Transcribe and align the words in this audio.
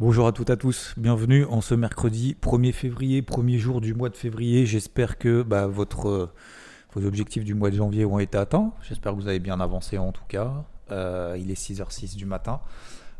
Bonjour 0.00 0.28
à 0.28 0.32
toutes 0.32 0.48
et 0.50 0.52
à 0.52 0.56
tous, 0.56 0.94
bienvenue 0.96 1.44
en 1.46 1.60
ce 1.60 1.74
mercredi 1.74 2.36
1er 2.40 2.70
février, 2.70 3.20
premier 3.20 3.58
jour 3.58 3.80
du 3.80 3.94
mois 3.94 4.10
de 4.10 4.16
février. 4.16 4.64
J'espère 4.64 5.18
que 5.18 5.42
bah, 5.42 5.64
euh, 5.64 6.26
vos 6.92 7.04
objectifs 7.04 7.42
du 7.42 7.54
mois 7.54 7.70
de 7.70 7.74
janvier 7.74 8.04
ont 8.04 8.20
été 8.20 8.38
atteints. 8.38 8.72
J'espère 8.82 9.10
que 9.10 9.16
vous 9.16 9.26
avez 9.26 9.40
bien 9.40 9.58
avancé 9.58 9.98
en 9.98 10.12
tout 10.12 10.22
cas. 10.28 10.52
Euh, 10.92 11.36
il 11.40 11.50
est 11.50 11.60
6h06 11.60 12.14
du 12.14 12.26
matin. 12.26 12.60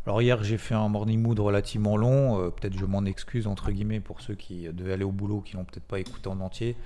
Alors 0.06 0.22
hier 0.22 0.44
j'ai 0.44 0.56
fait 0.56 0.76
un 0.76 0.88
morning 0.88 1.20
mood 1.20 1.40
relativement 1.40 1.96
long, 1.96 2.40
euh, 2.40 2.50
peut-être 2.50 2.78
je 2.78 2.84
m'en 2.84 3.04
excuse 3.06 3.48
entre 3.48 3.72
guillemets 3.72 3.98
pour 3.98 4.20
ceux 4.20 4.36
qui 4.36 4.68
devaient 4.72 4.92
aller 4.92 5.02
au 5.02 5.10
boulot, 5.10 5.40
qui 5.40 5.56
n'ont 5.56 5.64
peut-être 5.64 5.82
pas 5.82 5.98
écouté 5.98 6.28
en 6.28 6.38
entier. 6.38 6.76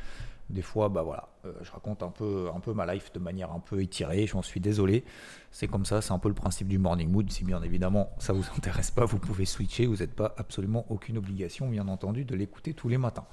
Des 0.52 0.62
fois, 0.62 0.90
bah 0.90 1.02
voilà, 1.02 1.28
euh, 1.46 1.52
je 1.62 1.72
raconte 1.72 2.02
un 2.02 2.10
peu, 2.10 2.50
un 2.54 2.60
peu 2.60 2.74
ma 2.74 2.92
life 2.92 3.10
de 3.14 3.18
manière 3.18 3.50
un 3.52 3.58
peu 3.58 3.82
étirée, 3.82 4.26
j'en 4.26 4.42
suis 4.42 4.60
désolé. 4.60 5.02
C'est 5.50 5.66
comme 5.66 5.86
ça, 5.86 6.02
c'est 6.02 6.12
un 6.12 6.18
peu 6.18 6.28
le 6.28 6.34
principe 6.34 6.68
du 6.68 6.78
morning 6.78 7.10
mood. 7.10 7.30
Si 7.32 7.42
bien 7.42 7.62
évidemment 7.62 8.10
ça 8.18 8.34
vous 8.34 8.44
intéresse 8.56 8.90
pas, 8.90 9.06
vous 9.06 9.18
pouvez 9.18 9.46
switcher, 9.46 9.86
vous 9.86 9.96
n'êtes 9.96 10.14
pas 10.14 10.34
absolument 10.36 10.84
aucune 10.90 11.16
obligation, 11.16 11.68
bien 11.68 11.88
entendu, 11.88 12.26
de 12.26 12.34
l'écouter 12.34 12.74
tous 12.74 12.88
les 12.88 12.98
matins. 12.98 13.24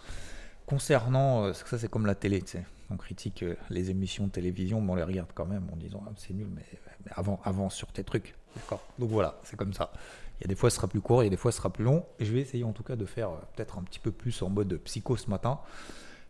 Concernant, 0.65 1.43
euh, 1.43 1.53
ça 1.53 1.77
c'est 1.77 1.89
comme 1.89 2.05
la 2.05 2.15
télé, 2.15 2.41
tu 2.41 2.57
on 2.91 2.97
critique 2.97 3.45
les 3.69 3.91
émissions 3.91 4.25
de 4.25 4.31
télévision, 4.31 4.81
mais 4.81 4.91
on 4.93 4.95
les 4.95 5.03
regarde 5.03 5.29
quand 5.35 5.45
même 5.45 5.67
en 5.71 5.75
disant 5.75 6.03
ah, 6.07 6.11
c'est 6.15 6.33
nul, 6.33 6.47
mais, 6.55 6.63
avant, 7.11 7.39
avance 7.43 7.75
sur 7.75 7.91
tes 7.91 8.03
trucs. 8.03 8.33
D'accord 8.55 8.81
Donc 8.97 9.09
voilà, 9.09 9.39
c'est 9.43 9.57
comme 9.57 9.73
ça. 9.73 9.91
Il 10.39 10.43
y 10.43 10.45
a 10.45 10.47
des 10.47 10.55
fois 10.55 10.69
ce 10.69 10.77
sera 10.77 10.87
plus 10.87 11.01
court, 11.01 11.21
il 11.21 11.25
y 11.25 11.27
a 11.27 11.29
des 11.29 11.37
fois 11.37 11.51
ce 11.51 11.57
sera 11.57 11.69
plus 11.69 11.83
long. 11.83 12.05
Je 12.19 12.31
vais 12.31 12.39
essayer 12.39 12.63
en 12.63 12.71
tout 12.71 12.83
cas 12.83 12.95
de 12.95 13.05
faire 13.05 13.29
euh, 13.29 13.37
peut-être 13.55 13.77
un 13.77 13.83
petit 13.83 13.99
peu 13.99 14.11
plus 14.11 14.41
en 14.41 14.49
mode 14.49 14.73
psycho 14.85 15.17
ce 15.17 15.29
matin. 15.29 15.59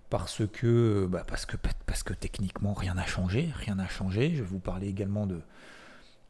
Parce 0.09 0.41
que, 0.47 1.07
bah 1.09 1.23
parce 1.27 1.45
que, 1.45 1.55
parce 1.85 2.03
que 2.03 2.13
techniquement 2.13 2.73
rien 2.73 2.95
n'a 2.95 3.05
changé, 3.05 3.49
rien 3.55 3.75
n'a 3.75 3.87
changé. 3.87 4.31
Je 4.31 4.41
vais 4.41 4.49
vous 4.49 4.59
parler 4.59 4.87
également 4.87 5.27
de 5.27 5.39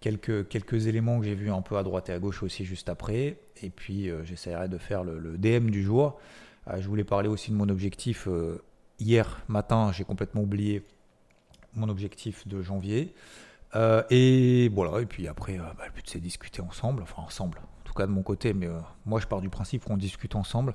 quelques, 0.02 0.48
quelques 0.50 0.88
éléments 0.88 1.20
que 1.20 1.26
j'ai 1.26 1.36
vus 1.36 1.52
un 1.52 1.62
peu 1.62 1.78
à 1.78 1.84
droite 1.84 2.10
et 2.10 2.14
à 2.14 2.20
gauche 2.20 2.44
aussi 2.44 2.66
juste 2.66 2.90
après. 2.90 3.40
Et 3.62 3.70
puis 3.70 4.10
euh, 4.10 4.24
j'essaierai 4.26 4.68
de 4.68 4.78
faire 4.78 5.04
le, 5.04 5.38
DM 5.38 5.70
du 5.70 5.84
jour. 5.84 6.20
Euh, 6.68 6.82
je 6.82 6.88
voulais 6.88 7.06
parler 7.06 7.30
aussi 7.30 7.52
de 7.52 7.56
mon 7.56 7.70
objectif. 7.70 8.28
hier 9.00 9.42
matin, 9.48 9.92
j'ai 9.94 10.04
complètement 10.04 10.42
oublié 10.42 10.84
mon 11.74 11.90
objectif 11.90 12.48
de 12.48 12.62
janvier. 12.62 13.14
Euh, 13.76 14.04
et 14.10 14.70
voilà, 14.70 15.02
et 15.02 15.06
puis 15.06 15.28
après, 15.28 15.60
euh, 15.60 15.64
bah, 15.78 15.86
le 15.86 15.92
but 15.92 16.06
c'est 16.08 16.20
discuter 16.20 16.62
ensemble, 16.62 17.04
enfin 17.04 17.22
ensemble, 17.22 17.60
en 17.60 17.84
tout 17.84 17.94
cas 17.94 18.08
de 18.08 18.12
mon 18.12 18.24
côté, 18.24 18.54
mais 18.54 18.68
euh, 18.68 18.80
moi 19.06 19.20
je 19.20 19.28
pars 19.28 19.42
du 19.42 19.50
principe 19.50 19.86
qu'on 19.86 19.98
discute 19.98 20.36
ensemble, 20.36 20.74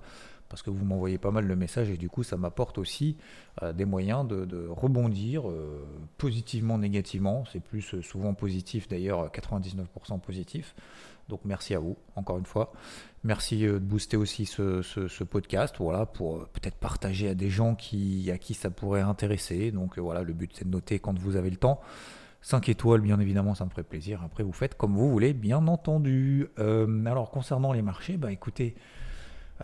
parce 0.55 0.63
que 0.63 0.71
vous 0.71 0.85
m'envoyez 0.85 1.19
pas 1.19 1.33
mal 1.33 1.49
de 1.49 1.55
messages, 1.57 1.91
et 1.91 1.97
du 1.97 2.09
coup 2.09 2.23
ça 2.23 2.37
m'apporte 2.37 2.79
aussi 2.79 3.17
des 3.75 3.85
moyens 3.85 4.25
de, 4.25 4.69
rebondir 4.69 5.43
positivement, 6.17 6.79
négativement, 6.79 7.43
c'est 7.53 7.59
plus 7.59 8.01
souvent 8.03 8.35
positif 8.35 8.87
d'ailleurs, 8.87 9.33
99% 9.33 10.21
positif, 10.21 10.77
donc 11.29 11.41
merci 11.45 11.75
à 11.75 11.81
vous, 11.81 11.97
encore 12.15 12.39
une 12.39 12.47
fois. 12.47 12.73
Merci 13.25 13.63
de 13.63 13.79
booster 13.79 14.17
aussi 14.17 14.47
ce, 14.47 15.25
podcast, 15.25 15.75
voilà, 15.81 16.07
pour 16.07 16.47
peut-être 16.51 16.77
partager 16.77 17.29
à 17.29 17.35
des 17.35 17.51
gens 17.51 17.75
qui, 17.75 18.31
à 18.31 18.39
qui 18.39 18.55
ça 18.55 18.71
pourrait 18.71 19.01
intéresser, 19.01 19.73
donc 19.73 19.99
voilà, 19.99 20.23
le 20.23 20.35
but 20.35 20.53
c'est 20.55 20.67
de 20.67 20.71
noter 20.71 21.01
quand 21.01 21.19
vous 21.19 21.35
avez 21.35 21.51
le 21.51 21.57
temps. 21.57 21.81
5 22.43 22.69
étoiles, 22.69 23.01
bien 23.01 23.19
évidemment, 23.19 23.57
ça 23.57 23.65
me 23.65 23.71
ferait 23.71 23.83
plaisir. 23.83 24.23
Après, 24.23 24.45
vous 24.45 24.53
faites 24.53 24.77
comme 24.77 24.95
vous 24.95 25.11
voulez, 25.11 25.33
bien 25.33 25.67
entendu. 25.67 26.47
Euh, 26.61 27.07
alors, 27.07 27.31
concernant 27.31 27.73
les 27.73 27.83
marchés, 27.83 28.19
bah 28.19 28.31
écoutez, 28.31 28.77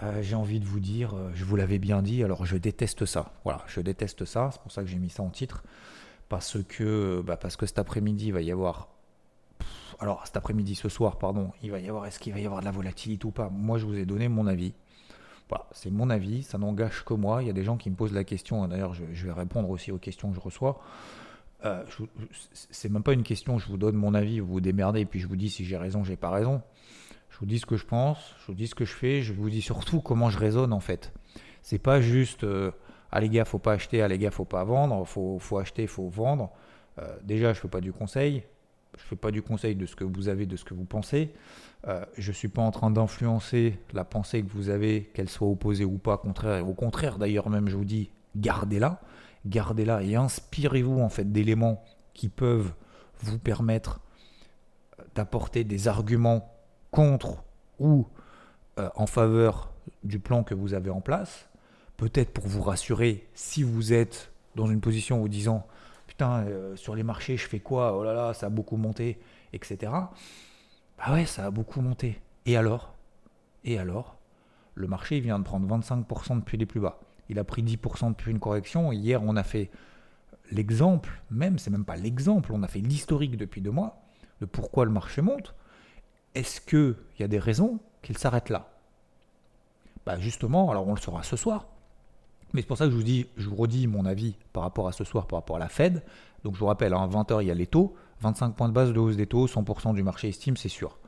euh, 0.02 0.22
j'ai 0.22 0.34
envie 0.34 0.60
de 0.60 0.64
vous 0.64 0.80
dire, 0.80 1.14
euh, 1.14 1.30
je 1.34 1.44
vous 1.44 1.56
l'avais 1.56 1.78
bien 1.78 2.02
dit, 2.02 2.24
alors 2.24 2.46
je 2.46 2.56
déteste 2.56 3.04
ça. 3.04 3.32
Voilà, 3.44 3.62
je 3.66 3.80
déteste 3.80 4.24
ça, 4.24 4.50
c'est 4.52 4.60
pour 4.62 4.72
ça 4.72 4.82
que 4.82 4.88
j'ai 4.88 4.98
mis 4.98 5.10
ça 5.10 5.22
en 5.22 5.30
titre. 5.30 5.62
Parce 6.28 6.62
que, 6.62 7.22
bah, 7.26 7.36
parce 7.36 7.56
que 7.56 7.66
cet 7.66 7.78
après-midi, 7.78 8.26
il 8.26 8.32
va 8.32 8.40
y 8.40 8.52
avoir. 8.52 8.88
alors, 9.98 10.26
cet 10.26 10.36
après-midi, 10.36 10.74
ce 10.74 10.88
soir, 10.88 11.18
pardon, 11.18 11.52
il 11.62 11.70
va 11.70 11.80
y 11.80 11.88
avoir. 11.88 12.06
Est-ce 12.06 12.18
qu'il 12.20 12.32
va 12.32 12.40
y 12.40 12.46
avoir 12.46 12.60
de 12.60 12.66
la 12.66 12.70
volatilité 12.70 13.26
ou 13.26 13.30
pas? 13.32 13.50
Moi, 13.50 13.78
je 13.78 13.86
vous 13.86 13.96
ai 13.96 14.06
donné 14.06 14.28
mon 14.28 14.46
avis. 14.46 14.72
Voilà, 15.50 15.66
c'est 15.72 15.90
mon 15.90 16.10
avis, 16.10 16.44
ça 16.44 16.58
n'engage 16.58 17.04
que 17.04 17.12
moi. 17.12 17.42
Il 17.42 17.48
y 17.48 17.50
a 17.50 17.52
des 17.52 17.64
gens 17.64 17.76
qui 17.76 17.90
me 17.90 17.96
posent 17.96 18.12
la 18.12 18.22
question, 18.22 18.66
d'ailleurs, 18.68 18.94
je, 18.94 19.26
vais 19.26 19.32
répondre 19.32 19.68
aussi 19.68 19.90
aux 19.90 19.98
questions 19.98 20.30
que 20.30 20.36
je 20.36 20.40
reçois. 20.40 20.80
Euh, 21.64 21.82
c'est 22.70 22.88
même 22.88 23.02
pas 23.02 23.12
une 23.12 23.24
question, 23.24 23.58
je 23.58 23.66
vous 23.66 23.76
donne 23.76 23.96
mon 23.96 24.14
avis, 24.14 24.38
vous 24.38 24.46
vous 24.46 24.60
démerdez, 24.60 25.00
et 25.00 25.06
puis 25.06 25.18
je 25.18 25.26
vous 25.26 25.34
dis 25.34 25.50
si 25.50 25.64
j'ai 25.64 25.76
raison, 25.76 26.04
j'ai 26.04 26.16
pas 26.16 26.30
raison. 26.30 26.62
Je 27.30 27.38
vous 27.38 27.46
dis 27.46 27.58
ce 27.58 27.66
que 27.66 27.76
je 27.76 27.86
pense, 27.86 28.34
je 28.40 28.46
vous 28.48 28.54
dis 28.54 28.66
ce 28.66 28.74
que 28.74 28.84
je 28.84 28.92
fais, 28.92 29.22
je 29.22 29.32
vous 29.32 29.50
dis 29.50 29.62
surtout 29.62 30.00
comment 30.00 30.30
je 30.30 30.38
raisonne 30.38 30.72
en 30.72 30.80
fait. 30.80 31.12
C'est 31.62 31.78
pas 31.78 32.00
juste 32.00 32.44
euh, 32.44 32.70
ah 33.12 33.20
les 33.20 33.28
gars, 33.28 33.44
faut 33.44 33.58
pas 33.58 33.72
acheter, 33.72 34.02
ah 34.02 34.08
les 34.08 34.18
gars, 34.18 34.30
faut 34.30 34.44
pas 34.44 34.64
vendre, 34.64 35.04
faut, 35.06 35.38
faut 35.38 35.58
acheter, 35.58 35.86
faut 35.86 36.08
vendre. 36.08 36.50
Euh, 36.98 37.16
déjà, 37.22 37.52
je 37.52 37.60
fais 37.60 37.68
pas 37.68 37.80
du 37.80 37.92
conseil, 37.92 38.42
je 38.98 39.02
fais 39.02 39.16
pas 39.16 39.30
du 39.30 39.42
conseil 39.42 39.74
de 39.76 39.86
ce 39.86 39.96
que 39.96 40.04
vous 40.04 40.28
avez, 40.28 40.46
de 40.46 40.56
ce 40.56 40.64
que 40.64 40.74
vous 40.74 40.84
pensez. 40.84 41.32
Euh, 41.88 42.04
je 42.18 42.32
suis 42.32 42.48
pas 42.48 42.62
en 42.62 42.70
train 42.70 42.90
d'influencer 42.90 43.78
la 43.92 44.04
pensée 44.04 44.42
que 44.42 44.50
vous 44.50 44.68
avez, 44.68 45.10
qu'elle 45.14 45.28
soit 45.28 45.48
opposée 45.48 45.84
ou 45.84 45.98
pas, 45.98 46.18
contraire. 46.18 46.68
Au 46.68 46.74
contraire, 46.74 47.18
d'ailleurs, 47.18 47.48
même 47.48 47.68
je 47.68 47.76
vous 47.76 47.84
dis, 47.84 48.10
gardez-la 48.36 49.00
gardez-la 49.46 50.02
et 50.02 50.16
inspirez-vous 50.16 51.00
en 51.00 51.08
fait 51.08 51.30
d'éléments 51.30 51.82
qui 52.14 52.28
peuvent 52.28 52.72
vous 53.20 53.38
permettre 53.38 54.00
euh, 54.98 55.04
d'apporter 55.14 55.64
des 55.64 55.88
arguments 55.88 56.52
contre 56.90 57.42
ou 57.78 58.06
euh, 58.78 58.88
en 58.94 59.06
faveur 59.06 59.72
du 60.04 60.18
plan 60.18 60.42
que 60.42 60.54
vous 60.54 60.74
avez 60.74 60.90
en 60.90 61.00
place. 61.00 61.48
Peut-être 61.96 62.32
pour 62.32 62.46
vous 62.46 62.62
rassurer 62.62 63.28
si 63.34 63.62
vous 63.62 63.92
êtes 63.92 64.32
dans 64.54 64.66
une 64.66 64.80
position 64.80 65.22
où 65.22 65.28
disant 65.28 65.66
putain 66.06 66.44
euh, 66.44 66.76
sur 66.76 66.94
les 66.94 67.02
marchés 67.02 67.36
je 67.36 67.46
fais 67.46 67.60
quoi? 67.60 67.96
Oh 67.96 68.04
là 68.04 68.14
là 68.14 68.34
ça 68.34 68.46
a 68.46 68.50
beaucoup 68.50 68.76
monté 68.76 69.20
etc. 69.52 69.92
Bah 70.98 71.12
ouais 71.12 71.26
ça 71.26 71.46
a 71.46 71.50
beaucoup 71.50 71.80
monté. 71.80 72.20
Et 72.46 72.56
alors? 72.56 72.94
Et 73.64 73.78
alors? 73.78 74.16
Le 74.74 74.86
marché 74.86 75.20
vient 75.20 75.38
de 75.38 75.44
prendre 75.44 75.66
25% 75.78 76.38
depuis 76.38 76.56
les 76.56 76.66
plus 76.66 76.80
bas 76.80 77.00
il 77.30 77.38
a 77.38 77.44
pris 77.44 77.62
10% 77.62 78.10
depuis 78.10 78.32
une 78.32 78.40
correction. 78.40 78.92
Hier, 78.92 79.22
on 79.22 79.36
a 79.36 79.44
fait 79.44 79.70
l'exemple, 80.50 81.22
même, 81.30 81.58
c'est 81.58 81.70
même 81.70 81.84
pas 81.84 81.96
l'exemple, 81.96 82.52
on 82.52 82.62
a 82.64 82.68
fait 82.68 82.80
l'historique 82.80 83.36
depuis 83.36 83.60
deux 83.60 83.70
mois 83.70 84.02
de 84.40 84.46
pourquoi 84.46 84.84
le 84.84 84.90
marché 84.90 85.22
monte. 85.22 85.54
Est-ce 86.34 86.60
qu'il 86.60 86.96
y 87.18 87.22
a 87.22 87.28
des 87.28 87.38
raisons 87.38 87.80
qu'il 88.02 88.16
s'arrête 88.16 88.48
là? 88.48 88.68
Bah 90.06 90.18
Justement, 90.18 90.70
alors 90.70 90.86
on 90.86 90.94
le 90.94 91.00
saura 91.00 91.22
ce 91.22 91.36
soir. 91.36 91.66
Mais 92.52 92.62
c'est 92.62 92.66
pour 92.66 92.78
ça 92.78 92.86
que 92.86 92.90
je 92.90 92.96
vous, 92.96 93.02
dis, 93.02 93.26
je 93.36 93.48
vous 93.48 93.56
redis 93.56 93.86
mon 93.86 94.04
avis 94.06 94.34
par 94.52 94.64
rapport 94.64 94.88
à 94.88 94.92
ce 94.92 95.04
soir, 95.04 95.26
par 95.26 95.38
rapport 95.38 95.56
à 95.56 95.60
la 95.60 95.68
Fed. 95.68 96.02
Donc 96.42 96.54
je 96.54 96.60
vous 96.60 96.66
rappelle, 96.66 96.94
à 96.94 96.98
hein, 96.98 97.08
20h, 97.08 97.42
il 97.42 97.48
y 97.48 97.50
a 97.50 97.54
les 97.54 97.66
taux. 97.66 97.94
25 98.20 98.54
points 98.54 98.68
de 98.68 98.74
base 98.74 98.92
de 98.92 98.98
hausse 98.98 99.16
des 99.16 99.26
taux, 99.26 99.46
100% 99.46 99.94
du 99.94 100.02
marché 100.02 100.28
estime, 100.28 100.56
c'est 100.56 100.68
sûr. 100.68 100.98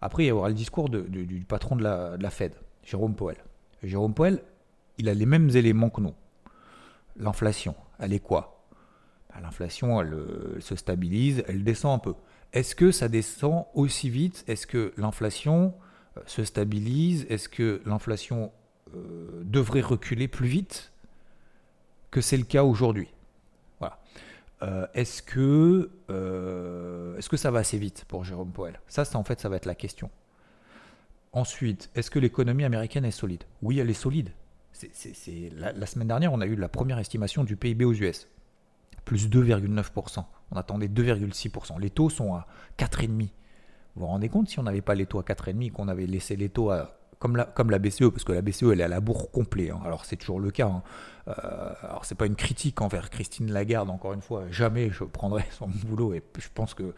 Après, 0.00 0.24
il 0.24 0.28
y 0.28 0.30
aura 0.30 0.48
le 0.48 0.54
discours 0.54 0.88
du 0.88 1.44
patron 1.46 1.76
de 1.76 1.82
la, 1.82 2.30
Fed, 2.30 2.54
Jérôme 2.84 3.14
Powell. 3.14 3.36
Jérôme 3.82 4.14
Powell, 4.14 4.42
il 4.98 5.08
a 5.08 5.14
les 5.14 5.26
mêmes 5.26 5.50
éléments 5.50 5.90
que 5.90 6.00
nous. 6.00 6.14
L'inflation, 7.16 7.74
elle 7.98 8.12
est 8.12 8.20
quoi? 8.20 8.64
Bah, 9.28 9.40
L'inflation, 9.42 10.00
elle, 10.00 10.14
euh, 10.14 10.60
se 10.60 10.76
stabilise, 10.76 11.42
elle 11.48 11.64
descend 11.64 11.96
un 11.96 11.98
peu. 11.98 12.14
Est-ce 12.52 12.74
que 12.74 12.90
ça 12.90 13.08
descend 13.08 13.66
aussi 13.74 14.10
vite? 14.10 14.44
Est-ce 14.48 14.66
que 14.66 14.92
l'inflation 14.96 15.74
euh, 16.16 16.20
se 16.26 16.44
stabilise? 16.44 17.26
Est-ce 17.28 17.48
que 17.48 17.80
l'inflation 17.86 18.52
euh, 18.94 19.42
devrait 19.44 19.80
reculer 19.80 20.28
plus 20.28 20.48
vite 20.48 20.92
que 22.10 22.20
c'est 22.20 22.36
le 22.36 22.44
cas 22.44 22.64
aujourd'hui? 22.64 23.08
Voilà. 23.78 23.98
est-ce 24.92 25.22
que, 25.22 25.90
est-ce 27.18 27.28
que 27.30 27.36
ça 27.38 27.50
va 27.50 27.60
assez 27.60 27.78
vite 27.78 28.04
pour 28.08 28.24
Jérôme 28.24 28.52
Powell? 28.52 28.78
Ça, 28.88 29.04
en 29.14 29.24
fait, 29.24 29.40
ça 29.40 29.48
va 29.48 29.56
être 29.56 29.64
la 29.64 29.74
question. 29.74 30.10
Ensuite, 31.32 31.90
est-ce 31.94 32.10
que 32.10 32.18
l'économie 32.18 32.64
américaine 32.64 33.04
est 33.04 33.12
solide? 33.12 33.44
Oui, 33.62 33.78
elle 33.78 33.88
est 33.88 33.94
solide. 33.94 34.32
C'est, 34.72 35.52
la, 35.56 35.86
semaine 35.86 36.08
dernière, 36.08 36.32
on 36.32 36.40
a 36.40 36.46
eu 36.46 36.56
la 36.56 36.68
première 36.68 36.98
estimation 36.98 37.44
du 37.44 37.56
PIB 37.56 37.84
aux 37.84 37.92
US, 37.92 38.28
plus 39.04 39.28
2,9%. 39.28 40.24
On 40.52 40.56
attendait 40.56 40.88
2,6%. 40.88 41.78
Les 41.80 41.90
taux 41.90 42.10
sont 42.10 42.34
à 42.34 42.46
4,5%. 42.78 43.28
Vous 43.96 44.02
vous 44.02 44.06
rendez 44.06 44.28
compte 44.28 44.48
si 44.48 44.58
on 44.58 44.62
n'avait 44.62 44.82
pas 44.82 44.94
les 44.94 45.06
taux 45.06 45.18
à 45.18 45.22
4,5%, 45.22 45.72
qu'on 45.72 45.88
avait 45.88 46.06
laissé 46.06 46.36
les 46.36 46.48
taux 46.48 46.70
à, 46.70 46.96
comme, 47.20 47.36
la, 47.36 47.78
BCE, 47.78 48.08
parce 48.10 48.24
que 48.24 48.32
la 48.32 48.40
BCE, 48.40 48.64
elle 48.72 48.80
est 48.80 48.84
à 48.84 48.88
la 48.88 49.00
bourre 49.00 49.30
complet. 49.30 49.70
Hein. 49.70 49.80
Alors 49.84 50.06
c'est 50.06 50.16
toujours 50.16 50.40
le 50.40 50.50
cas. 50.50 50.68
Hein. 50.68 50.82
Euh, 51.28 51.72
alors 51.82 52.04
c'est 52.04 52.14
pas 52.14 52.26
une 52.26 52.34
critique 52.34 52.80
envers 52.80 53.10
Christine 53.10 53.52
Lagarde, 53.52 53.90
encore 53.90 54.14
une 54.14 54.22
fois. 54.22 54.44
Jamais 54.50 54.90
je 54.90 55.04
prendrai 55.04 55.44
son 55.50 55.68
boulot 55.86 56.14
et 56.14 56.22
je 56.38 56.48
pense 56.54 56.74
que 56.74 56.94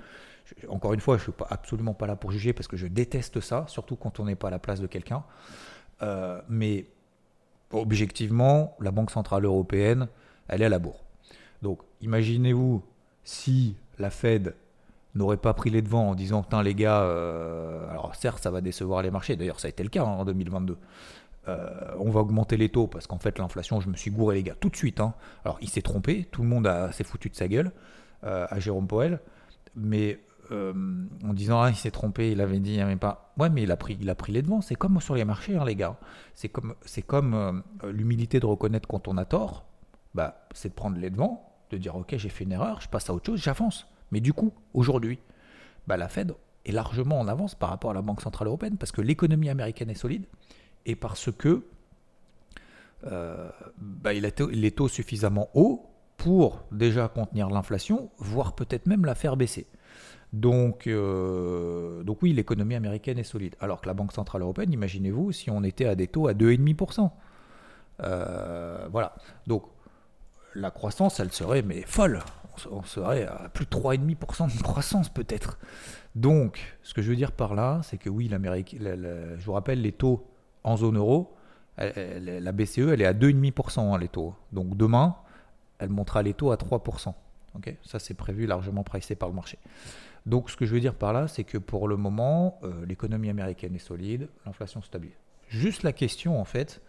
encore 0.69 0.93
une 0.93 1.01
fois, 1.01 1.17
je 1.17 1.23
ne 1.23 1.33
suis 1.33 1.45
absolument 1.51 1.95
pas 1.95 2.07
là 2.07 2.17
pour 2.17 2.31
juger 2.31 2.53
parce 2.53 2.69
que 2.69 2.77
je 2.77 2.87
déteste 2.87 3.41
ça, 3.41 3.65
surtout 3.69 3.97
quand 3.97 4.21
on 4.21 4.27
n'est 4.27 4.37
pas 4.37 4.49
à 4.49 4.51
la 4.51 4.59
place 4.59 4.81
de 4.81 4.87
quelqu'un. 4.87 5.25
Euh, 6.03 6.41
mais 6.49 6.87
objectivement, 7.71 8.77
la 8.81 8.91
Banque 8.91 9.11
Centrale 9.11 9.45
Européenne, 9.45 10.09
elle 10.49 10.63
est 10.63 10.67
à 10.67 10.69
la 10.69 10.79
bourre. 10.79 11.05
Donc 11.63 11.81
imaginez-vous 12.01 12.83
si 13.25 13.77
la 13.99 14.11
Fed 14.11 14.55
n'aurait 15.15 15.37
pas 15.37 15.55
pris 15.55 15.71
les 15.71 15.83
devants 15.83 16.11
en 16.11 16.15
disant 16.15 16.43
Putain, 16.43 16.63
les 16.63 16.75
gars, 16.75 17.03
euh, 17.03 17.89
alors 17.91 18.15
certes, 18.15 18.43
ça 18.43 18.51
va 18.51 18.61
décevoir 18.61 19.03
les 19.03 19.11
marchés, 19.11 19.37
d'ailleurs, 19.37 19.61
ça 19.61 19.67
a 19.67 19.71
été 19.71 19.83
le 19.83 19.89
cas 19.89 20.03
hein, 20.03 20.07
en 20.07 20.25
2022. 20.25 20.77
Euh, 21.49 21.69
on 21.99 22.11
va 22.11 22.21
augmenter 22.21 22.57
les 22.57 22.69
taux 22.69 22.87
parce 22.87 23.07
qu'en 23.07 23.19
fait, 23.19 23.39
l'inflation, 23.39 23.81
je 23.81 23.89
me 23.89 23.97
suis 23.97 24.11
gouré, 24.11 24.37
les 24.37 24.43
gars, 24.43 24.55
tout 24.59 24.69
de 24.69 24.77
suite. 24.77 25.01
Hein. 25.01 25.15
Alors, 25.45 25.59
il 25.61 25.69
s'est 25.69 25.83
trompé, 25.83 26.29
tout 26.31 26.43
le 26.43 26.49
monde 26.49 26.71
s'est 26.93 27.05
foutu 27.05 27.29
de 27.29 27.35
sa 27.35 27.49
gueule 27.49 27.73
à 28.23 28.61
Jérôme 28.61 28.87
Powell, 28.87 29.19
mais 29.75 30.21
euh, 30.53 30.73
en 31.25 31.33
disant 31.33 31.63
ah 31.63 31.71
il 31.71 31.77
s'est 31.77 31.91
trompé, 31.91 32.33
il 32.33 32.41
avait 32.41 32.59
dit 32.59 32.79
mais 32.85 32.97
pas. 32.97 33.33
Ouais 33.39 33.49
mais 33.49 33.63
il 33.63 33.71
a 33.71 33.77
pris, 33.77 33.97
il 34.01 34.11
a 34.11 34.15
pris 34.15 34.33
les 34.33 34.43
devants. 34.43 34.61
C'est 34.61 34.75
comme 34.75 35.01
sur 35.01 35.15
les 35.15 35.25
marchés 35.25 35.57
hein, 35.57 35.65
les 35.65 35.77
gars. 35.77 35.97
C'est 36.35 36.49
comme, 36.49 36.75
c'est 36.85 37.03
comme 37.03 37.35
euh, 37.35 37.91
l'humilité 37.91 38.41
de 38.41 38.47
reconnaître 38.47 38.89
quand 38.89 39.09
on 39.09 39.17
a 39.17 39.25
tort. 39.25 39.65
Bah 40.15 40.47
c'est 40.53 40.71
de 40.71 40.75
prendre 40.75 40.99
les 40.99 41.11
devants, 41.11 41.52
de 41.73 41.79
dire 41.79 41.97
ok 41.97 42.15
j'ai 42.17 42.29
fait 42.29 42.45
une 42.45 42.53
erreur, 42.53 42.81
je 42.81 42.89
passe 42.89 43.11
à 43.11 43.15
autre 43.15 43.27
chose, 43.27 43.41
j'avance. 43.41 43.87
Mais 44.11 44.21
du 44.21 44.33
coup 44.33 44.53
aujourd'hui, 44.75 45.19
bah 45.87 45.97
la 45.97 46.09
Fed 46.09 46.35
est 46.65 46.73
largement 46.73 47.19
en 47.19 47.29
avance 47.29 47.55
par 47.55 47.71
rapport 47.71 47.91
à 47.91 47.95
la 47.95 48.03
Banque 48.03 48.21
centrale 48.21 48.49
européenne 48.49 48.77
parce 48.77 48.93
que 48.93 49.01
l'économie 49.01 49.49
américaine 49.49 49.91
est 49.91 49.95
solide 49.95 50.27
et 50.87 50.95
parce 50.95 51.31
que 51.33 51.65
euh, 53.05 53.51
bah, 53.79 54.13
il 54.15 54.73
taux 54.73 54.89
suffisamment 54.89 55.49
hauts 55.55 55.89
pour 56.17 56.65
déjà 56.71 57.09
contenir 57.09 57.51
l'inflation, 57.51 58.11
voire 58.19 58.55
peut-être 58.55 58.87
même 58.87 59.05
la 59.05 59.17
faire 59.17 59.37
baisser. 59.37 59.67
Donc, 60.33 60.87
euh, 60.87 62.03
donc 62.05 62.23
oui, 62.23 62.33
l'économie 62.33 62.77
américaine 62.77 63.19
est 63.19 63.25
solide. 63.25 63.57
Alors 63.61 63.81
que 63.81 63.89
la 63.89 63.95
Banque 63.95 64.13
Centrale 64.13 64.43
Européenne, 64.43 64.73
imaginez-vous 64.73 65.33
si 65.33 65.51
on 65.51 65.65
était 65.65 65.87
à 65.87 65.95
des 65.95 66.07
taux 66.07 66.29
à 66.29 66.33
2,5%. 66.33 67.11
Euh, 68.01 68.87
voilà. 68.91 69.15
Donc 69.47 69.65
la 70.55 70.71
croissance, 70.71 71.21
elle 71.21 71.33
serait 71.33 71.63
mais 71.63 71.83
folle. 71.83 72.21
On 72.71 72.83
serait 72.83 73.27
à 73.27 73.49
plus 73.49 73.65
de 73.65 73.71
3,5% 73.71 74.57
de 74.57 74.63
croissance 74.63 75.09
peut-être. 75.09 75.59
Donc, 76.15 76.77
ce 76.83 76.93
que 76.93 77.01
je 77.01 77.09
veux 77.09 77.17
dire 77.17 77.33
par 77.33 77.55
là, 77.55 77.81
c'est 77.83 77.97
que 77.97 78.11
oui, 78.11 78.29
l'Amérique, 78.29 78.77
je 78.79 79.45
vous 79.45 79.53
rappelle, 79.53 79.81
les 79.81 79.93
taux 79.93 80.27
en 80.63 80.77
zone 80.77 80.99
euro, 80.99 81.35
la 81.79 82.53
BCE, 82.53 82.79
elle 82.79 83.03
est 83.03 83.07
à 83.07 83.15
2,5% 83.15 83.95
hein, 83.95 83.99
les 83.99 84.09
taux. 84.09 84.35
Donc 84.53 84.77
demain, 84.77 85.17
elle 85.79 85.89
montera 85.89 86.23
les 86.23 86.35
taux 86.35 86.53
à 86.53 86.57
3%. 86.57 87.15
Ça, 87.85 87.99
c'est 87.99 88.15
prévu 88.15 88.47
largement 88.47 88.83
pricé 88.83 89.15
par 89.15 89.29
le 89.29 89.35
marché. 89.35 89.59
Donc 90.25 90.51
ce 90.51 90.57
que 90.57 90.65
je 90.65 90.75
veux 90.75 90.81
dire 90.81 90.95
par 90.95 91.13
là, 91.13 91.29
c'est 91.29 91.45
que 91.45 91.59
pour 91.59 91.89
le 91.89 91.97
moment, 91.97 92.61
euh, 92.63 92.87
l'économie 92.87 93.29
américaine 93.29 93.75
est 93.75 93.81
solide, 93.81 94.29
l'inflation 94.47 94.81
stable. 94.81 95.09
Juste 95.49 95.83
la 95.83 95.93
question, 95.93 96.41
en 96.41 96.45
fait, 96.45 96.81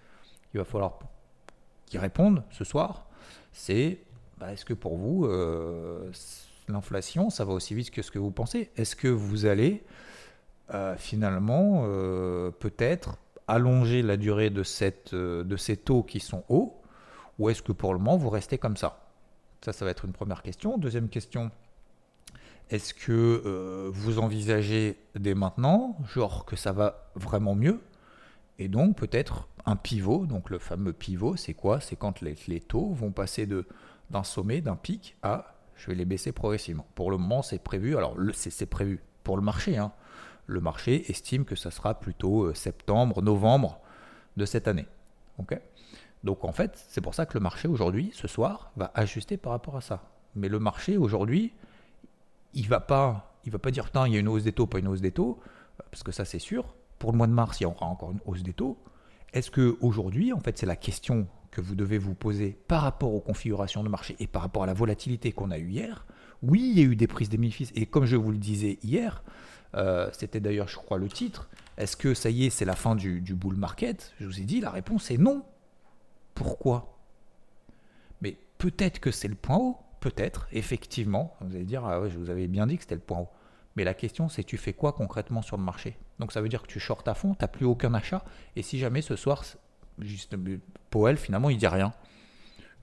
qu'il 0.52 0.60
va 0.60 0.66
falloir 0.66 1.00
qu'ils 1.86 2.00
répondent 2.00 2.44
ce 2.52 2.64
soir, 2.64 3.08
c'est 3.52 4.00
bah, 4.40 4.52
est-ce 4.52 4.66
que 4.66 4.74
pour 4.74 4.98
vous, 4.98 5.26
euh, 5.26 6.12
l'inflation, 6.68 7.30
ça 7.30 7.46
va 7.46 7.54
aussi 7.54 7.76
vite 7.76 7.92
que 7.92 8.02
ce 8.02 8.12
que 8.12 8.20
vous 8.20 8.32
pensez? 8.32 8.72
Est-ce 8.78 8.96
que 8.96 9.08
vous 9.08 9.46
allez 9.46 9.84
euh, 10.74 10.96
finalement 10.98 11.84
peut-être 12.60 13.18
allonger 13.48 14.02
la 14.02 14.18
durée 14.18 14.50
de, 14.50 14.64
ces 14.64 15.78
taux 15.78 16.04
qui 16.04 16.20
sont 16.20 16.44
hauts 16.50 16.80
ou 17.40 17.50
est-ce 17.50 17.62
que 17.62 17.72
pour 17.72 17.94
le 17.94 18.00
moment 18.00 18.18
vous 18.18 18.30
restez 18.30 18.58
comme 18.58 18.78
ça? 18.78 19.00
Ça, 19.64 19.74
ça 19.74 19.86
va 19.86 19.92
être 19.92 20.06
une 20.06 20.14
première 20.14 20.42
question. 20.42 20.78
Deuxième 20.78 21.10
question, 21.10 21.52
est-ce 22.70 22.94
que 22.94 23.42
euh, 23.46 23.90
vous 23.94 24.20
envisagez 24.20 24.98
dès 25.16 25.36
maintenant, 25.36 25.98
genre 26.14 26.46
que 26.46 26.56
ça 26.56 26.72
va 26.72 27.12
vraiment 27.16 27.56
mieux? 27.56 27.80
Et 28.60 28.68
donc 28.68 28.98
peut-être 28.98 29.48
un 29.66 29.76
pivot, 29.76 30.26
donc 30.26 30.50
le 30.50 30.60
fameux 30.60 30.94
pivot, 30.94 31.36
c'est 31.36 31.54
quoi? 31.54 31.80
C'est 31.80 31.96
quand 31.96 32.22
les, 32.22 32.36
taux 32.60 32.94
vont 32.94 33.12
passer 33.12 33.48
d'un 34.10 34.24
sommet, 34.24 34.62
d'un 34.62 34.76
pic 34.76 35.16
à 35.24 35.56
je 35.76 35.88
vais 35.88 35.96
les 35.96 36.06
baisser 36.06 36.32
progressivement. 36.32 36.86
Pour 36.96 37.12
le 37.12 37.18
moment, 37.18 37.42
c'est 37.42 37.58
prévu. 37.58 37.98
Alors, 37.98 38.16
c'est 38.34 38.66
prévu 38.68 39.02
pour 39.24 39.36
le 39.36 39.42
marché. 39.42 39.78
Hein. 39.78 39.92
Le 40.46 40.62
marché 40.62 41.10
estime 41.10 41.46
que 41.46 41.56
ça 41.56 41.72
sera 41.72 42.00
plutôt 42.00 42.44
euh, 42.44 42.54
septembre, 42.54 43.22
novembre 43.22 43.80
de 44.38 44.46
cette 44.46 44.68
année. 44.68 44.86
donc, 46.24 46.46
en 46.46 46.52
fait, 46.52 46.86
c'est 46.90 47.02
pour 47.02 47.16
ça 47.16 47.26
que 47.26 47.34
le 47.34 47.40
marché 47.40 47.68
aujourd'hui, 47.68 48.12
ce 48.14 48.28
soir, 48.28 48.72
va 48.76 48.92
ajuster 48.94 49.36
par 49.36 49.52
rapport 49.52 49.76
à 49.76 49.82
ça. 49.82 50.04
Mais 50.36 50.48
le 50.48 50.60
marché 50.60 50.98
aujourd'hui, 50.98 51.54
il 52.54 52.70
va 52.70 52.80
va 52.80 53.60
pas 53.60 53.72
dire 53.72 53.86
putain, 53.86 54.08
il 54.08 54.14
y 54.14 54.18
a 54.18 54.20
une 54.20 54.28
hausse 54.28 54.44
des 54.44 54.54
taux, 54.54 54.68
pas 54.68 54.80
une 54.80 54.88
hausse 54.88 55.02
des 55.02 55.12
taux, 55.12 55.40
parce 55.92 56.04
que 56.04 56.12
ça 56.12 56.24
c'est 56.24 56.40
sûr. 56.40 56.66
Pour 57.04 57.12
le 57.12 57.18
mois 57.18 57.28
de 57.28 57.34
mars, 57.34 57.60
il 57.60 57.64
y 57.64 57.66
aura 57.66 57.86
encore 57.88 58.12
une 58.12 58.22
hausse 58.26 58.44
des 58.44 58.54
taux. 58.54 58.78
Est-ce 59.34 59.52
que 59.52 59.78
aujourd'hui, 59.82 60.32
en 60.32 60.40
fait, 60.40 60.58
c'est 60.58 60.66
la 60.66 60.78
question 60.78 61.28
que 61.52 61.60
vous 61.60 61.76
devez 61.76 61.98
vous 61.98 62.14
poser 62.14 62.58
par 62.70 62.82
rapport 62.82 63.14
aux 63.14 63.20
configurations 63.20 63.84
de 63.84 63.90
marché 63.90 64.16
et 64.22 64.26
par 64.26 64.42
rapport 64.42 64.64
à 64.64 64.68
la 64.68 64.74
volatilité 64.74 65.34
qu'on 65.34 65.52
a 65.52 65.58
eue 65.58 65.70
hier? 65.70 66.06
Oui, 66.44 66.62
il 66.62 66.80
y 66.80 66.82
a 66.82 66.86
eu 66.86 66.96
des 66.96 67.08
prises 67.08 67.28
des 67.28 67.36
bénéfices 67.36 67.74
et 67.76 67.88
comme 67.88 68.06
je 68.06 68.16
vous 68.16 68.32
le 68.32 68.38
disais 68.38 68.80
hier, 68.84 69.22
euh, 69.76 70.10
c'était 70.14 70.40
d'ailleurs, 70.40 70.70
je 70.70 70.78
crois, 70.78 70.98
le 70.98 71.10
titre. 71.10 71.50
Est-ce 71.76 71.98
que 71.98 72.14
ça 72.14 72.30
y 72.30 72.46
est, 72.46 72.50
c'est 72.50 72.64
la 72.64 72.78
fin 72.78 72.96
du, 72.96 73.20
du 73.20 73.36
bull 73.36 73.58
market? 73.58 74.14
Je 74.22 74.26
vous 74.26 74.40
ai 74.40 74.46
dit, 74.46 74.62
la 74.62 74.72
réponse 74.72 75.12
est 75.12 75.18
non. 75.18 75.44
Pourquoi? 76.36 76.98
Mais 78.22 78.38
peut-être 78.60 79.02
que 79.02 79.12
c'est 79.12 79.28
le 79.28 79.36
point 79.36 79.58
haut. 79.58 79.78
Peut-être, 80.00 80.48
effectivement, 80.54 81.36
vous 81.42 81.54
allez 81.54 81.66
dire, 81.66 81.84
ah 81.86 82.00
ouais, 82.00 82.10
je 82.10 82.18
vous 82.18 82.30
avais 82.30 82.48
bien 82.48 82.66
dit 82.66 82.78
que 82.78 82.84
c'était 82.84 82.96
le 82.96 83.02
point 83.02 83.20
haut. 83.20 83.30
Mais 83.76 83.84
la 83.84 83.94
question, 83.94 84.30
c'est 84.30 84.44
tu 84.44 84.58
fais 84.58 84.74
quoi 84.74 84.94
concrètement 84.94 85.42
sur 85.42 85.58
le 85.58 85.64
marché? 85.64 85.98
Donc 86.20 86.32
ça 86.32 86.42
veut 86.42 86.50
dire 86.50 86.62
que 86.62 86.68
tu 86.68 86.80
shorts 86.80 87.04
à 87.08 87.14
fond, 87.14 87.34
tu 87.34 87.44
n'as 87.44 87.48
plus 87.48 87.66
aucun 87.66 87.94
achat. 87.94 88.24
Et 88.56 88.62
si 88.62 88.78
jamais 88.78 89.02
ce 89.02 89.16
soir, 89.16 89.44
juste, 90.00 90.36
Powell, 90.90 91.18
finalement, 91.18 91.50
il 91.50 91.58
dit 91.58 91.68
rien. 91.68 91.94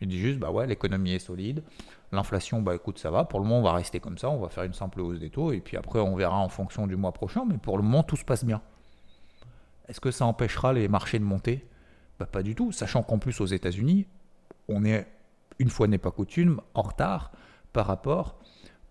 Il 0.01 0.09
dit 0.09 0.19
juste, 0.19 0.39
bah 0.39 0.51
ouais, 0.51 0.67
l'économie 0.67 1.13
est 1.13 1.19
solide, 1.19 1.63
l'inflation, 2.11 2.63
bah 2.63 2.75
écoute, 2.75 2.99
ça 2.99 3.11
va. 3.11 3.25
Pour 3.25 3.39
le 3.39 3.45
moment, 3.45 3.61
on 3.61 3.63
va 3.63 3.75
rester 3.75 4.01
comme 4.01 4.19
ça, 4.19 4.31
on 4.31 4.41
va 4.41 4.49
faire 4.49 4.65
une 4.65 4.73
simple 4.73 5.01
hausse 5.01 5.21
des 5.21 5.31
taux, 5.31 5.53
et 5.53 5.61
puis 5.61 5.77
après, 5.77 6.01
on 6.01 6.17
verra 6.17 6.39
en 6.39 6.49
fonction 6.49 6.87
du 6.87 6.97
mois 6.97 7.13
prochain. 7.13 7.45
Mais 7.47 7.59
pour 7.59 7.77
le 7.77 7.83
moment, 7.83 8.03
tout 8.03 8.17
se 8.17 8.25
passe 8.25 8.45
bien. 8.45 8.63
Est-ce 9.89 10.01
que 10.01 10.11
ça 10.11 10.25
empêchera 10.25 10.73
les 10.73 10.89
marchés 10.89 11.19
de 11.19 11.25
monter? 11.25 11.69
Bah, 12.19 12.27
Pas 12.27 12.43
du 12.43 12.55
tout, 12.55 12.73
sachant 12.73 13.03
qu'en 13.03 13.19
plus, 13.19 13.41
aux 13.41 13.47
États-Unis, 13.47 14.07
on 14.69 14.85
est 14.85 15.07
une 15.61 15.69
fois 15.69 15.87
n'est 15.87 15.99
pas 15.99 16.11
coutume, 16.11 16.61
en 16.75 16.83
retard 16.83 17.31
par 17.73 17.87
rapport 17.87 18.39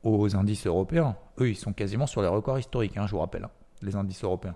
aux 0.04 0.36
indices 0.36 0.68
européens. 0.68 1.18
Eux, 1.39 1.50
ils 1.50 1.56
sont 1.56 1.74
quasiment 1.74 2.07
sur 2.07 2.21
les 2.21 2.27
records 2.27 2.59
historiques, 2.59 2.97
hein, 2.97 3.07
je 3.07 3.12
vous 3.12 3.19
rappelle, 3.19 3.44
hein, 3.45 3.51
les 3.81 3.95
indices 3.95 4.24
européens. 4.24 4.56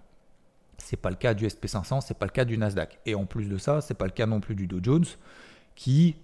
C'est 0.77 0.97
pas 0.97 1.09
le 1.09 1.15
cas 1.15 1.33
du 1.33 1.47
SP500, 1.47 2.01
c'est 2.01 2.17
pas 2.17 2.25
le 2.25 2.31
cas 2.31 2.45
du 2.45 2.57
Nasdaq. 2.57 2.99
Et 3.05 3.15
en 3.15 3.25
plus 3.25 3.47
de 3.47 3.57
ça, 3.57 3.81
c'est 3.81 3.93
pas 3.93 4.05
le 4.05 4.11
cas 4.11 4.25
non 4.25 4.39
plus 4.39 4.55
du 4.55 4.67
Dow 4.67 4.79
Jones, 4.81 5.05
qui, 5.75 6.15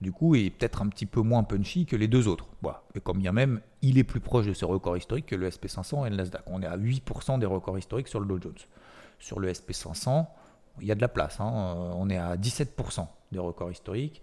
du 0.00 0.12
coup, 0.12 0.34
est 0.34 0.50
peut-être 0.50 0.82
un 0.82 0.88
petit 0.88 1.06
peu 1.06 1.22
moins 1.22 1.42
punchy 1.42 1.86
que 1.86 1.96
les 1.96 2.08
deux 2.08 2.28
autres. 2.28 2.46
Et 2.94 3.00
comme 3.00 3.24
a 3.26 3.32
même, 3.32 3.60
il 3.82 3.98
est 3.98 4.04
plus 4.04 4.20
proche 4.20 4.46
de 4.46 4.52
ses 4.52 4.64
records 4.64 4.96
historiques 4.96 5.26
que 5.26 5.34
le 5.34 5.48
SP500 5.48 6.06
et 6.06 6.10
le 6.10 6.16
Nasdaq. 6.16 6.42
On 6.46 6.62
est 6.62 6.66
à 6.66 6.76
8% 6.76 7.38
des 7.38 7.46
records 7.46 7.78
historiques 7.78 8.08
sur 8.08 8.20
le 8.20 8.26
Dow 8.26 8.40
Jones. 8.40 8.58
Sur 9.18 9.40
le 9.40 9.50
SP500, 9.50 10.26
il 10.80 10.86
y 10.86 10.92
a 10.92 10.94
de 10.94 11.00
la 11.00 11.08
place. 11.08 11.40
Hein. 11.40 11.50
On 11.94 12.08
est 12.10 12.18
à 12.18 12.36
17% 12.36 13.06
des 13.32 13.38
records 13.38 13.70
historiques. 13.70 14.22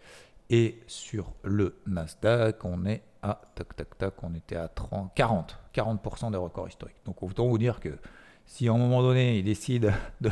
Et 0.56 0.78
sur 0.86 1.34
le 1.42 1.80
Nasdaq, 1.88 2.64
on 2.64 2.86
est 2.86 3.02
à 3.24 3.42
tac 3.56 3.76
tac 3.76 3.98
tac, 3.98 4.14
on 4.22 4.36
était 4.36 4.56
à 4.56 4.68
30, 4.68 5.12
40, 5.16 5.58
40% 5.74 6.30
des 6.30 6.38
records 6.38 6.68
historiques. 6.68 7.02
Donc 7.06 7.24
autant 7.24 7.48
vous 7.48 7.58
dire 7.58 7.80
que 7.80 7.98
si 8.46 8.70
à 8.70 8.74
un 8.74 8.78
moment 8.78 9.02
donné 9.02 9.40
il 9.40 9.44
décide 9.44 9.92
de, 10.22 10.32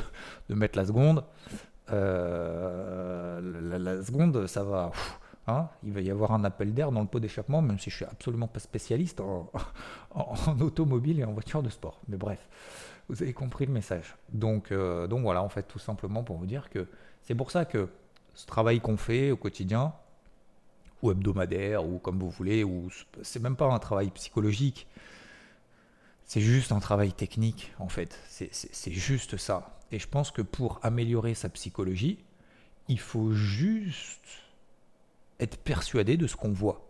mettre 0.54 0.78
la 0.78 0.86
seconde, 0.86 1.24
euh, 1.92 3.80
la, 3.80 4.04
seconde, 4.04 4.46
ça 4.46 4.64
va. 4.64 4.92
Hein, 5.48 5.68
il 5.82 5.92
va 5.92 6.02
y 6.02 6.12
avoir 6.12 6.34
un 6.34 6.44
appel 6.44 6.72
d'air 6.76 6.92
dans 6.92 7.02
le 7.02 7.08
pot 7.08 7.20
d'échappement, 7.20 7.64
même 7.64 7.80
si 7.80 7.90
je 7.90 7.96
suis 7.96 8.06
absolument 8.06 8.48
pas 8.48 8.60
spécialiste 8.60 9.22
en, 10.12 10.60
automobile 10.60 11.20
et 11.20 11.24
en 11.24 11.34
voiture 11.34 11.64
de 11.64 11.70
sport. 11.70 12.00
Mais 12.08 12.18
bref, 12.18 12.48
vous 13.10 13.24
avez 13.24 13.34
compris 13.34 13.66
le 13.66 13.74
message. 13.74 14.16
Donc, 14.32 14.72
euh, 14.72 15.08
donc 15.08 15.24
voilà, 15.24 15.42
en 15.42 15.50
fait, 15.50 15.64
tout 15.64 15.80
simplement 15.80 16.22
pour 16.22 16.38
vous 16.38 16.46
dire 16.46 16.70
que 16.70 16.86
c'est 17.24 17.34
pour 17.34 17.50
ça 17.50 17.66
que 17.66 17.90
ce 18.36 18.46
travail 18.46 18.80
qu'on 18.82 18.98
fait 18.98 19.32
au 19.32 19.36
quotidien, 19.38 19.94
ou 21.02 21.12
hebdomadaire, 21.12 21.86
ou 21.86 22.00
comme 22.00 22.20
vous 22.20 22.30
voulez, 22.30 22.64
ou 22.64 22.90
c'est 23.22 23.42
même 23.42 23.56
pas 23.56 23.72
un 23.72 23.80
travail 23.80 24.12
psychologique, 24.12 24.88
c'est 26.26 26.42
juste 26.42 26.72
un 26.72 26.80
travail 26.80 27.12
technique 27.14 27.74
en 27.80 27.90
fait. 27.90 28.20
C'est 28.28 28.92
juste 28.92 29.38
ça. 29.38 29.80
Et 29.92 30.00
je 30.00 30.08
pense 30.08 30.32
que 30.32 30.42
pour 30.42 30.80
améliorer 30.84 31.34
sa 31.34 31.50
psychologie, 31.50 32.24
il 32.88 33.00
faut 33.00 33.32
juste 33.32 34.26
être 35.40 35.58
persuadé 35.58 36.18
de 36.18 36.28
ce 36.28 36.36
qu'on 36.36 36.52
voit. 36.52 36.88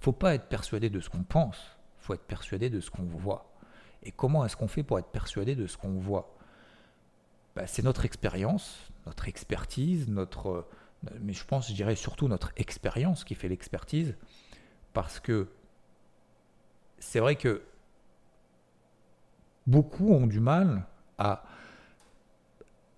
Faut 0.00 0.12
pas 0.12 0.34
être 0.34 0.46
persuadé 0.46 0.88
de 0.88 1.00
ce 1.00 1.10
qu'on 1.10 1.22
pense, 1.22 1.58
faut 1.98 2.14
être 2.14 2.24
persuadé 2.24 2.70
de 2.70 2.80
ce 2.80 2.90
qu'on 2.90 3.02
voit. 3.02 3.52
Et 4.02 4.12
comment 4.12 4.44
est-ce 4.46 4.56
qu'on 4.56 4.68
fait 4.68 4.82
pour 4.82 4.98
être 4.98 5.10
persuadé 5.10 5.54
de 5.54 5.66
ce 5.66 5.76
qu'on 5.76 5.98
voit? 6.00 6.34
Bah, 7.54 7.66
C'est 7.66 7.82
notre 7.82 8.06
expérience, 8.06 8.78
notre 9.06 9.28
expertise, 9.28 10.08
notre, 10.08 10.66
mais 11.20 11.32
je 11.32 11.44
pense, 11.44 11.68
je 11.68 11.74
dirais 11.74 11.96
surtout 11.96 12.28
notre 12.28 12.52
expérience 12.56 13.24
qui 13.24 13.34
fait 13.34 13.48
l'expertise, 13.48 14.16
parce 14.92 15.20
que 15.20 15.48
c'est 16.98 17.20
vrai 17.20 17.36
que 17.36 17.62
beaucoup 19.66 20.12
ont 20.12 20.26
du 20.26 20.40
mal 20.40 20.86
à 21.18 21.44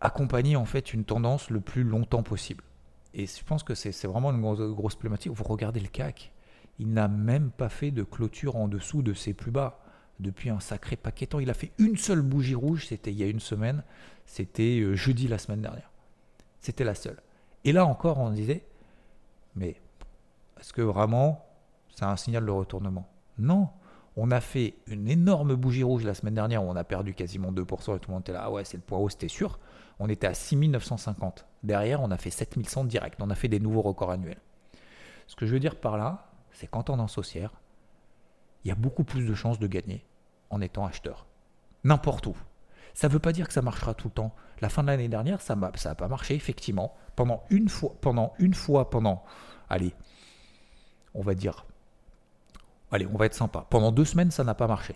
accompagner 0.00 0.56
en 0.56 0.64
fait 0.64 0.92
une 0.92 1.04
tendance 1.04 1.50
le 1.50 1.60
plus 1.60 1.84
longtemps 1.84 2.22
possible. 2.22 2.64
Et 3.14 3.26
je 3.26 3.44
pense 3.44 3.62
que 3.62 3.74
c'est 3.74 4.06
vraiment 4.06 4.32
une 4.32 4.40
grosse, 4.40 4.60
grosse 4.60 4.94
problématique. 4.94 5.32
Vous 5.32 5.44
regardez 5.44 5.80
le 5.80 5.88
CAC, 5.88 6.32
il 6.78 6.92
n'a 6.92 7.08
même 7.08 7.50
pas 7.50 7.68
fait 7.68 7.90
de 7.90 8.02
clôture 8.02 8.56
en 8.56 8.68
dessous 8.68 9.02
de 9.02 9.12
ses 9.12 9.34
plus 9.34 9.50
bas 9.50 9.80
depuis 10.18 10.50
un 10.50 10.60
sacré 10.60 10.96
paquet 10.96 11.26
de 11.26 11.30
temps. 11.30 11.40
Il 11.40 11.50
a 11.50 11.54
fait 11.54 11.72
une 11.78 11.96
seule 11.96 12.22
bougie 12.22 12.54
rouge, 12.54 12.86
c'était 12.86 13.12
il 13.12 13.18
y 13.18 13.22
a 13.22 13.26
une 13.26 13.40
semaine, 13.40 13.84
c'était 14.24 14.80
euh, 14.80 14.94
jeudi 14.94 15.28
la 15.28 15.38
semaine 15.38 15.60
dernière. 15.60 15.90
C'était 16.60 16.84
la 16.84 16.94
seule. 16.94 17.20
Et 17.64 17.72
là 17.72 17.86
encore, 17.86 18.18
on 18.18 18.30
disait, 18.30 18.66
mais 19.54 19.80
est-ce 20.58 20.72
que 20.72 20.82
vraiment 20.82 21.46
c'est 21.94 22.04
un 22.04 22.16
signal 22.16 22.44
de 22.44 22.50
retournement? 22.50 23.08
Non. 23.38 23.68
On 24.16 24.30
a 24.30 24.40
fait 24.40 24.74
une 24.86 25.08
énorme 25.08 25.54
bougie 25.54 25.82
rouge 25.82 26.04
la 26.04 26.14
semaine 26.14 26.34
dernière 26.34 26.62
où 26.62 26.68
on 26.68 26.76
a 26.76 26.84
perdu 26.84 27.14
quasiment 27.14 27.50
2% 27.50 27.96
et 27.96 27.98
tout 27.98 28.10
le 28.10 28.14
monde 28.14 28.22
était 28.22 28.32
là, 28.32 28.42
ah 28.44 28.50
ouais, 28.50 28.64
c'est 28.64 28.76
le 28.76 28.82
point 28.82 28.98
haut, 28.98 29.08
c'était 29.08 29.28
sûr. 29.28 29.58
On 29.98 30.08
était 30.08 30.26
à 30.26 30.34
6950. 30.34 31.46
Derrière, 31.62 32.02
on 32.02 32.10
a 32.10 32.18
fait 32.18 32.30
7100 32.30 32.84
direct. 32.84 33.20
On 33.22 33.30
a 33.30 33.34
fait 33.34 33.48
des 33.48 33.60
nouveaux 33.60 33.82
records 33.82 34.10
annuels. 34.10 34.40
Ce 35.26 35.36
que 35.36 35.46
je 35.46 35.52
veux 35.52 35.60
dire 35.60 35.80
par 35.80 35.96
là, 35.96 36.30
c'est 36.50 36.66
qu'en 36.66 36.82
tendance 36.82 37.16
haussière, 37.16 37.52
il 38.64 38.68
y 38.68 38.70
a 38.70 38.74
beaucoup 38.74 39.04
plus 39.04 39.26
de 39.26 39.34
chances 39.34 39.58
de 39.58 39.66
gagner 39.66 40.04
en 40.50 40.60
étant 40.60 40.84
acheteur. 40.84 41.26
N'importe 41.84 42.26
où. 42.26 42.36
Ça 42.94 43.08
ne 43.08 43.12
veut 43.12 43.18
pas 43.18 43.32
dire 43.32 43.46
que 43.46 43.52
ça 43.52 43.62
marchera 43.62 43.94
tout 43.94 44.08
le 44.08 44.12
temps. 44.12 44.34
La 44.60 44.68
fin 44.68 44.82
de 44.82 44.88
l'année 44.88 45.08
dernière, 45.08 45.40
ça 45.40 45.56
n'a 45.56 45.94
pas 45.94 46.08
marché, 46.08 46.34
effectivement. 46.34 46.94
Pendant 47.16 47.42
une 47.50 47.68
fois, 47.68 47.92
pendant 48.00 48.32
une 48.38 48.54
fois, 48.54 48.90
pendant, 48.90 49.24
allez, 49.68 49.94
on 51.14 51.22
va 51.22 51.34
dire, 51.34 51.66
allez, 52.90 53.06
on 53.06 53.16
va 53.16 53.26
être 53.26 53.34
sympa. 53.34 53.66
Pendant 53.70 53.92
deux 53.92 54.04
semaines, 54.04 54.30
ça 54.30 54.44
n'a 54.44 54.54
pas 54.54 54.66
marché. 54.66 54.94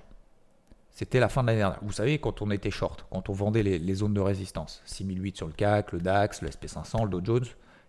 C'était 0.91 1.21
la 1.21 1.29
fin 1.29 1.43
de 1.43 1.49
l'année 1.49 1.59
dernière. 1.59 1.81
Vous 1.83 1.93
savez, 1.93 2.19
quand 2.19 2.41
on 2.41 2.51
était 2.51 2.71
short, 2.71 3.07
quand 3.11 3.29
on 3.29 3.33
vendait 3.33 3.63
les, 3.63 3.79
les, 3.79 3.95
zones 3.95 4.15
de 4.15 4.21
résistance, 4.21 4.83
6008 4.87 5.37
sur 5.37 5.47
le 5.47 5.53
CAC, 5.53 5.93
le 5.93 6.01
DAX, 6.01 6.41
le 6.41 6.49
SP500, 6.49 7.05
le 7.05 7.11
Dow 7.11 7.25
Jones 7.25 7.47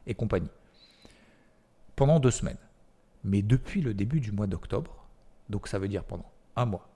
et 0.07 0.13
compagnie. 0.13 0.49
Pendant 1.95 2.19
deux 2.19 2.31
semaines. 2.31 2.57
Mais 3.23 3.41
depuis 3.41 3.81
le 3.81 3.93
début 3.93 4.19
du 4.19 4.31
mois 4.31 4.47
d'octobre, 4.47 5.05
donc 5.49 5.67
ça 5.67 5.79
veut 5.79 5.87
dire 5.87 6.03
pendant 6.03 6.29
un 6.55 6.65
mois, 6.65 6.89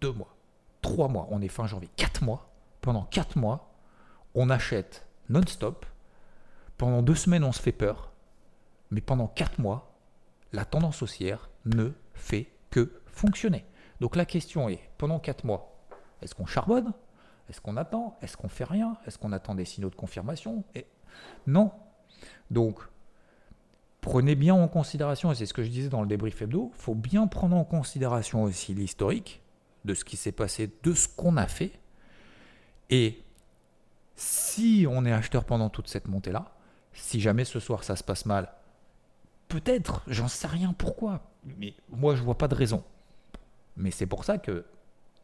deux 0.00 0.12
mois, 0.12 0.34
trois 0.82 1.08
mois, 1.08 1.28
on 1.30 1.42
est 1.42 1.48
fin 1.48 1.66
janvier, 1.66 1.90
quatre 1.96 2.22
mois, 2.22 2.49
pendant 2.80 3.04
quatre 3.04 3.36
mois, 3.36 3.72
on 4.34 4.50
achète 4.50 5.06
non-stop. 5.28 5.86
Pendant 6.78 7.02
deux 7.02 7.14
semaines, 7.14 7.44
on 7.44 7.52
se 7.52 7.60
fait 7.60 7.72
peur. 7.72 8.12
Mais 8.90 9.00
pendant 9.00 9.28
quatre 9.28 9.58
mois, 9.58 9.92
la 10.52 10.64
tendance 10.64 11.02
haussière 11.02 11.50
ne 11.64 11.90
fait 12.14 12.50
que 12.70 13.00
fonctionner. 13.06 13.64
Donc 14.00 14.16
la 14.16 14.24
question 14.24 14.68
est, 14.68 14.80
pendant 14.98 15.18
quatre 15.18 15.44
mois, 15.44 15.76
est-ce 16.22 16.34
qu'on 16.34 16.46
charbonne? 16.46 16.92
Est-ce 17.48 17.60
qu'on 17.60 17.76
attend? 17.76 18.16
Est-ce 18.22 18.36
qu'on 18.36 18.48
fait 18.48 18.64
rien? 18.64 18.96
Est-ce 19.06 19.18
qu'on 19.18 19.32
attend 19.32 19.54
des 19.54 19.64
signaux 19.64 19.90
de 19.90 19.94
confirmation? 19.94 20.64
Non. 21.46 21.72
Donc, 22.50 22.78
prenez 24.00 24.34
bien 24.36 24.54
en 24.54 24.68
considération, 24.68 25.32
et 25.32 25.34
c'est 25.34 25.46
ce 25.46 25.54
que 25.54 25.62
je 25.62 25.68
disais 25.68 25.88
dans 25.88 26.02
le 26.02 26.06
débrief 26.06 26.40
hebdo, 26.42 26.70
il 26.72 26.80
faut 26.80 26.94
bien 26.94 27.26
prendre 27.26 27.56
en 27.56 27.64
considération 27.64 28.44
aussi 28.44 28.74
l'historique 28.74 29.42
de 29.84 29.94
ce 29.94 30.04
qui 30.04 30.16
s'est 30.16 30.32
passé, 30.32 30.70
de 30.82 30.94
ce 30.94 31.08
qu'on 31.08 31.36
a 31.36 31.46
fait. 31.46 31.79
Et 32.90 33.22
si 34.16 34.86
on 34.88 35.06
est 35.06 35.12
acheteur 35.12 35.44
pendant 35.44 35.70
toute 35.70 35.88
cette 35.88 36.08
montée-là, 36.08 36.52
si 36.92 37.20
jamais 37.20 37.44
ce 37.44 37.60
soir 37.60 37.84
ça 37.84 37.96
se 37.96 38.04
passe 38.04 38.26
mal, 38.26 38.52
peut-être, 39.48 40.02
j'en 40.08 40.28
sais 40.28 40.48
rien 40.48 40.74
pourquoi, 40.76 41.30
mais 41.58 41.74
moi 41.88 42.14
je 42.14 42.22
vois 42.22 42.36
pas 42.36 42.48
de 42.48 42.54
raison. 42.54 42.84
Mais 43.76 43.90
c'est 43.90 44.06
pour 44.06 44.24
ça 44.24 44.38
que 44.38 44.64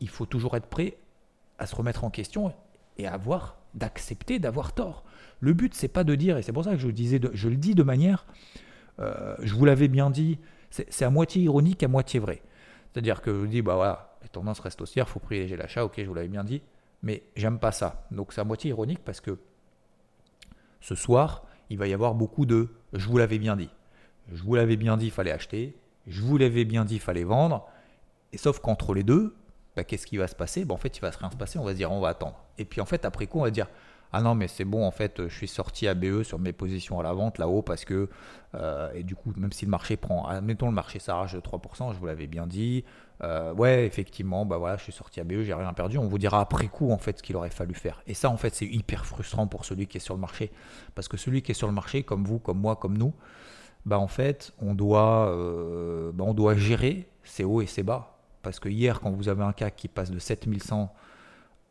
il 0.01 0.09
faut 0.09 0.27
toujours 0.27 0.57
être 0.57 0.67
prêt 0.67 0.97
à 1.59 1.67
se 1.67 1.75
remettre 1.75 2.05
en 2.05 2.11
question 2.11 2.53
et 2.99 3.07
avoir 3.07 3.57
d'accepter 3.75 4.39
d'avoir 4.39 4.73
tort. 4.73 5.05
Le 5.41 5.53
but 5.53 5.75
c'est 5.75 5.89
pas 5.89 6.05
de 6.05 6.15
dire, 6.15 6.39
et 6.39 6.43
c'est 6.43 6.53
pour 6.53 6.65
ça 6.65 6.71
que 6.73 6.79
je, 6.79 6.89
disais 6.89 7.21
je 7.33 7.49
le 7.49 7.57
dis 7.57 7.75
de 7.75 7.83
manière, 7.83 8.27
euh, 9.01 9.37
je 9.43 9.55
vous 9.55 9.65
l'avais 9.65 9.89
bien 9.89 10.11
dit, 10.11 10.39
c'est 10.71 11.05
à 11.05 11.11
moitié 11.11 11.43
ironique, 11.43 11.83
à 11.83 11.89
moitié 11.89 12.21
vrai. 12.21 12.43
C'est-à-dire 12.93 13.21
que 13.21 13.43
je 13.43 13.47
dis, 13.47 13.63
bah 13.63 14.17
les 14.23 14.29
tendances 14.29 14.61
restent 14.61 14.81
haussières, 14.81 15.09
faut 15.09 15.21
privilégier 15.21 15.57
l'achat, 15.57 15.85
ok, 15.85 15.95
je 15.99 16.05
vous 16.05 16.15
l'avais 16.15 16.29
bien 16.29 16.45
dit, 16.45 16.63
mais 17.03 17.23
j'aime 17.37 17.59
pas 17.59 17.73
ça. 17.73 18.07
Donc 18.11 18.33
c'est 18.33 18.41
à 18.41 18.45
moitié 18.45 18.71
ironique 18.71 19.01
parce 19.05 19.21
que 19.21 19.39
ce 20.81 20.95
soir, 20.95 21.45
il 21.71 21.79
va 21.79 21.87
y 21.87 21.95
avoir 21.95 22.15
beaucoup 22.15 22.47
de 22.47 22.69
je 22.93 23.07
vous 23.09 23.19
l'avais 23.19 23.39
bien 23.39 23.57
dit. 23.57 23.71
Je 24.33 24.43
vous 24.43 24.55
l'avais 24.55 24.77
bien 24.77 24.97
dit, 24.97 25.07
il 25.07 25.13
fallait 25.13 25.33
acheter. 25.33 25.77
Je 26.07 26.23
vous 26.23 26.39
l'avais 26.39 26.65
bien 26.65 26.85
dit, 26.85 26.97
il 26.97 27.01
fallait 27.01 27.25
vendre. 27.25 27.69
Et 28.33 28.39
sauf 28.39 28.59
qu'entre 28.61 28.95
les 28.95 29.03
deux, 29.03 29.35
bah, 29.77 29.85
qu'est-ce 29.85 30.07
qui 30.07 30.17
va 30.17 30.27
se 30.27 30.35
passer? 30.35 30.65
Bah, 30.65 30.75
En 30.75 30.79
fait, 30.79 30.97
il 30.97 31.01
va 31.01 31.13
se 31.13 31.19
rien 31.19 31.31
se 31.31 31.37
passer, 31.37 31.59
on 31.59 31.65
va 31.65 31.73
se 31.73 31.77
dire 31.77 31.93
on 31.93 32.01
va 32.01 32.09
attendre. 32.09 32.45
Et 32.59 32.65
puis 32.65 32.81
en 32.81 32.87
fait, 32.87 33.05
après 33.05 33.27
coup, 33.27 33.39
on 33.39 33.43
va 33.43 33.51
dire 33.51 33.69
ah 34.13 34.23
non, 34.23 34.35
mais 34.35 34.49
c'est 34.49 34.65
bon, 34.65 34.85
en 34.85 34.91
fait, 34.91 35.29
je 35.29 35.35
suis 35.35 35.49
sorti 35.49 35.89
à 35.89 35.95
BE 35.95 36.23
sur 36.23 36.39
mes 36.39 36.53
positions 36.53 36.99
à 37.01 37.03
la 37.03 37.13
vente 37.13 37.39
là-haut 37.39 37.63
parce 37.63 37.85
que, 37.85 38.09
euh, 38.55 38.91
et 38.95 39.03
du 39.03 39.15
coup, 39.15 39.33
même 39.37 39.53
si 39.53 39.65
le 39.65 39.71
marché 39.71 39.97
prend, 39.97 40.27
admettons 40.27 40.67
le 40.67 40.73
marché 40.73 40.99
s'arrache 40.99 41.35
de 41.35 41.41
3%, 41.41 41.93
je 41.93 41.99
vous 41.99 42.07
l'avais 42.07 42.27
bien 42.27 42.47
dit, 42.47 42.85
euh, 43.23 43.55
ouais, 43.55 43.87
effectivement, 43.87 44.45
bah 44.45 44.59
voilà, 44.59 44.77
je 44.77 44.85
suis 44.85 44.93
sorti 44.93 45.21
à 45.21 45.25
BE, 45.25 45.43
j'ai 45.43 45.55
rien 45.55 45.73
perdu, 45.73 45.99
on 45.99 46.07
vous 46.07 46.19
dira 46.19 46.41
après 46.41 46.69
coup, 46.69 46.91
en 46.91 46.99
fait, 46.99 47.19
ce 47.19 47.23
qu'il 47.23 47.37
aurait 47.37 47.51
fallu 47.51 47.75
faire. 47.75 48.03
Et 48.07 48.15
ça, 48.15 48.31
en 48.31 48.37
fait, 48.37 48.55
c'est 48.55 48.67
hyper 48.67 49.07
frustrant 49.07 49.47
pour 49.47 49.65
celui 49.65 49.87
qui 49.87 49.97
est 49.97 50.01
sur 50.01 50.15
le 50.15 50.21
marché. 50.21 50.51
Parce 50.95 51.09
que 51.09 51.17
celui 51.17 51.43
qui 51.43 51.53
est 51.53 51.55
sur 51.55 51.67
le 51.67 51.73
marché, 51.73 52.03
comme 52.03 52.25
vous, 52.25 52.39
comme 52.39 52.59
moi, 52.59 52.77
comme 52.77 52.99
nous, 52.99 53.15
bah 53.87 53.99
en 53.99 54.09
fait, 54.09 54.53
on 54.61 54.75
doit, 54.75 55.29
euh, 55.31 56.13
bah, 56.13 56.25
on 56.27 56.35
doit 56.35 56.57
gérer 56.57 57.09
ses 57.25 57.45
hauts 57.45 57.63
et 57.63 57.67
ses 57.67 57.83
bas. 57.83 58.19
Parce 58.43 58.61
que 58.61 58.69
hier, 58.69 59.01
quand 59.01 59.11
vous 59.11 59.29
avez 59.29 59.43
un 59.43 59.53
CAC 59.53 59.77
qui 59.77 59.89
passe 59.89 60.11
de 60.11 60.19
7100 60.19 60.93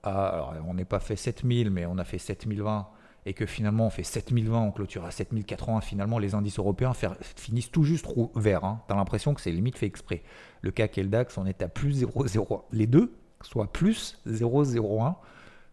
alors 0.06 0.54
on 0.68 0.76
n'est 0.76 0.86
pas 0.86 1.00
fait 1.00 1.16
7000, 1.16 1.72
mais 1.72 1.86
on 1.86 1.98
a 1.98 2.04
fait 2.04 2.20
7020 2.20 2.88
et 3.26 3.34
que 3.34 3.46
finalement 3.46 3.88
on 3.88 3.90
fait 3.90 4.04
7020, 4.04 4.60
on 4.60 4.72
clôture 4.72 5.06
à 5.06 5.12
7080, 5.12 5.82
finalement 5.82 6.20
les 6.20 6.36
indices 6.36 6.60
européens 6.60 6.94
finissent 7.36 7.72
tout 7.72 7.84
juste 7.84 8.08
vert. 8.36 8.64
Hein. 8.64 8.82
Tu 8.88 8.94
as 8.94 8.98
l'impression 8.98 9.34
que 9.34 9.42
c'est 9.42 9.52
limite 9.52 9.78
fait 9.78 9.86
exprès. 9.86 10.24
Le 10.62 10.72
CAC 10.72 10.98
et 10.98 11.04
le 11.04 11.10
DAX, 11.10 11.38
on 11.38 11.46
est 11.46 11.62
à 11.62 11.68
plus 11.68 12.04
0,01. 12.04 12.64
Les 12.72 12.88
deux, 12.88 13.16
soit 13.42 13.72
plus 13.72 14.20
0,01 14.28 15.16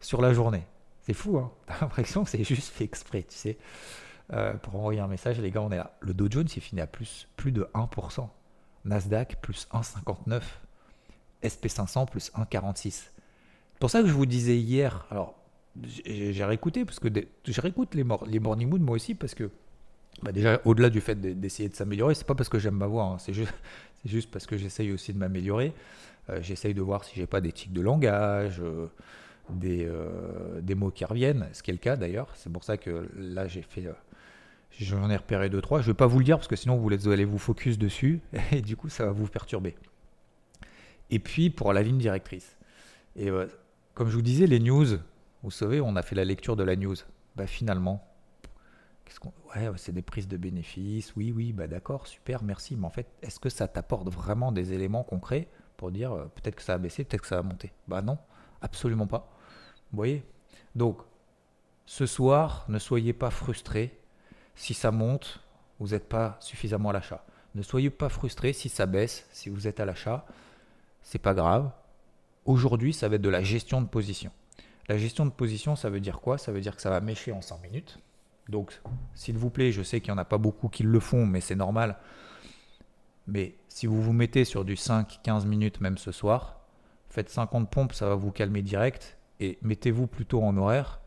sur 0.00 0.22
la 0.22 0.32
journée. 0.32 0.64
C'est 1.02 1.14
fou, 1.14 1.38
hein 1.38 1.50
Tu 1.66 1.72
as 1.72 1.80
l'impression 1.80 2.24
que 2.24 2.30
c'est 2.30 2.44
juste 2.44 2.68
fait 2.68 2.84
exprès, 2.84 3.22
tu 3.22 3.36
sais. 3.36 3.58
Euh, 4.32 4.54
pour 4.54 4.76
envoyer 4.76 5.00
un 5.00 5.08
message, 5.08 5.40
les 5.40 5.50
gars, 5.50 5.60
on 5.60 5.70
est 5.70 5.76
là. 5.76 5.96
Le 6.00 6.14
Dow 6.14 6.28
Jones, 6.30 6.48
il 6.54 6.62
finit 6.62 6.80
à 6.80 6.86
plus, 6.86 7.28
plus 7.36 7.52
de 7.52 7.68
1%. 7.74 8.28
Nasdaq, 8.84 9.40
plus 9.42 9.68
1,59. 9.72 10.42
SP500, 11.42 12.08
plus 12.08 12.30
1,46 12.32 13.10
pour 13.82 13.90
ça 13.90 14.00
que 14.00 14.06
je 14.06 14.12
vous 14.12 14.26
disais 14.26 14.56
hier, 14.56 15.06
alors 15.10 15.34
j'ai 15.82 16.44
réécouté, 16.44 16.84
parce 16.84 17.00
que 17.00 17.08
je 17.46 17.60
réécoute 17.60 17.94
les, 17.94 18.04
morning 18.04 18.68
mood 18.68 18.82
moi 18.82 18.96
aussi, 18.96 19.14
parce 19.14 19.34
que 19.34 19.50
bah 20.22 20.30
déjà, 20.30 20.60
au-delà 20.64 20.90
du 20.90 21.00
fait 21.00 21.20
d'essayer 21.20 21.68
de 21.68 21.74
s'améliorer, 21.74 22.14
c'est 22.14 22.26
pas 22.26 22.34
parce 22.34 22.48
que 22.48 22.58
j'aime 22.58 22.76
ma 22.76 22.86
voix, 22.86 23.04
hein, 23.04 23.18
c'est 23.18 23.32
juste, 23.32 23.54
juste, 24.04 24.30
parce 24.30 24.46
que 24.46 24.56
j'essaye 24.56 24.92
aussi 24.92 25.12
de 25.12 25.18
m'améliorer. 25.18 25.72
Euh, 26.30 26.40
j'essaye 26.40 26.74
de 26.74 26.82
voir 26.82 27.04
si 27.04 27.16
j'ai 27.16 27.26
pas 27.26 27.40
des 27.40 27.52
tics 27.52 27.72
de 27.72 27.80
langage, 27.80 28.60
euh, 28.60 28.86
des, 29.50 29.84
euh, 29.84 30.60
des, 30.60 30.74
mots 30.74 30.90
qui 30.90 31.04
reviennent, 31.04 31.48
ce 31.52 31.62
qui 31.62 31.70
est 31.70 31.74
le 31.74 31.78
cas 31.78 31.96
d'ailleurs. 31.96 32.28
C'est 32.36 32.52
pour 32.52 32.62
ça 32.62 32.76
que 32.76 33.08
là, 33.16 33.48
j'ai 33.48 33.62
fait. 33.62 33.88
J'en 34.78 35.10
ai 35.10 35.16
repéré 35.16 35.50
deux, 35.50 35.60
trois. 35.60 35.80
Je 35.80 35.88
vais 35.88 35.94
pas 35.94 36.06
vous 36.06 36.18
le 36.18 36.24
dire 36.24 36.38
parce 36.38 36.48
que 36.48 36.56
sinon 36.56 36.76
vous 36.76 37.08
allez 37.08 37.24
vous 37.24 37.38
focus 37.38 37.76
dessus 37.76 38.20
et 38.52 38.62
du 38.62 38.76
coup 38.76 38.88
ça 38.88 39.04
va 39.04 39.12
vous 39.12 39.26
perturber. 39.26 39.74
Et 41.10 41.18
puis 41.18 41.50
pour 41.50 41.72
la 41.72 41.82
ligne 41.82 41.98
directrice. 41.98 42.56
Et 43.16 43.28
comme 43.92 44.08
je 44.08 44.14
vous 44.14 44.22
disais, 44.22 44.46
les 44.46 44.60
news, 44.60 44.96
vous 45.42 45.50
savez, 45.50 45.80
on 45.80 45.96
a 45.96 46.02
fait 46.02 46.14
la 46.14 46.24
lecture 46.24 46.56
de 46.56 46.64
la 46.64 46.76
news. 46.76 46.96
Bah 47.36 47.46
finalement, 47.46 48.06
c'est 49.76 49.92
des 49.92 50.02
prises 50.02 50.28
de 50.28 50.36
bénéfices. 50.36 51.14
Oui, 51.16 51.32
oui, 51.32 51.52
bah 51.52 51.66
d'accord, 51.66 52.06
super, 52.06 52.42
merci. 52.42 52.76
Mais 52.76 52.86
en 52.86 52.90
fait, 52.90 53.06
est-ce 53.22 53.38
que 53.38 53.48
ça 53.48 53.68
t'apporte 53.68 54.08
vraiment 54.08 54.52
des 54.52 54.72
éléments 54.72 55.02
concrets 55.02 55.48
pour 55.76 55.90
dire 55.90 56.12
euh, 56.12 56.24
peut-être 56.24 56.56
que 56.56 56.62
ça 56.62 56.74
a 56.74 56.78
baissé, 56.78 57.04
peut-être 57.04 57.22
que 57.22 57.26
ça 57.26 57.38
a 57.38 57.42
monté? 57.42 57.72
Bah 57.88 58.02
non, 58.02 58.18
absolument 58.60 59.06
pas. 59.06 59.30
Vous 59.90 59.96
voyez? 59.96 60.24
Donc, 60.74 60.98
ce 61.86 62.06
soir, 62.06 62.64
ne 62.68 62.78
soyez 62.78 63.12
pas 63.12 63.30
frustrés. 63.30 63.98
Si 64.54 64.74
ça 64.74 64.90
monte, 64.90 65.40
vous 65.78 65.88
n'êtes 65.88 66.08
pas 66.08 66.36
suffisamment 66.40 66.90
à 66.90 66.92
l'achat. 66.92 67.24
Ne 67.54 67.62
soyez 67.62 67.90
pas 67.90 68.08
frustrés 68.08 68.52
si 68.52 68.68
ça 68.68 68.86
baisse, 68.86 69.26
si 69.32 69.50
vous 69.50 69.66
êtes 69.66 69.80
à 69.80 69.84
l'achat. 69.84 70.24
C'est 71.02 71.18
pas 71.18 71.34
grave. 71.34 71.70
Aujourd'hui, 72.44 72.92
ça 72.92 73.08
va 73.08 73.16
être 73.16 73.22
de 73.22 73.28
la 73.28 73.42
gestion 73.42 73.82
de 73.82 73.88
position. 73.88 74.30
La 74.88 74.98
gestion 74.98 75.24
de 75.24 75.30
position, 75.30 75.76
ça 75.76 75.90
veut 75.90 76.00
dire 76.00 76.20
quoi? 76.20 76.38
Ça 76.38 76.52
veut 76.52 76.60
dire 76.60 76.76
que 76.76 76.82
ça 76.82 76.90
va 76.90 77.00
mécher 77.00 77.32
en 77.32 77.40
5 77.40 77.62
minutes. 77.62 77.98
Donc, 78.48 78.80
s'il 79.14 79.38
vous 79.38 79.50
plaît, 79.50 79.72
je 79.72 79.82
sais 79.82 80.00
qu'il 80.00 80.12
n'y 80.12 80.18
en 80.18 80.22
a 80.22 80.24
pas 80.24 80.38
beaucoup 80.38 80.68
qui 80.68 80.82
le 80.82 81.00
font, 81.00 81.26
mais 81.26 81.40
c'est 81.40 81.54
normal. 81.54 81.96
Mais 83.26 83.54
si 83.68 83.86
vous 83.86 84.02
vous 84.02 84.12
mettez 84.12 84.44
sur 84.44 84.64
du 84.64 84.74
5-15 84.74 85.46
minutes 85.46 85.80
même 85.80 85.96
ce 85.98 86.10
soir, 86.10 86.60
faites 87.08 87.30
50 87.30 87.70
pompes, 87.70 87.92
ça 87.92 88.08
va 88.08 88.16
vous 88.16 88.32
calmer 88.32 88.62
direct. 88.62 89.16
Et 89.38 89.58
mettez-vous 89.62 90.06
plutôt 90.06 90.42
en 90.42 90.56
horaire, 90.56 91.00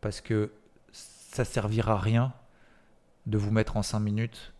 parce 0.00 0.20
que 0.20 0.52
ça 0.92 1.44
servira 1.44 1.94
à 1.94 1.98
rien 1.98 2.32
de 3.26 3.38
vous 3.38 3.50
mettre 3.50 3.76
en 3.76 3.82
5 3.82 4.00
minutes. 4.00 4.54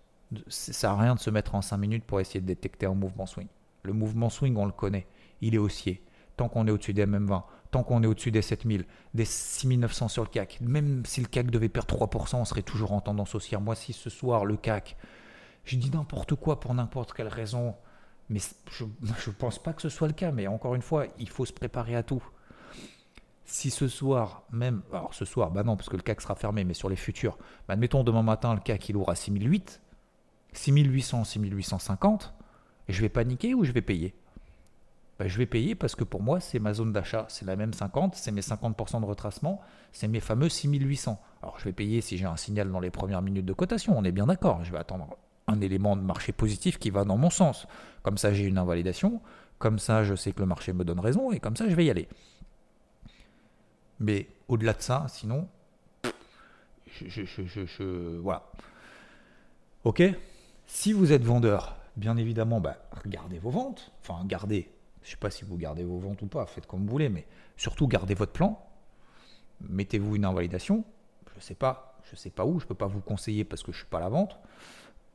Ça 0.48 0.72
sert 0.72 0.90
à 0.90 1.00
rien 1.00 1.14
de 1.14 1.20
se 1.20 1.30
mettre 1.30 1.54
en 1.54 1.62
5 1.62 1.76
minutes 1.78 2.04
pour 2.04 2.20
essayer 2.20 2.40
de 2.40 2.46
détecter 2.46 2.86
un 2.86 2.94
mouvement 2.94 3.26
swing. 3.26 3.48
Le 3.82 3.92
mouvement 3.92 4.30
swing, 4.30 4.56
on 4.56 4.66
le 4.66 4.72
connaît 4.72 5.06
il 5.44 5.54
est 5.54 5.58
haussier. 5.58 6.02
tant 6.36 6.48
qu'on 6.48 6.66
est 6.66 6.70
au-dessus 6.70 6.94
des 6.94 7.06
MM20, 7.06 7.42
tant 7.74 7.82
qu'on 7.82 8.04
est 8.04 8.06
au-dessus 8.06 8.30
des 8.30 8.40
7000, 8.40 8.84
des 9.14 9.24
6900 9.24 10.06
sur 10.06 10.22
le 10.22 10.28
CAC, 10.28 10.60
même 10.60 11.04
si 11.04 11.20
le 11.20 11.26
CAC 11.26 11.50
devait 11.50 11.68
perdre 11.68 11.92
3%, 11.92 12.36
on 12.36 12.44
serait 12.44 12.62
toujours 12.62 12.92
en 12.92 13.00
tendance 13.00 13.34
haussière. 13.34 13.60
Moi, 13.60 13.74
si 13.74 13.92
ce 13.92 14.10
soir, 14.10 14.44
le 14.44 14.56
CAC, 14.56 14.96
je 15.64 15.74
dis 15.74 15.90
n'importe 15.90 16.36
quoi 16.36 16.60
pour 16.60 16.72
n'importe 16.72 17.12
quelle 17.12 17.26
raison, 17.26 17.74
mais 18.28 18.38
je 18.70 18.84
ne 19.02 19.32
pense 19.32 19.60
pas 19.60 19.72
que 19.72 19.82
ce 19.82 19.88
soit 19.88 20.06
le 20.06 20.14
cas. 20.14 20.30
Mais 20.30 20.46
encore 20.46 20.76
une 20.76 20.82
fois, 20.82 21.06
il 21.18 21.28
faut 21.28 21.44
se 21.44 21.52
préparer 21.52 21.96
à 21.96 22.04
tout. 22.04 22.22
Si 23.44 23.70
ce 23.70 23.88
soir, 23.88 24.44
même, 24.52 24.82
alors 24.92 25.12
ce 25.12 25.24
soir, 25.24 25.50
bah 25.50 25.64
non, 25.64 25.76
parce 25.76 25.88
que 25.88 25.96
le 25.96 26.02
CAC 26.02 26.20
sera 26.20 26.36
fermé, 26.36 26.62
mais 26.62 26.74
sur 26.74 26.88
les 26.88 26.94
futurs, 26.94 27.36
bah 27.66 27.74
admettons 27.74 28.04
demain 28.04 28.22
matin, 28.22 28.54
le 28.54 28.60
CAC 28.60 28.88
il 28.90 28.96
à 29.08 29.16
6008, 29.16 29.82
6800, 30.52 31.24
6850, 31.24 32.34
et 32.86 32.92
je 32.92 33.00
vais 33.00 33.08
paniquer 33.08 33.52
ou 33.52 33.64
je 33.64 33.72
vais 33.72 33.82
payer? 33.82 34.14
Bah, 35.18 35.28
Je 35.28 35.38
vais 35.38 35.46
payer 35.46 35.74
parce 35.74 35.94
que 35.94 36.04
pour 36.04 36.22
moi, 36.22 36.40
c'est 36.40 36.58
ma 36.58 36.74
zone 36.74 36.92
d'achat, 36.92 37.26
c'est 37.28 37.44
la 37.44 37.56
même 37.56 37.72
50, 37.72 38.14
c'est 38.14 38.32
mes 38.32 38.40
50% 38.40 39.00
de 39.00 39.06
retracement, 39.06 39.60
c'est 39.92 40.08
mes 40.08 40.20
fameux 40.20 40.48
6800. 40.48 41.20
Alors 41.42 41.58
je 41.58 41.64
vais 41.64 41.72
payer 41.72 42.00
si 42.00 42.16
j'ai 42.16 42.26
un 42.26 42.36
signal 42.36 42.70
dans 42.70 42.80
les 42.80 42.90
premières 42.90 43.22
minutes 43.22 43.46
de 43.46 43.52
cotation, 43.52 43.96
on 43.96 44.04
est 44.04 44.12
bien 44.12 44.26
d'accord, 44.26 44.64
je 44.64 44.72
vais 44.72 44.78
attendre 44.78 45.16
un 45.46 45.60
élément 45.60 45.96
de 45.96 46.02
marché 46.02 46.32
positif 46.32 46.78
qui 46.78 46.90
va 46.90 47.04
dans 47.04 47.16
mon 47.16 47.30
sens. 47.30 47.66
Comme 48.02 48.18
ça, 48.18 48.32
j'ai 48.32 48.44
une 48.44 48.58
invalidation, 48.58 49.20
comme 49.58 49.78
ça, 49.78 50.04
je 50.04 50.14
sais 50.14 50.32
que 50.32 50.40
le 50.40 50.46
marché 50.46 50.72
me 50.72 50.84
donne 50.84 51.00
raison, 51.00 51.32
et 51.32 51.40
comme 51.40 51.56
ça, 51.56 51.68
je 51.68 51.74
vais 51.74 51.84
y 51.84 51.90
aller. 51.90 52.08
Mais 54.00 54.28
au-delà 54.48 54.72
de 54.72 54.82
ça, 54.82 55.06
sinon, 55.08 55.48
je, 56.94 57.24
je, 57.24 58.16
voilà. 58.18 58.44
Ok? 59.84 60.02
Si 60.66 60.92
vous 60.92 61.12
êtes 61.12 61.24
vendeur, 61.24 61.76
bien 61.96 62.16
évidemment, 62.16 62.60
bah, 62.60 62.76
gardez 63.06 63.38
vos 63.38 63.50
ventes. 63.50 63.92
Enfin, 64.00 64.24
gardez. 64.24 64.68
Je 65.04 65.08
ne 65.08 65.10
sais 65.12 65.16
pas 65.18 65.30
si 65.30 65.44
vous 65.44 65.58
gardez 65.58 65.84
vos 65.84 65.98
ventes 65.98 66.22
ou 66.22 66.26
pas, 66.26 66.46
faites 66.46 66.66
comme 66.66 66.80
vous 66.80 66.90
voulez, 66.90 67.10
mais 67.10 67.26
surtout 67.58 67.86
gardez 67.86 68.14
votre 68.14 68.32
plan. 68.32 68.58
Mettez-vous 69.60 70.16
une 70.16 70.24
invalidation. 70.24 70.82
Je 71.30 71.36
ne 71.36 71.40
sais 71.42 71.54
pas, 71.54 71.98
je 72.10 72.16
sais 72.16 72.30
pas 72.30 72.46
où, 72.46 72.58
je 72.58 72.64
ne 72.64 72.68
peux 72.68 72.74
pas 72.74 72.86
vous 72.86 73.00
conseiller 73.00 73.44
parce 73.44 73.62
que 73.62 73.70
je 73.70 73.76
ne 73.76 73.80
suis 73.80 73.90
pas 73.90 73.98
à 73.98 74.00
la 74.00 74.08
vente. 74.08 74.38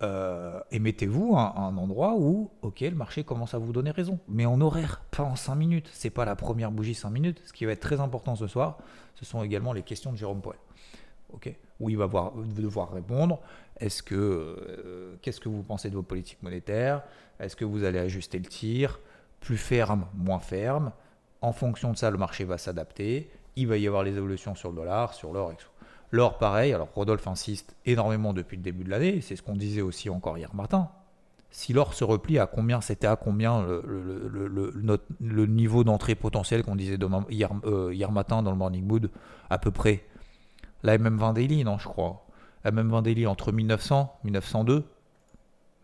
Euh, 0.02 0.62
et 0.72 0.80
mettez-vous 0.80 1.36
à 1.36 1.60
un 1.60 1.76
endroit 1.76 2.16
où, 2.16 2.52
ok, 2.62 2.82
le 2.82 2.92
marché 2.92 3.24
commence 3.24 3.56
à 3.56 3.58
vous 3.58 3.74
donner 3.74 3.90
raison, 3.90 4.20
mais 4.28 4.46
en 4.46 4.62
horaire, 4.62 5.02
pas 5.10 5.24
en 5.24 5.36
5 5.36 5.56
minutes. 5.56 5.90
C'est 5.92 6.12
pas 6.12 6.24
la 6.24 6.36
première 6.36 6.72
bougie 6.72 6.94
5 6.94 7.10
minutes. 7.10 7.42
Ce 7.46 7.52
qui 7.52 7.66
va 7.66 7.72
être 7.72 7.82
très 7.82 8.00
important 8.00 8.36
ce 8.36 8.46
soir, 8.46 8.78
ce 9.16 9.26
sont 9.26 9.44
également 9.44 9.74
les 9.74 9.84
questions 9.84 10.12
de 10.12 10.18
Jérôme 10.18 10.42
Poel. 10.42 10.60
Où 11.80 11.90
il 11.90 11.98
va 11.98 12.08
devoir 12.08 12.92
répondre. 12.92 13.40
Est-ce 13.80 14.04
que, 14.04 14.16
euh, 14.16 15.16
qu'est-ce 15.22 15.40
que 15.40 15.50
vous 15.50 15.64
pensez 15.64 15.90
de 15.90 15.96
vos 15.96 16.04
politiques 16.04 16.44
monétaires? 16.44 17.04
Est-ce 17.40 17.56
que 17.56 17.66
vous 17.66 17.84
allez 17.86 18.00
ajuster 18.00 18.38
le 18.38 18.46
tir? 18.46 19.00
Plus 19.40 19.58
ferme, 19.58 20.06
moins 20.14 20.40
ferme. 20.40 20.92
En 21.42 21.54
fonction 21.54 21.92
de 21.92 21.98
ça, 21.98 22.12
le 22.12 22.18
marché 22.18 22.44
va 22.44 22.58
s'adapter. 22.58 23.30
Il 23.56 23.68
va 23.68 23.78
y 23.78 23.88
avoir 23.88 24.04
les 24.04 24.18
évolutions 24.18 24.56
sur 24.56 24.70
le 24.70 24.76
dollar, 24.76 25.14
sur 25.14 25.32
l'or, 25.34 25.52
etc. 25.52 25.70
L'or, 26.12 26.38
pareil. 26.38 26.74
Alors, 26.74 26.90
Rodolphe 26.94 27.28
insiste 27.28 27.76
énormément 27.86 28.34
depuis 28.34 28.58
le 28.58 28.64
début 28.64 28.84
de 28.84 28.90
l'année. 28.90 29.22
C'est 29.22 29.36
ce 29.36 29.42
qu'on 29.42 29.56
disait 29.56 29.82
aussi 29.82 30.10
encore 30.10 30.38
hier 30.38 30.54
matin. 30.56 30.90
Si 31.52 31.74
l'or 31.74 31.94
se 31.94 32.04
replie 32.04 32.38
à 32.38 32.46
combien, 32.46 32.80
c'était 32.80 33.08
à 33.08 33.16
combien 33.16 33.66
le, 33.66 35.46
niveau 35.48 35.84
d'entrée 35.84 36.16
potentiel 36.16 36.64
qu'on 36.64 36.76
disait 36.76 36.98
hier, 37.30 37.50
euh, 37.66 37.94
hier, 37.94 38.12
matin 38.12 38.44
dans 38.44 38.52
le 38.52 38.58
Morning 38.58 38.86
Mood? 38.86 39.10
À 39.50 39.58
peu 39.58 39.72
près. 39.72 40.06
La 40.84 40.98
MM20 40.98 41.34
Daily, 41.34 41.64
non, 41.64 41.78
je 41.78 41.88
crois. 41.88 42.26
La 42.64 42.72
MM20 42.72 43.02
Daily 43.02 43.26
entre 43.26 43.52
1900 43.52 44.20
1902 44.24 44.86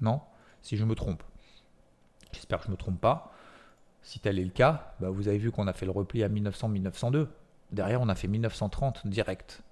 Non? 0.02 0.22
Si 0.62 0.78
je 0.78 0.86
me 0.86 0.94
trompe. 0.94 1.24
J'espère 2.32 2.60
que 2.60 2.66
je 2.66 2.70
ne 2.70 2.74
me 2.74 2.78
trompe 2.78 3.00
pas. 3.00 3.32
Si 4.06 4.20
tel 4.20 4.38
est 4.38 4.44
le 4.44 4.52
cas, 4.52 4.94
bah 5.00 5.10
vous 5.10 5.28
avez 5.28 5.40
vu 5.40 5.52
qu'on 5.52 5.66
a 5.66 5.74
fait 5.74 5.88
le 5.88 5.92
repli 5.92 6.24
à 6.24 6.30
1900-1902. 6.30 7.28
Derrière, 7.72 8.02
on 8.02 8.08
a 8.08 8.14
fait 8.14 8.28
1930 8.28 9.08
direct. 9.08 9.64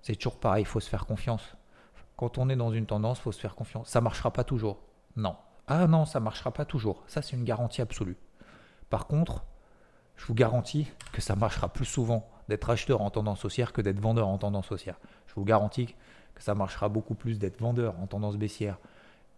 C'est 0.00 0.16
toujours 0.16 0.40
pareil, 0.40 0.62
il 0.62 0.66
faut 0.66 0.80
se 0.80 0.88
faire 0.88 1.04
confiance. 1.04 1.54
Quand 2.16 2.38
on 2.38 2.48
est 2.48 2.56
dans 2.56 2.72
une 2.72 2.86
tendance, 2.86 3.18
il 3.18 3.22
faut 3.22 3.30
se 3.30 3.38
faire 3.38 3.54
confiance. 3.54 3.90
Ça 3.90 4.00
ne 4.00 4.04
marchera 4.04 4.32
pas 4.32 4.42
toujours. 4.42 4.78
Non. 5.16 5.36
Ah 5.66 5.86
non, 5.86 6.06
ça 6.06 6.18
ne 6.18 6.24
marchera 6.24 6.50
pas 6.50 6.64
toujours. 6.64 7.02
Ça, 7.06 7.20
c'est 7.20 7.36
une 7.36 7.44
garantie 7.44 7.82
absolue. 7.82 8.16
Par 8.88 9.06
contre, 9.06 9.44
je 10.16 10.24
vous 10.24 10.34
garantis 10.34 10.90
que 11.12 11.20
ça 11.20 11.36
marchera 11.36 11.70
plus 11.70 11.84
souvent 11.84 12.30
d'être 12.48 12.70
acheteur 12.70 13.02
en 13.02 13.10
tendance 13.10 13.44
haussière 13.44 13.74
que 13.74 13.82
d'être 13.82 14.00
vendeur 14.00 14.28
en 14.28 14.38
tendance 14.38 14.72
haussière. 14.72 14.98
Je 15.26 15.34
vous 15.34 15.44
garantis 15.44 15.94
que 16.34 16.42
ça 16.42 16.54
marchera 16.54 16.88
beaucoup 16.88 17.14
plus 17.14 17.38
d'être 17.38 17.60
vendeur 17.60 18.00
en 18.00 18.06
tendance 18.06 18.38
baissière 18.38 18.78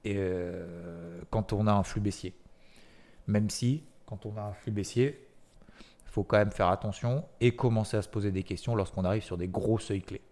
et 0.04 0.14
euh, 0.16 1.20
quand 1.30 1.52
on 1.52 1.66
a 1.66 1.72
un 1.72 1.82
flux 1.82 2.00
baissier. 2.00 2.32
Même 3.26 3.50
si, 3.50 3.82
quand 4.06 4.26
on 4.26 4.36
a 4.36 4.42
un 4.42 4.52
flux 4.52 4.72
baissier, 4.72 5.26
il 5.68 6.10
faut 6.10 6.24
quand 6.24 6.38
même 6.38 6.52
faire 6.52 6.68
attention 6.68 7.24
et 7.40 7.56
commencer 7.56 7.96
à 7.96 8.02
se 8.02 8.08
poser 8.08 8.30
des 8.30 8.42
questions 8.42 8.74
lorsqu'on 8.74 9.04
arrive 9.04 9.22
sur 9.22 9.36
des 9.36 9.48
gros 9.48 9.78
seuils 9.78 10.02
clés. 10.02 10.22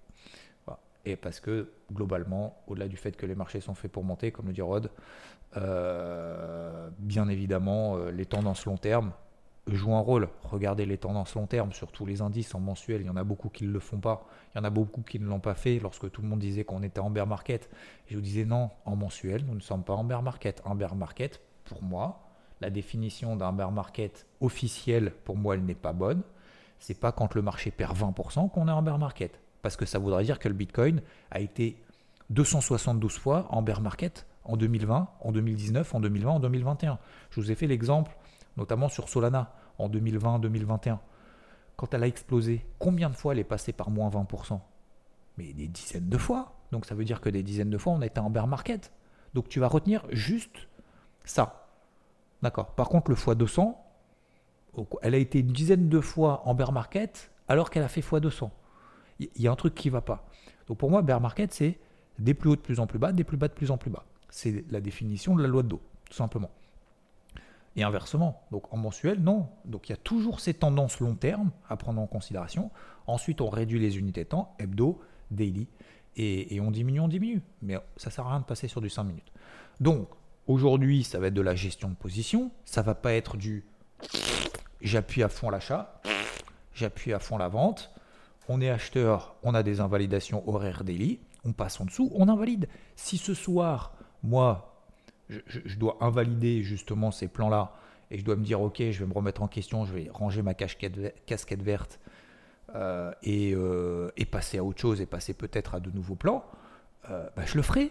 Et 1.05 1.17
parce 1.17 1.41
que 1.41 1.73
globalement, 1.93 2.63
au-delà 2.67 2.87
du 2.87 2.97
fait 2.97 3.17
que 3.17 3.27
les 3.27 3.35
marchés 3.35 3.61
sont 3.61 3.75
faits 3.75 3.91
pour 3.91 4.05
monter, 4.05 4.31
comme 4.31 4.47
le 4.47 4.53
dit 4.53 4.63
Rod, 4.63 4.91
euh, 5.57 6.89
bien 6.99 7.29
évidemment, 7.29 7.97
euh, 7.97 8.11
les 8.11 8.25
tendances 8.25 8.67
long 8.67 8.77
terme 8.77 9.13
jouent 9.67 9.95
un 9.95 10.01
rôle. 10.01 10.29
Regardez 10.45 10.87
les 10.87 10.99
tendances 10.99 11.35
long 11.35 11.47
terme 11.47 11.73
sur 11.73 11.91
tous 11.93 12.07
les 12.07 12.21
indices 12.21 12.55
en 12.55 12.61
mensuel. 12.61 13.01
Il 13.01 13.07
y 13.07 13.11
en 13.11 13.17
a 13.17 13.25
beaucoup 13.25 13.49
qui 13.49 13.65
ne 13.65 13.73
le 13.73 13.81
font 13.81 13.99
pas. 13.99 14.27
Il 14.55 14.59
y 14.59 14.61
en 14.61 14.65
a 14.65 14.71
beaucoup 14.71 15.03
qui 15.03 15.19
ne 15.19 15.27
l'ont 15.27 15.41
pas 15.41 15.55
fait 15.55 15.79
lorsque 15.79 16.11
tout 16.11 16.23
le 16.23 16.29
monde 16.29 16.41
disait 16.41 16.65
qu'on 16.65 16.83
était 16.83 17.01
en 17.01 17.11
bear 17.11 17.27
market. 17.27 17.69
Et 18.09 18.13
je 18.13 18.17
vous 18.17 18.23
disais 18.23 18.45
non, 18.45 18.71
en 18.85 18.97
mensuel, 18.97 19.45
nous 19.45 19.55
ne 19.55 19.61
sommes 19.61 19.85
pas 19.85 19.95
en 19.95 20.05
bear 20.05 20.23
market. 20.23 20.63
Un 20.65 20.75
bear 20.75 20.95
market, 20.95 21.41
pour 21.65 21.83
moi, 21.83 22.22
la 22.63 22.71
définition 22.71 23.37
d'un 23.37 23.53
bear 23.53 23.71
market 23.71 24.27
officiel, 24.41 25.13
pour 25.25 25.37
moi, 25.37 25.55
elle 25.55 25.65
n'est 25.65 25.75
pas 25.75 25.93
bonne. 25.93 26.23
C'est 26.79 26.99
pas 26.99 27.13
quand 27.13 27.35
le 27.35 27.43
marché 27.43 27.71
perd 27.71 27.97
20% 27.97 28.51
qu'on 28.51 28.69
est 28.69 28.73
en 28.73 28.83
bear 28.83 28.99
market 28.99 29.41
parce 29.63 29.77
que 29.77 29.87
ça 29.87 29.99
voudrait 29.99 30.25
dire 30.25 30.39
que 30.39 30.49
le 30.49 30.55
Bitcoin 30.55 31.01
a 31.31 31.41
été 31.41 31.77
272 32.31 33.19
fois 33.19 33.47
en 33.51 33.63
bear 33.63 33.81
market 33.81 34.27
en 34.45 34.57
2020, 34.57 35.09
en 35.21 35.33
2019, 35.33 35.95
en 35.95 36.01
2020, 36.01 36.31
en 36.31 36.41
2021. 36.41 36.99
Je 37.31 37.41
vous 37.41 37.51
ai 37.51 37.55
fait 37.55 37.67
l'exemple 37.67 38.17
notamment 38.57 38.89
sur 38.89 39.09
Solana 39.09 39.55
en 39.79 39.89
2020-2021. 39.89 40.99
Quand 41.77 41.95
elle 41.95 42.03
a 42.03 42.07
explosé, 42.07 42.67
combien 42.79 43.09
de 43.09 43.17
fois 43.17 43.33
elle 43.33 43.39
est 43.39 43.45
passée 43.45 43.73
par 43.73 43.91
moins 43.91 44.11
20% 44.11 44.61
Mais 45.39 45.53
des 45.53 45.69
dizaines 45.69 46.09
de 46.09 46.19
fois. 46.19 46.55
Donc 46.71 46.87
ça 46.87 46.95
veut 46.95 47.05
dire 47.05 47.21
que 47.21 47.29
des 47.29 47.43
dizaines 47.43 47.71
de 47.71 47.79
fois 47.79 47.93
on 47.93 48.03
a 48.03 48.07
été 48.07 48.21
en 48.21 48.31
bear 48.31 48.47
market. 48.47 48.93
Donc 49.35 49.49
tu 49.49 49.61
vas 49.61 49.69
retenir 49.69 50.05
juste 50.11 50.69
ça. 51.25 51.62
D'accord. 52.43 52.75
Par 52.75 52.89
contre, 52.89 53.11
le 53.11 53.17
x200, 53.17 53.75
elle 55.03 55.15
a 55.15 55.19
été 55.19 55.41
une 55.41 55.53
dizaine 55.53 55.89
de 55.89 56.01
fois 56.01 56.43
en 56.47 56.55
bear 56.55 56.73
market 56.73 57.31
alors 57.49 57.71
qu'elle 57.71 57.83
a 57.83 57.89
fait 57.89 58.01
x200 58.01 58.51
il 59.35 59.43
y 59.43 59.49
a 59.49 59.53
un 59.53 59.57
truc 59.57 59.75
qui 59.75 59.89
ne 59.89 59.93
va 59.93 60.01
pas. 60.01 60.27
Donc 60.67 60.79
pour 60.79 60.91
moi, 60.91 61.03
bear 61.03 61.21
market, 61.21 61.53
c'est 61.53 61.79
des 62.19 62.35
plus 62.35 62.51
hauts 62.51 62.57
de 62.57 62.61
plus 62.61 62.81
en 62.81 62.87
plus 62.87 62.99
bas, 62.99 63.13
des 63.13 63.25
plus 63.25 63.37
bas 63.37 63.49
de 63.49 63.53
plus 63.53 63.71
en 63.71 63.79
plus 63.79 63.91
bas. 63.91 64.05
C'est 64.31 64.65
la 64.71 64.81
définition 64.81 65.37
de 65.37 65.43
la 65.43 65.49
loi 65.49 65.63
de 65.63 65.69
dos, 65.69 65.83
tout 66.09 66.17
simplement. 66.17 66.51
Et 67.75 67.83
inversement, 67.83 68.43
donc 68.51 68.73
en 68.73 68.77
mensuel, 68.77 69.21
non. 69.21 69.49
Donc 69.65 69.89
il 69.89 69.93
y 69.93 69.95
a 69.95 69.99
toujours 69.99 70.41
ces 70.41 70.55
tendances 70.55 71.01
long 71.01 71.15
terme 71.15 71.51
à 71.69 71.77
prendre 71.77 72.01
en 72.01 72.07
considération. 72.07 72.71
Ensuite, 73.07 73.41
on 73.41 73.49
réduit 73.49 73.81
les 73.81 73.99
unités 73.99 74.25
de 74.25 74.29
temps, 74.29 74.55
hebdo, 74.59 75.01
daily, 75.31 75.69
et, 76.17 76.61
on 76.61 76.71
diminue, 76.71 77.01
on 77.01 77.09
diminue. 77.09 77.41
Mais 77.63 77.77
ça 77.97 78.11
ne 78.11 78.13
sert 78.13 78.27
à 78.27 78.31
rien 78.31 78.41
de 78.41 78.45
passer 78.45 78.69
sur 78.69 78.83
du 78.83 78.91
5 78.91 79.05
minutes. 79.05 79.33
Donc 79.81 80.09
aujourd'hui, 80.47 81.05
ça 81.05 81.19
va 81.19 81.29
être 81.29 81.35
de 81.35 81.43
la 81.43 81.55
gestion 81.55 81.89
de 81.89 81.95
position. 81.95 82.51
Ça 82.65 82.83
va 82.83 82.95
pas 82.95 83.13
être 83.13 83.37
du 83.37 83.65
j'appuie 84.81 85.23
à 85.23 85.29
fond 85.29 85.49
l'achat, 85.49 86.01
j'appuie 86.75 87.13
à 87.13 87.21
fond 87.21 87.39
la 87.39 87.49
vente 87.49 87.93
on 88.49 88.61
est 88.61 88.71
acheteur, 88.71 89.35
on 89.43 89.55
a 89.55 89.63
des 89.63 89.81
invalidations 89.81 90.47
horaires 90.49 90.85
daily, 90.85 91.21
on 91.45 91.53
passe 91.53 91.81
en 91.81 91.85
dessous, 91.85 92.11
on 92.15 92.29
invalide. 92.29 92.69
Si 92.97 93.17
ce 93.19 93.35
soir, 93.35 93.95
moi, 94.23 94.85
je, 95.29 95.77
dois 95.77 95.97
invalider 96.01 96.63
justement 96.63 97.11
ces 97.11 97.29
plans-là 97.29 97.73
et 98.11 98.19
je 98.19 98.25
dois 98.25 98.37
me 98.37 98.45
dire, 98.45 98.61
ok, 98.61 98.79
je 98.79 98.99
vais 98.99 99.07
me 99.07 99.15
remettre 99.15 99.43
en 99.43 99.49
question, 99.49 99.85
je 99.85 99.93
vais 99.95 100.11
ranger 100.13 100.43
ma 100.43 100.55
casquette, 100.55 100.99
verte 101.63 102.01
euh, 102.75 103.13
euh, 103.27 104.11
et, 104.17 104.27
passer 104.27 104.59
à 104.59 104.65
autre 104.65 104.81
chose 104.81 105.01
et 105.01 105.07
passer 105.07 105.35
peut-être 105.35 105.75
à 105.77 105.81
de 105.81 105.91
nouveaux 105.91 106.17
plans, 106.17 106.45
euh, 107.11 107.29
bah, 107.37 107.45
je 107.47 107.57
le 107.57 107.63
ferai. 107.63 107.91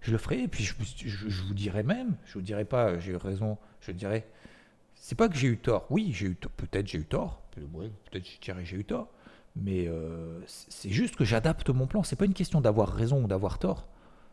Je 0.00 0.12
le 0.12 0.18
ferai 0.18 0.42
et 0.42 0.48
puis 0.48 0.64
je, 0.64 0.74
vous 1.42 1.54
dirai 1.54 1.82
même, 1.82 2.16
je 2.24 2.34
vous 2.34 2.42
dirai 2.42 2.64
pas, 2.64 2.98
j'ai 2.98 3.12
eu 3.12 3.16
raison, 3.16 3.58
je 3.80 3.90
dirai, 3.90 4.24
c'est 4.94 5.16
pas 5.16 5.28
que 5.28 5.36
j'ai 5.36 5.48
eu 5.48 5.58
tort. 5.58 5.86
Oui, 5.90 6.12
j'ai 6.12 6.26
eu 6.26 6.34
peut-être 6.34 6.86
j'ai 6.86 6.98
eu 6.98 7.04
tort, 7.04 7.42
peut-être 7.50 8.26
j'ai 8.64 8.76
eu 8.76 8.84
tort. 8.84 9.08
Mais 9.56 9.88
euh, 9.88 10.40
c'est 10.46 10.90
juste 10.90 11.16
que 11.16 11.24
j'adapte 11.24 11.70
mon 11.70 11.86
plan. 11.86 12.02
C'est 12.04 12.16
pas 12.16 12.26
une 12.26 12.34
question 12.34 12.60
d'avoir 12.60 12.88
raison 12.88 13.24
ou 13.24 13.26
d'avoir 13.26 13.58
tort. 13.58 13.88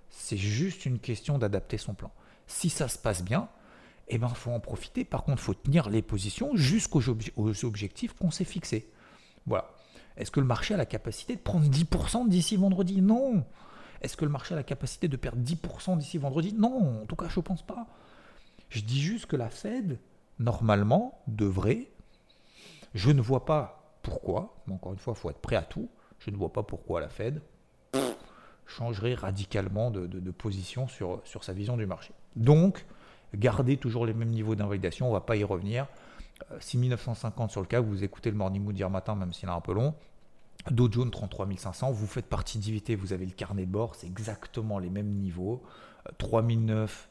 C'est 0.09 0.37
juste 0.37 0.85
une 0.85 0.99
question 0.99 1.39
d'adapter 1.39 1.77
son 1.77 1.93
plan. 1.93 2.11
Si 2.47 2.69
ça 2.69 2.87
se 2.87 2.97
passe 2.97 3.23
bien, 3.23 3.49
eh 4.07 4.17
ben 4.17 4.29
faut 4.29 4.51
en 4.51 4.59
profiter. 4.59 5.03
Par 5.03 5.23
contre, 5.23 5.41
faut 5.41 5.55
tenir 5.55 5.89
les 5.89 6.01
positions 6.01 6.55
jusqu'aux 6.55 7.01
objectifs 7.63 8.13
qu'on 8.13 8.29
s'est 8.29 8.45
fixés. 8.45 8.91
Voilà. 9.47 9.71
Est-ce 10.17 10.31
que 10.31 10.39
le 10.39 10.45
marché 10.45 10.73
a 10.73 10.77
la 10.77 10.85
capacité 10.85 11.35
de 11.35 11.41
prendre 11.41 11.67
10% 11.67 12.29
d'ici 12.29 12.55
vendredi? 12.55 13.01
Non. 13.01 13.43
Est-ce 14.01 14.17
que 14.17 14.25
le 14.25 14.31
marché 14.31 14.53
a 14.53 14.57
la 14.57 14.63
capacité 14.63 15.07
de 15.07 15.17
perdre 15.17 15.41
10% 15.41 15.97
d'ici 15.97 16.17
vendredi? 16.17 16.53
Non. 16.53 17.01
En 17.03 17.05
tout 17.05 17.15
cas, 17.15 17.27
je 17.29 17.39
ne 17.39 17.43
pense 17.43 17.65
pas. 17.65 17.87
Je 18.69 18.81
dis 18.81 19.01
juste 19.01 19.25
que 19.25 19.35
la 19.35 19.49
Fed, 19.49 19.99
normalement, 20.39 21.21
devrait 21.27 21.87
Je 22.93 23.11
ne 23.11 23.21
vois 23.21 23.45
pas 23.45 23.97
pourquoi, 24.01 24.55
mais 24.67 24.73
encore 24.73 24.93
une 24.93 24.99
fois, 24.99 25.13
il 25.15 25.19
faut 25.19 25.29
être 25.29 25.41
prêt 25.41 25.55
à 25.55 25.63
tout. 25.63 25.89
Je 26.19 26.31
ne 26.31 26.35
vois 26.35 26.53
pas 26.53 26.63
pourquoi 26.63 27.01
la 27.01 27.09
Fed 27.09 27.41
changerait 28.65 29.13
radicalement 29.13 29.91
de, 29.91 30.31
position 30.31 30.87
sur, 30.87 31.21
sa 31.41 31.53
vision 31.53 31.77
du 31.77 31.85
marché. 31.85 32.13
Donc, 32.35 32.85
garder 33.33 33.77
toujours 33.77 34.05
les 34.05 34.13
mêmes 34.13 34.29
niveaux 34.29 34.55
d'invalidation, 34.55 35.07
on 35.07 35.09
ne 35.09 35.15
va 35.15 35.21
pas 35.21 35.35
y 35.35 35.43
revenir. 35.43 35.87
6950 36.59 37.49
euh, 37.49 37.51
sur 37.51 37.61
le 37.61 37.67
cas, 37.67 37.79
vous 37.79 38.03
écoutez 38.03 38.29
le 38.29 38.35
Morning 38.35 38.63
Mood 38.63 38.77
hier 38.77 38.89
matin, 38.89 39.15
même 39.15 39.31
s'il 39.33 39.47
est 39.47 39.51
un 39.51 39.61
peu 39.61 39.73
long. 39.73 39.93
Dow 40.71 40.91
Jones 40.91 41.11
33 41.11 41.47
500, 41.57 41.91
vous 41.91 42.07
faites 42.07 42.25
partie 42.25 42.57
d'IVT, 42.57 42.95
vous 42.95 43.13
avez 43.13 43.25
le 43.25 43.31
carnet 43.31 43.65
de 43.65 43.71
bord, 43.71 43.95
c'est 43.95 44.07
exactement 44.07 44.79
les 44.79 44.89
mêmes 44.89 45.11
niveaux. 45.11 45.61
3009, 46.17 47.09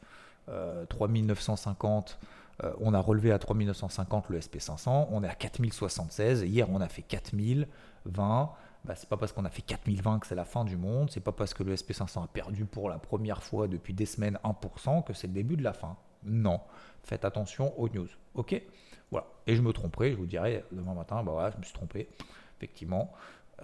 euh, 0.49 0.85
3950, 0.85 2.19
euh, 2.63 2.73
on 2.79 2.93
a 2.93 2.99
relevé 2.99 3.31
à 3.31 3.39
3950 3.39 4.29
le 4.29 4.39
SP500, 4.39 5.07
on 5.11 5.23
est 5.23 5.27
à 5.27 5.35
4076, 5.35 6.43
hier 6.43 6.69
on 6.69 6.81
a 6.81 6.87
fait 6.87 7.01
4020. 7.01 8.51
Bah, 8.85 8.93
c'est 8.95 9.09
pas 9.09 9.17
parce 9.17 9.31
qu'on 9.31 9.45
a 9.45 9.49
fait 9.49 9.63
4020 9.63 10.19
que 10.19 10.27
c'est 10.27 10.35
la 10.35 10.45
fin 10.45 10.63
du 10.63 10.77
monde, 10.77 11.09
c'est 11.09 11.19
pas 11.19 11.31
parce 11.31 11.55
que 11.55 11.63
le 11.63 11.73
SP500 11.73 12.23
a 12.23 12.27
perdu 12.27 12.65
pour 12.65 12.89
la 12.89 12.99
première 12.99 13.41
fois 13.41 13.67
depuis 13.67 13.95
des 13.95 14.05
semaines 14.05 14.37
1% 14.43 15.03
que 15.03 15.13
c'est 15.13 15.25
le 15.25 15.33
début 15.33 15.57
de 15.57 15.63
la 15.63 15.73
fin. 15.73 15.97
Non, 16.23 16.59
faites 17.03 17.25
attention 17.25 17.77
aux 17.79 17.89
news. 17.89 18.07
Ok? 18.35 18.61
Voilà. 19.09 19.25
Et 19.47 19.55
je 19.55 19.61
me 19.63 19.73
tromperai, 19.73 20.11
je 20.11 20.17
vous 20.17 20.27
dirai 20.27 20.63
demain 20.71 20.93
matin, 20.93 21.23
bah 21.23 21.31
voilà, 21.31 21.49
je 21.49 21.57
me 21.57 21.63
suis 21.63 21.73
trompé. 21.73 22.09
Effectivement, 22.57 23.11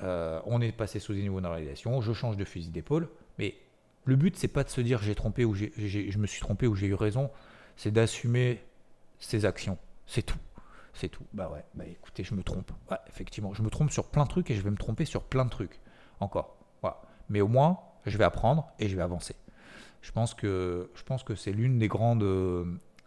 euh, 0.03 0.39
on 0.45 0.61
est 0.61 0.71
passé 0.71 0.99
sous 0.99 1.13
des 1.13 1.21
niveaux 1.21 1.41
de 1.41 1.47
réalisation, 1.47 2.01
je 2.01 2.13
change 2.13 2.37
de 2.37 2.45
fusil 2.45 2.69
d'épaule, 2.69 3.09
mais 3.37 3.55
le 4.05 4.15
but 4.15 4.35
c'est 4.37 4.47
pas 4.47 4.63
de 4.63 4.69
se 4.69 4.81
dire 4.81 5.01
j'ai 5.01 5.15
trompé 5.15 5.45
ou 5.45 5.53
je 5.53 6.17
me 6.17 6.27
suis 6.27 6.41
trompé 6.41 6.67
ou 6.67 6.75
j'ai 6.75 6.87
eu 6.87 6.93
raison, 6.93 7.29
c'est 7.75 7.91
d'assumer 7.91 8.63
ses 9.19 9.45
actions. 9.45 9.77
C'est 10.07 10.23
tout. 10.23 10.39
C'est 10.93 11.09
tout. 11.09 11.23
Bah 11.33 11.49
ouais, 11.49 11.63
bah 11.73 11.85
écoutez, 11.85 12.23
je 12.23 12.35
me 12.35 12.43
trompe. 12.43 12.71
Ouais, 12.89 12.97
effectivement, 13.07 13.53
je 13.53 13.61
me 13.61 13.69
trompe 13.69 13.91
sur 13.91 14.09
plein 14.09 14.23
de 14.23 14.29
trucs 14.29 14.51
et 14.51 14.55
je 14.55 14.61
vais 14.61 14.71
me 14.71 14.77
tromper 14.77 15.05
sur 15.05 15.23
plein 15.23 15.45
de 15.45 15.49
trucs. 15.49 15.79
Encore. 16.19 16.57
Mais 17.31 17.39
au 17.39 17.47
moins, 17.47 17.79
je 18.05 18.17
vais 18.17 18.25
apprendre 18.25 18.69
et 18.77 18.89
je 18.89 18.95
vais 18.95 19.01
avancer. 19.01 19.35
Je 20.01 20.11
pense 20.11 20.33
que, 20.33 20.91
je 20.95 21.03
pense 21.03 21.23
que 21.23 21.33
c'est 21.33 21.53
l'une 21.53 21.79
des 21.79 21.87
grandes, 21.87 22.25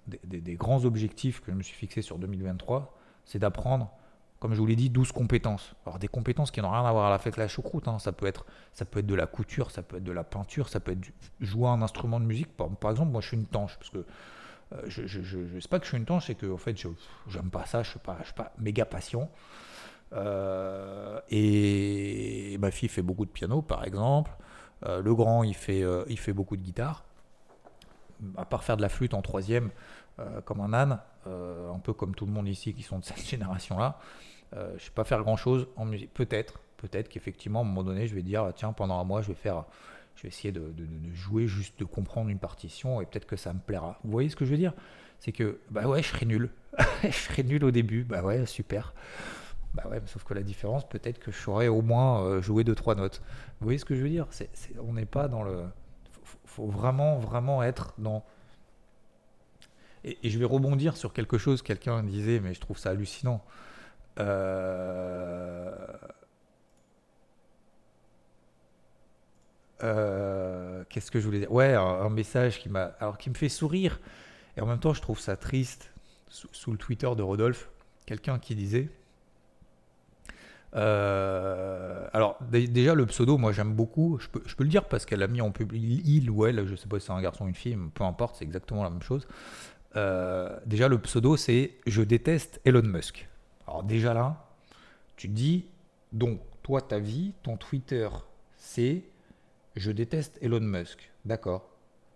des, 0.07 0.55
grands 0.55 0.85
objectifs 0.87 1.41
que 1.41 1.53
je 1.53 1.57
me 1.57 1.63
suis 1.63 1.77
fixé 1.77 2.01
sur 2.01 2.19
2023, 2.19 2.97
c'est 3.27 3.39
d'apprendre, 3.39 3.91
comme 4.45 4.53
je 4.53 4.61
vous 4.61 4.67
l'ai 4.67 4.77
dit, 4.77 4.91
12 4.91 5.11
compétences. 5.13 5.75
Alors 5.87 5.99
des 5.99 6.07
compétences 6.07 6.51
qui 6.51 6.61
n'ont 6.61 6.71
rien 6.71 6.85
à 6.85 6.93
voir 6.93 7.11
à 7.11 7.19
la 7.39 7.49
choucroute. 7.49 7.89
Hein. 7.89 7.99
Ça, 7.99 8.13
peut 8.13 8.27
être, 8.27 8.45
ça 8.75 8.85
peut 8.85 8.99
être 8.99 9.07
de 9.07 9.15
la 9.15 9.27
couture, 9.27 9.71
ça 9.71 9.83
peut 9.83 9.97
être 9.97 10.05
de 10.05 10.13
la 10.13 10.23
peinture, 10.23 10.69
ça 10.69 10.81
peut 10.81 10.93
être 10.93 11.01
jouer 11.41 11.67
un 11.67 11.81
instrument 11.81 12.21
de 12.21 12.27
musique. 12.27 12.55
Par, 12.55 12.69
exemple, 12.91 13.11
moi 13.11 13.23
je 13.23 13.29
suis 13.29 13.39
une 13.39 13.47
tanche, 13.47 13.79
parce 13.79 13.89
que 13.89 14.05
euh, 14.75 14.83
je, 14.87 15.07
je, 15.07 15.59
sais 15.61 15.69
pas 15.69 15.79
que 15.79 15.87
je 15.87 15.93
suis 15.93 15.97
une 15.97 16.05
tanche, 16.05 16.27
c'est 16.27 16.35
que 16.35 16.53
en 16.53 16.59
fait, 16.59 16.77
j'aime 17.27 17.49
pas 17.49 17.65
ça, 17.65 17.83
je 17.83 17.89
suis 17.89 17.99
pas, 17.99 18.19
suis 18.23 18.35
pas 18.35 18.53
méga 18.59 18.85
patient. 18.85 19.31
Euh, 20.13 21.19
et 21.31 22.59
ma 22.61 22.71
fille 22.71 22.91
fait 22.91 23.01
beaucoup 23.01 23.25
de 23.25 23.31
piano, 23.31 23.63
par 23.63 23.83
exemple. 23.83 24.31
Euh, 24.85 25.01
le 25.01 25.15
grand, 25.15 25.43
il 25.43 25.55
fait, 25.55 25.83
il 26.07 26.19
fait 26.19 26.35
beaucoup 26.35 26.59
de 26.59 26.63
guitare. 26.63 27.07
À 28.37 28.45
part 28.45 28.63
faire 28.63 28.77
de 28.77 28.83
la 28.83 28.91
flûte 28.91 29.15
en 29.15 29.23
troisième, 29.23 29.71
comme 30.45 30.61
un 30.61 30.75
âne, 30.75 31.01
un 31.27 31.79
peu 31.79 31.93
comme 31.93 32.15
tout 32.15 32.27
le 32.27 32.33
monde 32.33 32.49
ici 32.49 32.75
qui 32.75 32.83
sont 32.83 32.99
de 32.99 33.05
cette 33.05 33.25
génération-là. 33.29 33.99
je 34.53 34.83
sais 34.83 34.91
pas 34.95 35.05
faire 35.05 35.23
grand-chose 35.23 35.69
en 35.77 35.85
musique. 35.85 36.13
Peut-être, 36.15 36.61
peut-être 36.77 37.09
qu'effectivement, 37.09 37.61
à 37.61 37.63
un 37.63 37.67
moment 37.67 37.85
donné, 37.85 38.07
je 38.07 38.15
vais 38.15 38.23
dire, 38.23 38.53
tiens, 38.55 38.73
pendant 38.73 39.01
un 39.01 39.05
mois, 39.05 39.23
je 39.23 39.29
vais 39.29 39.35
faire 39.35 39.65
je 40.17 40.23
vais 40.23 40.29
essayer 40.29 40.53
de, 40.53 40.73
jouer, 41.13 41.47
juste 41.47 41.79
de 41.79 41.85
comprendre 41.85 42.31
une 42.31 42.39
partition 42.39 43.01
et 43.01 43.07
peut-être 43.07 43.27
que 43.27 43.37
ça 43.37 43.53
me 43.53 43.59
plaira. 43.59 43.99
Vous 44.05 44.11
voyez 44.11 44.29
ce 44.29 44.37
que 44.37 44.45
je 44.45 44.51
veux 44.51 44.57
dire? 44.57 44.73
C'est 45.19 45.33
que, 45.33 45.59
bah 45.71 45.87
ouais, 45.87 46.03
je 46.03 46.09
serai 46.09 46.27
nul. 46.27 46.51
je 47.03 47.11
serai 47.11 47.43
nul 47.43 47.65
au 47.65 47.71
début. 47.71 48.05
Bah 48.05 48.23
ouais, 48.23 48.47
super. 48.47 48.95
Bah 49.75 49.85
ouais, 49.91 50.01
sauf 50.07 50.25
que 50.25 50.35
la 50.35 50.43
différence, 50.43 50.89
peut-être 50.89 51.19
que 51.19 51.33
je 51.33 51.39
saurais 51.39 51.69
au 51.69 51.83
moins 51.83 52.23
euh, 52.23 52.41
jouer 52.41 52.63
deux, 52.63 52.75
trois 52.75 52.95
notes. 52.95 53.23
Vous 53.61 53.65
voyez 53.65 53.79
ce 53.79 53.85
que 53.85 53.95
je 53.95 54.03
veux 54.03 54.09
dire? 54.09 54.27
On 54.87 54.93
n'est 54.93 55.07
pas 55.07 55.29
dans 55.29 55.43
le. 55.43 55.65
Faut, 56.23 56.39
faut 56.45 56.67
vraiment, 56.67 57.19
vraiment 57.19 57.63
être 57.63 57.95
dans. 57.99 58.25
Et, 60.05 60.19
je 60.29 60.39
vais 60.39 60.45
rebondir 60.45 60.97
sur 60.97 61.13
quelque 61.13 61.39
chose, 61.39 61.63
quelqu'un 61.63 62.03
disait, 62.03 62.41
mais 62.41 62.55
je 62.55 62.61
trouve 62.61 62.79
ça 62.79 62.91
hallucinant. 62.91 63.45
Euh 64.21 65.75
Euh, 69.85 70.85
qu'est-ce 70.89 71.11
que 71.11 71.21
je 71.21 71.25
voulais 71.27 71.41
dire? 71.41 71.53
Ouais, 71.53 71.75
un, 71.75 72.09
message 72.09 72.59
qui 72.59 72.69
m'a, 72.69 72.93
alors 73.01 73.19
qui 73.19 73.29
me 73.29 73.35
fait 73.35 73.49
sourire 73.49 74.01
et 74.57 74.61
en 74.61 74.67
même 74.67 74.79
temps 74.79 74.95
je 74.95 75.03
trouve 75.03 75.19
ça 75.19 75.37
triste. 75.37 75.91
Sous, 76.29 76.73
le 76.73 76.79
Twitter 76.79 77.09
de 77.17 77.23
Rodolphe, 77.23 77.71
quelqu'un 78.07 78.41
qui 78.41 78.57
disait. 78.57 78.89
Euh, 80.75 82.09
alors 82.13 82.37
déjà 82.51 82.97
le 82.97 83.07
pseudo, 83.07 83.39
moi 83.39 83.53
j'aime 83.53 83.73
beaucoup. 83.73 84.19
Je 84.19 84.29
peux, 84.29 84.65
le 84.65 84.69
dire 84.69 84.85
parce 84.87 85.07
qu'elle 85.07 85.23
a 85.23 85.29
mis 85.29 85.41
en 85.41 85.53
public 85.53 86.03
il 86.05 86.29
ou 86.31 86.45
elle, 86.47 86.67
je 86.67 86.75
sais 86.75 86.89
pas 86.89 86.99
si 86.99 87.07
c'est 87.07 87.13
un 87.13 87.23
garçon 87.23 87.45
ou 87.45 87.49
une 87.49 87.55
fille, 87.55 87.79
peu 87.95 88.03
importe, 88.03 88.37
c'est 88.37 88.45
exactement 88.45 88.83
la 88.83 88.91
même 88.91 89.03
chose. 89.03 89.29
Euh, 89.97 90.59
déjà 90.67 90.89
le 90.89 90.99
pseudo 90.99 91.37
c'est 91.37 91.77
je 91.87 92.03
déteste 92.03 92.61
Elon 92.65 92.83
Musk. 92.83 93.29
Alors 93.67 93.83
déjà 93.85 94.15
là, 94.15 94.47
tu 95.17 95.29
te 95.29 95.33
dis 95.33 95.67
donc 96.13 96.41
toi 96.63 96.81
ta 96.81 96.99
vie, 96.99 97.33
ton 97.43 97.57
Twitter 97.57 98.09
c'est 98.57 99.05
je 99.77 99.91
déteste 99.91 100.39
Elon 100.41 100.61
Musk. 100.61 101.11
D'accord. 101.25 101.69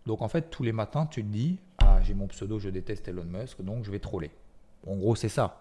Donc 0.06 0.22
en 0.22 0.28
fait, 0.28 0.50
tous 0.50 0.62
les 0.62 0.72
matins, 0.72 1.06
tu 1.06 1.22
te 1.22 1.28
dis, 1.28 1.58
ah, 1.78 2.00
j'ai 2.02 2.14
mon 2.14 2.28
pseudo, 2.28 2.58
je 2.58 2.70
déteste 2.70 3.08
Elon 3.08 3.24
Musk, 3.24 3.60
donc 3.62 3.84
je 3.84 3.90
vais 3.90 3.98
troller. 3.98 4.30
En 4.86 4.96
gros, 4.96 5.14
c'est 5.14 5.28
ça. 5.28 5.60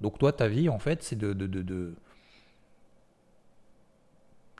Donc 0.00 0.18
toi, 0.18 0.32
ta 0.32 0.48
vie, 0.48 0.68
en 0.68 0.78
fait, 0.78 1.02
c'est 1.02 1.16
de, 1.16 1.32
de, 1.32 1.46
de, 1.46 1.94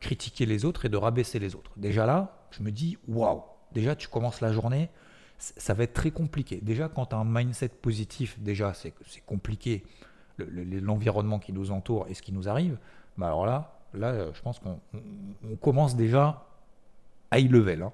critiquer 0.00 0.46
les 0.46 0.64
autres 0.64 0.86
et 0.86 0.88
de 0.88 0.96
rabaisser 0.96 1.38
les 1.38 1.54
autres. 1.54 1.72
Déjà 1.76 2.06
là, 2.06 2.46
je 2.50 2.62
me 2.62 2.70
dis, 2.70 2.96
waouh, 3.08 3.42
déjà 3.72 3.94
tu 3.94 4.08
commences 4.08 4.40
la 4.40 4.52
journée, 4.52 4.88
ça 5.40 5.74
va 5.74 5.84
être 5.84 5.94
très 5.94 6.10
compliqué. 6.10 6.60
Déjà, 6.62 6.88
quand 6.88 7.06
tu 7.06 7.14
as 7.14 7.18
un 7.18 7.24
mindset 7.24 7.70
positif, 7.70 8.38
déjà, 8.38 8.74
c'est 8.74 8.92
compliqué 9.26 9.82
l'environnement 10.38 11.38
qui 11.38 11.52
nous 11.52 11.70
entoure 11.70 12.06
et 12.08 12.14
ce 12.14 12.22
qui 12.22 12.32
nous 12.32 12.48
arrive. 12.48 12.76
Mais 13.16 13.26
alors 13.26 13.46
là, 13.46 13.72
là, 13.94 14.32
je 14.32 14.40
pense 14.42 14.58
qu'on 14.58 14.78
commence 15.60 15.96
déjà 15.96 16.44
high 17.32 17.50
level. 17.50 17.82
Hein. 17.82 17.92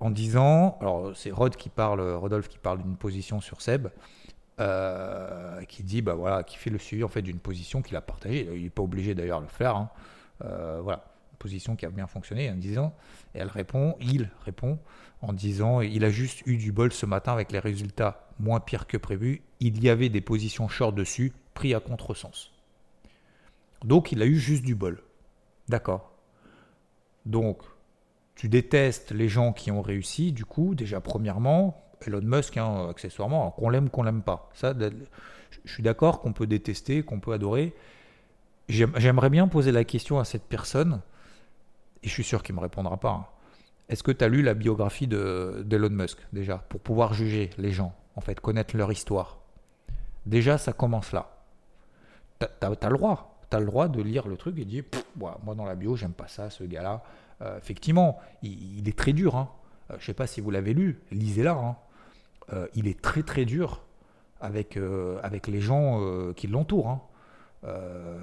en 0.00 0.10
disant, 0.10 0.76
alors 0.80 1.16
c'est 1.16 1.30
Rod 1.30 1.56
qui 1.56 1.68
parle, 1.68 2.00
Rodolphe 2.00 2.48
qui 2.48 2.58
parle 2.58 2.82
d'une 2.82 2.96
position 2.96 3.40
sur 3.40 3.60
Seb, 3.60 3.88
euh, 4.58 5.62
qui 5.64 5.82
dit, 5.82 6.02
bah 6.02 6.14
voilà, 6.14 6.42
qui 6.42 6.56
fait 6.56 6.70
le 6.70 6.78
suivi 6.78 7.04
en 7.04 7.08
fait 7.08 7.22
d'une 7.22 7.38
position 7.38 7.82
qu'il 7.82 7.96
a 7.96 8.00
partagée. 8.00 8.48
Il 8.54 8.64
n'est 8.64 8.70
pas 8.70 8.82
obligé 8.82 9.14
d'ailleurs 9.14 9.40
de 9.40 9.46
le 9.46 9.50
faire. 9.52 9.76
Hein. 9.76 9.90
Euh, 10.44 10.80
voilà, 10.82 11.04
position 11.36 11.76
qui 11.76 11.86
a 11.86 11.90
bien 11.90 12.06
fonctionné 12.06 12.50
en 12.50 12.56
disant, 12.56 12.94
et 13.34 13.38
elle 13.38 13.48
répond, 13.48 13.96
il 14.00 14.30
répond 14.44 14.78
en 15.22 15.32
disant, 15.32 15.80
il 15.80 16.04
a 16.04 16.10
juste 16.10 16.42
eu 16.46 16.56
du 16.56 16.72
bol 16.72 16.92
ce 16.92 17.06
matin 17.06 17.32
avec 17.32 17.52
les 17.52 17.58
résultats 17.58 18.28
moins 18.38 18.60
pires 18.60 18.86
que 18.86 18.96
prévu. 18.96 19.42
Il 19.60 19.82
y 19.82 19.88
avait 19.88 20.08
des 20.08 20.20
positions 20.20 20.68
short 20.68 20.94
dessus, 20.94 21.32
pris 21.54 21.74
à 21.74 21.80
contresens. 21.80 22.52
Donc 23.84 24.12
il 24.12 24.22
a 24.22 24.26
eu 24.26 24.36
juste 24.36 24.62
du 24.62 24.74
bol. 24.74 25.02
D'accord. 25.68 26.12
Donc, 27.24 27.62
tu 28.36 28.48
détestes 28.48 29.10
les 29.10 29.28
gens 29.28 29.52
qui 29.52 29.70
ont 29.70 29.82
réussi, 29.82 30.32
du 30.32 30.44
coup, 30.44 30.74
déjà 30.74 31.00
premièrement, 31.00 31.82
Elon 32.06 32.20
Musk, 32.22 32.56
hein, 32.56 32.88
accessoirement, 32.90 33.50
qu'on 33.50 33.68
l'aime, 33.68 33.90
qu'on 33.90 34.02
l'aime 34.02 34.22
pas. 34.22 34.50
Ça, 34.54 34.74
je 35.64 35.72
suis 35.72 35.82
d'accord 35.82 36.20
qu'on 36.20 36.32
peut 36.32 36.46
détester, 36.46 37.02
qu'on 37.02 37.18
peut 37.18 37.32
adorer. 37.32 37.74
J'aimerais 38.68 39.30
bien 39.30 39.48
poser 39.48 39.72
la 39.72 39.84
question 39.84 40.18
à 40.18 40.24
cette 40.24 40.44
personne, 40.44 41.00
et 42.02 42.08
je 42.08 42.12
suis 42.12 42.24
sûr 42.24 42.42
qu'il 42.42 42.54
ne 42.54 42.60
me 42.60 42.62
répondra 42.62 42.96
pas. 42.96 43.10
Hein. 43.10 43.26
Est-ce 43.88 44.02
que 44.02 44.10
tu 44.10 44.24
as 44.24 44.28
lu 44.28 44.42
la 44.42 44.54
biographie 44.54 45.06
d'Elon 45.06 45.90
Musk, 45.90 46.18
déjà, 46.32 46.58
pour 46.58 46.80
pouvoir 46.80 47.14
juger 47.14 47.50
les 47.58 47.72
gens, 47.72 47.94
en 48.16 48.20
fait, 48.20 48.40
connaître 48.40 48.76
leur 48.76 48.90
histoire? 48.90 49.38
Déjà, 50.24 50.58
ça 50.58 50.72
commence 50.72 51.12
là. 51.12 51.30
Tu 52.40 52.46
as, 52.66 52.68
le 52.90 52.96
droit 52.96 53.36
tu 53.50 53.56
as 53.56 53.60
le 53.60 53.66
droit 53.66 53.88
de 53.88 54.02
lire 54.02 54.26
le 54.26 54.36
truc 54.36 54.58
et 54.58 54.64
dire 54.64 54.84
moi 55.16 55.54
dans 55.54 55.64
la 55.64 55.74
bio, 55.74 55.96
j'aime 55.96 56.12
pas 56.12 56.28
ça, 56.28 56.50
ce 56.50 56.64
gars-là. 56.64 57.02
Euh, 57.42 57.58
effectivement, 57.58 58.18
il, 58.42 58.88
est 58.88 58.96
très 58.96 59.12
dur. 59.12 59.36
Hein. 59.36 59.48
Euh, 59.90 59.96
je 59.98 60.06
sais 60.06 60.14
pas 60.14 60.26
si 60.26 60.40
vous 60.40 60.50
l'avez 60.50 60.74
lu, 60.74 61.00
lisez-la. 61.10 61.52
Hein. 61.52 61.76
Euh, 62.52 62.66
il 62.74 62.88
est 62.88 63.00
très 63.00 63.22
très 63.22 63.44
dur 63.44 63.82
avec, 64.40 64.78
avec 65.22 65.46
les 65.46 65.60
gens 65.60 66.32
qui 66.34 66.46
l'entourent. 66.46 67.08
Hein. 67.64 67.68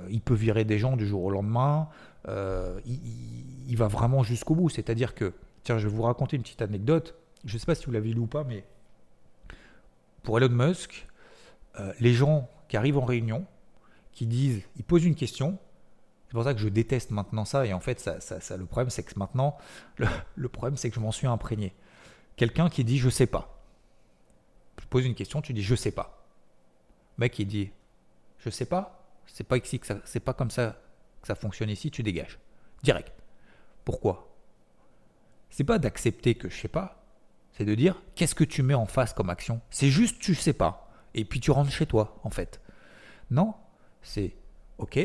il 0.09 0.21
peut 0.21 0.33
virer 0.33 0.65
des 0.65 0.79
gens 0.79 0.95
du 0.95 1.07
jour 1.07 1.23
au 1.23 1.29
lendemain. 1.29 1.89
Il, 2.27 2.99
il, 3.67 3.77
va 3.77 3.87
vraiment 3.87 4.23
jusqu'au 4.23 4.55
bout. 4.55 4.69
C'est-à-dire 4.69 5.15
que, 5.15 5.33
tiens, 5.63 5.77
je 5.77 5.87
vais 5.87 5.93
vous 5.93 6.03
raconter 6.03 6.35
une 6.37 6.43
petite 6.43 6.61
anecdote. 6.61 7.15
Je 7.45 7.53
ne 7.55 7.59
sais 7.59 7.65
pas 7.65 7.75
si 7.75 7.85
vous 7.85 7.91
l'avez 7.91 8.13
lu 8.13 8.19
ou 8.19 8.27
pas, 8.27 8.43
mais 8.43 8.63
pour 10.23 10.37
Elon 10.37 10.49
Musk, 10.49 11.07
les 11.99 12.13
gens 12.13 12.49
qui 12.67 12.77
arrivent 12.77 12.97
en 12.97 13.05
réunion, 13.05 13.45
qui 14.13 14.27
disent, 14.27 14.61
ils 14.77 14.83
posent 14.83 15.05
une 15.05 15.15
question. 15.15 15.57
C'est 16.27 16.33
pour 16.33 16.43
ça 16.43 16.53
que 16.53 16.59
je 16.59 16.69
déteste 16.69 17.11
maintenant 17.11 17.45
ça. 17.45 17.65
Et 17.65 17.73
en 17.73 17.79
fait, 17.79 17.99
ça, 17.99 18.19
ça, 18.19 18.57
le 18.57 18.65
problème, 18.65 18.89
c'est 18.89 19.03
que 19.03 19.17
maintenant, 19.19 19.57
le, 20.35 20.49
problème, 20.49 20.77
c'est 20.77 20.89
que 20.89 20.95
je 20.95 20.99
m'en 20.99 21.11
suis 21.11 21.27
imprégné. 21.27 21.75
Quelqu'un 22.35 22.69
qui 22.69 22.83
dit, 22.83 22.97
je 22.97 23.09
sais 23.09 23.27
pas. 23.27 23.63
Je 24.81 24.87
pose 24.87 25.05
une 25.05 25.15
question, 25.15 25.41
tu 25.41 25.53
dis, 25.53 25.61
je 25.61 25.75
sais 25.75 25.91
pas. 25.91 26.25
mec, 27.17 27.37
il 27.37 27.45
dit, 27.45 27.71
je 28.39 28.49
sais 28.49 28.65
pas, 28.65 29.02
c'est 29.25 29.43
pas 29.43 29.57
ici 29.57 29.79
que 29.79 29.87
ça, 29.87 29.97
c'est 30.05 30.19
pas 30.19 30.33
comme 30.33 30.51
ça 30.51 30.77
que 31.21 31.27
ça 31.27 31.35
fonctionne 31.35 31.69
ici, 31.69 31.91
tu 31.91 32.03
dégages. 32.03 32.39
Direct. 32.83 33.13
Pourquoi? 33.85 34.35
C'est 35.49 35.63
pas 35.63 35.79
d'accepter 35.79 36.35
que 36.35 36.49
je 36.49 36.59
sais 36.59 36.67
pas, 36.67 37.03
c'est 37.53 37.65
de 37.65 37.75
dire 37.75 38.01
qu'est-ce 38.15 38.35
que 38.35 38.43
tu 38.43 38.63
mets 38.63 38.73
en 38.73 38.85
face 38.85 39.13
comme 39.13 39.29
action? 39.29 39.61
C'est 39.69 39.89
juste 39.89 40.19
tu 40.19 40.35
sais 40.35 40.53
pas. 40.53 40.89
Et 41.13 41.25
puis 41.25 41.39
tu 41.39 41.51
rentres 41.51 41.71
chez 41.71 41.85
toi, 41.85 42.19
en 42.23 42.29
fait. 42.29 42.59
Non, 43.29 43.53
c'est 44.01 44.35
ok. 44.79 44.99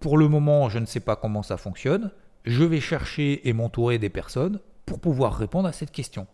Pour 0.00 0.18
le 0.18 0.28
moment, 0.28 0.68
je 0.68 0.78
ne 0.78 0.86
sais 0.86 1.00
pas 1.00 1.16
comment 1.16 1.42
ça 1.42 1.56
fonctionne. 1.56 2.10
Je 2.44 2.64
vais 2.64 2.80
chercher 2.80 3.46
et 3.48 3.52
m'entourer 3.52 3.98
des 3.98 4.10
personnes 4.10 4.60
pour 4.86 5.00
pouvoir 5.00 5.36
répondre 5.36 5.68
à 5.68 5.72
cette 5.72 5.90
question. 5.90 6.26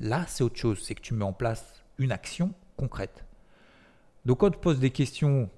Là, 0.00 0.24
c'est 0.28 0.44
autre 0.44 0.58
chose, 0.58 0.82
c'est 0.82 0.94
que 0.94 1.00
tu 1.00 1.14
mets 1.14 1.24
en 1.24 1.32
place 1.32 1.82
une 1.98 2.12
action 2.12 2.52
concrète. 2.76 3.24
Donc 4.24 4.40
quand 4.40 4.50
tu 4.50 4.58
poses 4.58 4.78
des 4.78 4.90
questions 4.90 5.50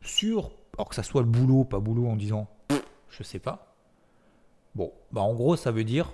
sur, 0.00 0.52
alors 0.76 0.88
que 0.88 0.94
ça 0.94 1.02
soit 1.02 1.22
le 1.22 1.28
boulot, 1.28 1.64
pas 1.64 1.78
boulot, 1.78 2.08
en 2.08 2.16
disant 2.16 2.48
je 3.10 3.22
sais 3.22 3.38
pas. 3.38 3.74
Bon, 4.74 4.92
bah 5.12 5.22
en 5.22 5.34
gros, 5.34 5.56
ça 5.56 5.70
veut 5.70 5.84
dire 5.84 6.12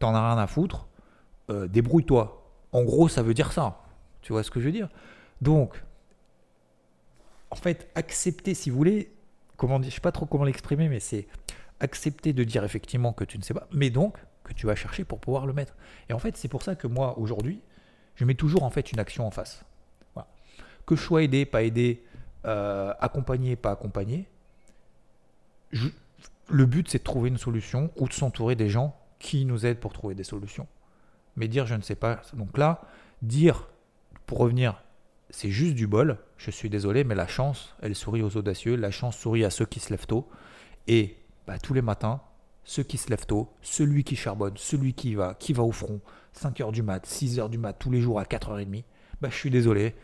t'en 0.00 0.14
as 0.14 0.34
rien 0.34 0.42
à 0.42 0.46
foutre, 0.48 0.88
euh, 1.50 1.68
débrouille-toi. 1.68 2.42
En 2.72 2.82
gros, 2.82 3.08
ça 3.08 3.22
veut 3.22 3.34
dire 3.34 3.52
ça. 3.52 3.82
Tu 4.22 4.32
vois 4.32 4.42
ce 4.42 4.50
que 4.50 4.58
je 4.58 4.66
veux 4.66 4.72
dire? 4.72 4.88
Donc, 5.40 5.80
en 7.50 7.56
fait, 7.56 7.88
accepter, 7.94 8.54
si 8.54 8.70
vous 8.70 8.76
voulez, 8.76 9.12
comment 9.56 9.80
je 9.80 9.90
sais 9.90 10.00
pas 10.00 10.12
trop 10.12 10.26
comment 10.26 10.44
l'exprimer, 10.44 10.88
mais 10.88 11.00
c'est 11.00 11.28
accepter 11.78 12.32
de 12.32 12.44
dire 12.44 12.64
effectivement 12.64 13.12
que 13.12 13.24
tu 13.24 13.38
ne 13.38 13.42
sais 13.42 13.54
pas, 13.54 13.68
mais 13.72 13.90
donc 13.90 14.18
que 14.44 14.52
tu 14.52 14.66
vas 14.66 14.74
chercher 14.74 15.04
pour 15.04 15.20
pouvoir 15.20 15.46
le 15.46 15.52
mettre. 15.52 15.74
Et 16.08 16.12
en 16.12 16.18
fait, 16.18 16.36
c'est 16.36 16.48
pour 16.48 16.62
ça 16.62 16.74
que 16.74 16.86
moi, 16.86 17.18
aujourd'hui, 17.18 17.60
je 18.16 18.24
mets 18.24 18.34
toujours 18.34 18.64
en 18.64 18.70
fait 18.70 18.92
une 18.92 18.98
action 18.98 19.26
en 19.26 19.30
face. 19.30 19.64
Que 20.86 20.96
je 20.96 21.02
sois 21.02 21.22
aidé, 21.22 21.44
pas 21.44 21.62
aidé, 21.62 22.02
euh, 22.46 22.92
accompagné, 23.00 23.56
pas 23.56 23.72
accompagné, 23.72 24.28
le 26.48 26.66
but 26.66 26.88
c'est 26.88 26.98
de 26.98 27.04
trouver 27.04 27.28
une 27.28 27.38
solution 27.38 27.90
ou 27.96 28.08
de 28.08 28.12
s'entourer 28.12 28.56
des 28.56 28.68
gens 28.68 28.96
qui 29.18 29.44
nous 29.44 29.66
aident 29.66 29.78
pour 29.78 29.92
trouver 29.92 30.14
des 30.14 30.24
solutions. 30.24 30.66
Mais 31.36 31.48
dire 31.48 31.66
je 31.66 31.74
ne 31.74 31.82
sais 31.82 31.94
pas, 31.94 32.22
donc 32.34 32.58
là, 32.58 32.82
dire, 33.22 33.68
pour 34.26 34.38
revenir, 34.38 34.82
c'est 35.30 35.50
juste 35.50 35.74
du 35.74 35.86
bol, 35.86 36.18
je 36.36 36.50
suis 36.50 36.68
désolé, 36.68 37.04
mais 37.04 37.14
la 37.14 37.26
chance, 37.26 37.74
elle 37.82 37.94
sourit 37.94 38.22
aux 38.22 38.36
audacieux, 38.36 38.76
la 38.76 38.90
chance 38.90 39.16
sourit 39.16 39.44
à 39.44 39.50
ceux 39.50 39.66
qui 39.66 39.80
se 39.80 39.90
lèvent 39.90 40.06
tôt. 40.06 40.28
Et 40.88 41.16
bah, 41.46 41.58
tous 41.58 41.74
les 41.74 41.82
matins, 41.82 42.20
ceux 42.64 42.82
qui 42.82 42.98
se 42.98 43.10
lèvent 43.10 43.26
tôt, 43.26 43.48
celui 43.62 44.04
qui 44.04 44.16
charbonne, 44.16 44.54
celui 44.56 44.94
qui 44.94 45.14
va, 45.14 45.34
qui 45.34 45.52
va 45.52 45.62
au 45.62 45.72
front, 45.72 46.00
5h 46.36 46.72
du 46.72 46.82
mat, 46.82 47.06
6h 47.06 47.48
du 47.48 47.58
mat, 47.58 47.74
tous 47.74 47.90
les 47.90 48.00
jours 48.00 48.18
à 48.18 48.24
4h30, 48.24 48.84
bah, 49.20 49.28
je 49.30 49.36
suis 49.36 49.50
désolé, 49.50 49.94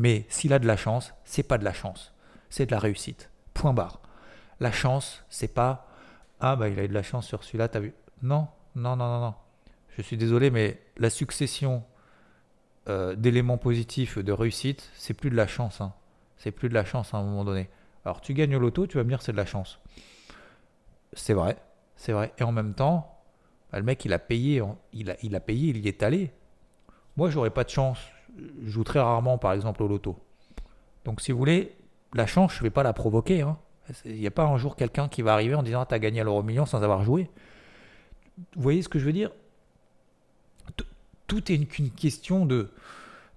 mais 0.00 0.24
s'il 0.30 0.54
a 0.54 0.58
de 0.58 0.66
la 0.66 0.78
chance, 0.78 1.12
c'est 1.24 1.42
pas 1.42 1.58
de 1.58 1.64
la 1.64 1.74
chance, 1.74 2.14
c'est 2.48 2.64
de 2.64 2.70
la 2.70 2.78
réussite. 2.78 3.28
Point 3.52 3.74
barre. 3.74 4.00
La 4.58 4.72
chance, 4.72 5.22
c'est 5.28 5.52
pas 5.52 5.88
ah 6.40 6.56
bah 6.56 6.70
il 6.70 6.78
a 6.80 6.84
eu 6.84 6.88
de 6.88 6.94
la 6.94 7.02
chance 7.02 7.26
sur 7.26 7.44
celui-là, 7.44 7.68
t'as 7.68 7.80
vu 7.80 7.92
Non, 8.22 8.48
non, 8.74 8.96
non, 8.96 9.08
non, 9.08 9.20
non. 9.20 9.34
Je 9.90 10.00
suis 10.00 10.16
désolé, 10.16 10.50
mais 10.50 10.80
la 10.96 11.10
succession 11.10 11.84
euh, 12.88 13.14
d'éléments 13.14 13.58
positifs 13.58 14.16
de 14.16 14.32
réussite, 14.32 14.90
c'est 14.94 15.12
plus 15.12 15.28
de 15.28 15.36
la 15.36 15.46
chance. 15.46 15.82
Hein. 15.82 15.92
C'est 16.38 16.50
plus 16.50 16.70
de 16.70 16.74
la 16.74 16.86
chance 16.86 17.12
à 17.12 17.18
un 17.18 17.22
moment 17.22 17.44
donné. 17.44 17.68
Alors 18.06 18.22
tu 18.22 18.32
gagnes 18.32 18.56
au 18.56 18.58
loto, 18.58 18.86
tu 18.86 18.96
vas 18.96 19.04
me 19.04 19.10
dire 19.10 19.20
c'est 19.20 19.32
de 19.32 19.36
la 19.36 19.44
chance. 19.44 19.80
C'est 21.12 21.34
vrai, 21.34 21.58
c'est 21.96 22.12
vrai. 22.12 22.32
Et 22.38 22.42
en 22.42 22.52
même 22.52 22.72
temps, 22.72 23.20
bah, 23.70 23.78
le 23.78 23.84
mec 23.84 24.02
il 24.06 24.14
a 24.14 24.18
payé, 24.18 24.62
il 24.94 25.14
il 25.22 25.36
a 25.36 25.40
payé, 25.40 25.68
il 25.68 25.84
y 25.84 25.88
est 25.88 26.02
allé. 26.02 26.32
Moi 27.18 27.28
j'aurais 27.28 27.50
pas 27.50 27.64
de 27.64 27.68
chance. 27.68 27.98
Je 28.38 28.70
joue 28.70 28.84
très 28.84 29.00
rarement 29.00 29.38
par 29.38 29.52
exemple 29.52 29.82
au 29.82 29.88
loto. 29.88 30.18
Donc 31.04 31.20
si 31.20 31.32
vous 31.32 31.38
voulez, 31.38 31.74
la 32.14 32.26
chance, 32.26 32.54
je 32.54 32.62
vais 32.62 32.70
pas 32.70 32.82
la 32.82 32.92
provoquer. 32.92 33.42
Hein. 33.42 33.58
Il 34.04 34.16
n'y 34.16 34.26
a 34.26 34.30
pas 34.30 34.44
un 34.44 34.56
jour 34.56 34.76
quelqu'un 34.76 35.08
qui 35.08 35.22
va 35.22 35.32
arriver 35.32 35.54
en 35.54 35.62
disant 35.62 35.84
tu 35.84 35.94
as 35.94 35.98
gagné 35.98 36.22
l'euro 36.22 36.42
million 36.42 36.66
sans 36.66 36.82
avoir 36.82 37.02
joué. 37.02 37.30
Vous 38.56 38.62
voyez 38.62 38.82
ce 38.82 38.88
que 38.88 38.98
je 38.98 39.04
veux 39.04 39.12
dire? 39.12 39.30
Tout 41.26 41.52
est 41.52 41.54
une 41.54 41.90
question 41.90 42.44
de, 42.46 42.70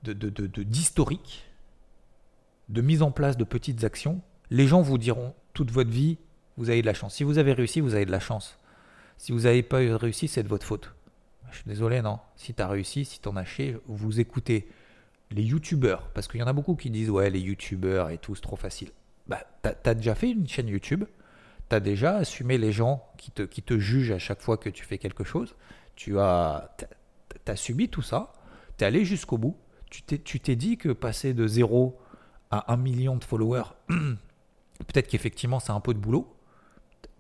d'historique, 0.04 1.46
de, 2.70 2.74
de, 2.74 2.82
de 2.82 2.82
mise 2.82 3.04
en 3.04 3.12
place 3.12 3.38
de 3.38 3.44
petites 3.44 3.84
actions. 3.84 4.22
Les 4.50 4.66
gens 4.68 4.82
vous 4.82 4.98
diront 4.98 5.36
toute 5.54 5.70
votre 5.70 5.92
vie, 5.92 6.18
vous 6.58 6.70
avez 6.70 6.82
de 6.82 6.88
la 6.88 6.94
chance. 6.94 7.14
Si 7.16 7.24
vous 7.24 7.38
avez 7.38 7.54
réussi, 7.54 7.82
vous 7.82 7.94
avez 7.94 8.06
de 8.06 8.12
la 8.12 8.20
chance. 8.20 8.58
Si 9.18 9.32
vous 9.32 9.42
n'avez 9.42 9.62
pas 9.62 9.78
réussi, 9.78 10.28
c'est 10.28 10.42
de 10.44 10.48
votre 10.48 10.66
faute. 10.66 10.94
Je 11.52 11.58
suis 11.58 11.68
désolé, 11.68 12.02
non? 12.02 12.20
Si 12.36 12.56
tu 12.56 12.62
as 12.64 12.68
réussi, 12.68 13.06
si 13.06 13.22
tu 13.22 13.30
en 13.30 13.36
as 13.36 13.46
chié, 13.46 13.78
vous 13.86 14.20
écoutez 14.20 14.68
les 15.34 15.44
youtubeurs, 15.44 16.10
parce 16.14 16.28
qu'il 16.28 16.40
y 16.40 16.44
en 16.44 16.48
a 16.48 16.54
beaucoup 16.54 16.76
qui 16.76 16.90
disent 16.90 17.10
ouais, 17.10 17.30
les 17.30 17.40
youtubeurs 17.40 18.10
et 18.10 18.18
tout, 18.18 18.36
c'est 18.36 18.42
trop 18.42 18.56
facile 18.56 18.90
bah, 19.28 19.42
tu 19.64 19.90
as, 19.90 19.94
déjà 19.94 20.16
fait 20.16 20.32
une 20.32 20.48
chaîne 20.48 20.68
YouTube, 20.68 21.06
tu 21.70 21.76
as 21.76 21.80
déjà 21.80 22.18
assumé 22.18 22.58
les 22.58 22.72
gens 22.72 23.06
qui 23.18 23.32
te, 23.32 23.44
qui 23.44 23.62
te 23.62 23.78
jugent 23.78 24.12
à 24.12 24.20
chaque 24.20 24.42
fois 24.42 24.58
que 24.58 24.70
tu 24.70 24.84
fais 24.84 24.98
quelque 24.98 25.24
chose, 25.24 25.56
tu 25.96 26.20
as, 26.20 26.70
as 27.48 27.56
subi 27.56 27.90
tout 27.90 28.02
ça, 28.02 28.34
tu 28.78 28.84
es 28.84 28.88
allé 28.88 29.06
jusqu'au 29.06 29.38
bout, 29.38 29.58
tu 29.90 30.02
t'es 30.40 30.56
dit 30.56 30.78
que 30.78 30.90
passer 30.90 31.34
de 31.34 31.48
0 31.48 31.98
à 32.52 32.74
1 32.74 32.78
million 32.78 33.16
de 33.16 33.24
followers, 33.24 33.76
peut-être 33.88 35.08
qu'effectivement 35.08 35.60
c'est 35.60 35.72
un 35.72 35.80
peu 35.80 35.94
de 35.94 36.00
boulot, 36.00 36.36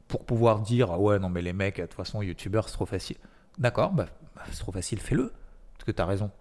pour 0.08 0.26
pouvoir 0.26 0.60
dire 0.60 0.91
ah 0.91 0.99
ouais 0.99 1.17
non 1.17 1.30
mais 1.30 1.41
les 1.41 1.54
mecs 1.54 1.78
de 1.78 1.84
toute 1.84 1.93
façon 1.93 2.21
youtubeurs 2.21 2.67
c'est 2.67 2.76
trop 2.76 2.86
facile. 2.86 3.17
D'accord, 3.60 3.91
bah, 3.91 4.08
bah, 4.36 4.41
c'est 4.52 4.60
trop 4.60 4.71
facile, 4.71 4.99
fais-le, 4.99 5.32
parce 5.73 5.86
que 5.86 5.91
tu 5.91 6.02
as 6.02 6.06
raison. 6.06 6.32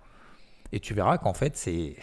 Et 0.72 0.80
tu 0.80 0.94
verras 0.94 1.18
qu'en 1.18 1.34
fait 1.34 1.56
c'est 1.56 1.96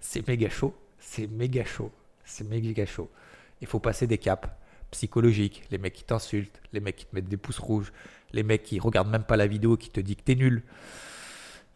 c'est 0.00 0.26
méga 0.26 0.48
chaud, 0.48 0.74
c'est 0.98 1.26
méga 1.26 1.64
chaud 1.64 1.92
c'est 2.26 2.44
méga 2.44 2.84
chaud. 2.84 3.08
Il 3.62 3.66
faut 3.66 3.78
passer 3.78 4.06
des 4.06 4.18
caps 4.18 4.48
psychologiques. 4.90 5.64
Les 5.70 5.78
mecs 5.78 5.94
qui 5.94 6.04
t'insultent, 6.04 6.60
les 6.72 6.80
mecs 6.80 6.96
qui 6.96 7.06
te 7.06 7.14
mettent 7.14 7.28
des 7.28 7.38
pouces 7.38 7.58
rouges, 7.58 7.92
les 8.32 8.42
mecs 8.42 8.64
qui 8.64 8.78
regardent 8.78 9.10
même 9.10 9.24
pas 9.24 9.36
la 9.36 9.46
vidéo, 9.46 9.76
qui 9.76 9.88
te 9.88 10.00
disent 10.00 10.16
que 10.16 10.22
t'es 10.22 10.34
nul. 10.34 10.62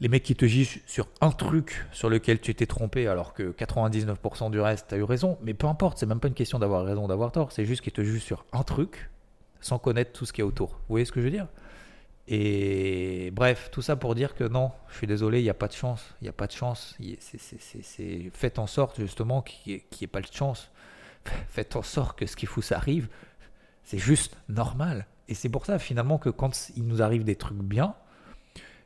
Les 0.01 0.09
mecs 0.09 0.23
qui 0.23 0.35
te 0.35 0.47
jugent 0.47 0.81
sur 0.87 1.09
un 1.21 1.31
truc 1.31 1.87
sur 1.93 2.09
lequel 2.09 2.41
tu 2.41 2.55
t'es 2.55 2.67
trompé 2.67 3.07
alors 3.07 3.35
que 3.35 3.53
99% 3.53 4.51
du 4.51 4.61
reste, 4.61 4.89
tu 4.89 4.95
as 4.95 4.99
eu 4.99 5.03
raison. 5.03 5.39
Mais 5.43 5.55
peu 5.55 5.67
importe, 5.67 5.99
c'est 5.99 6.07
même 6.07 6.21
pas 6.21 6.29
une 6.29 6.35
question 6.35 6.59
d'avoir 6.59 6.85
raison 6.85 7.07
d'avoir 7.07 7.33
tort. 7.33 7.53
C'est 7.53 7.65
juste 7.65 7.83
qu'ils 7.83 7.93
te 7.93 8.03
jugent 8.03 8.23
sur 8.23 8.45
un 8.53 8.63
truc 8.63 9.11
sans 9.61 9.79
connaître 9.79 10.13
tout 10.13 10.25
ce 10.25 10.33
qui 10.33 10.41
est 10.41 10.45
autour. 10.45 10.71
Vous 10.71 10.95
voyez 10.95 11.05
ce 11.05 11.13
que 11.13 11.21
je 11.21 11.27
veux 11.27 11.31
dire? 11.31 11.49
Et 12.29 13.31
bref, 13.33 13.71
tout 13.73 13.83
ça 13.83 13.97
pour 13.97 14.15
dire 14.15 14.35
que 14.35 14.45
non, 14.45 14.71
je 14.89 14.97
suis 14.97 15.07
désolé, 15.07 15.41
il 15.41 15.45
n'y 15.45 15.51
a 15.51 15.55
pas 15.55 15.69
de 15.69 15.73
chance. 15.73 16.15
Il 16.21 16.25
n'y 16.25 16.29
a 16.29 16.33
pas 16.33 16.47
de 16.47 16.53
chance. 16.53 16.97
C'est 17.19 18.31
faites 18.33 18.59
en 18.59 18.67
sorte 18.67 19.01
justement 19.01 19.43
qu'il 19.43 19.75
n'y 19.75 19.83
ait, 20.03 20.07
pas 20.07 20.21
de 20.21 20.29
chance. 20.31 20.71
Faites 21.49 21.77
en 21.77 21.83
sorte 21.83 22.19
que 22.19 22.27
ce 22.27 22.37
qui 22.37 22.47
ça 22.63 22.77
arrive. 22.77 23.09
C'est 23.83 23.99
juste 23.99 24.37
normal. 24.49 25.07
Et 25.29 25.35
c'est 25.35 25.49
pour 25.49 25.67
ça 25.67 25.79
finalement 25.79 26.19
que 26.19 26.31
quand 26.31 26.71
il 26.77 26.87
nous 26.87 27.03
arrive 27.03 27.25
des 27.25 27.37
trucs 27.37 27.59
bien, 27.59 27.95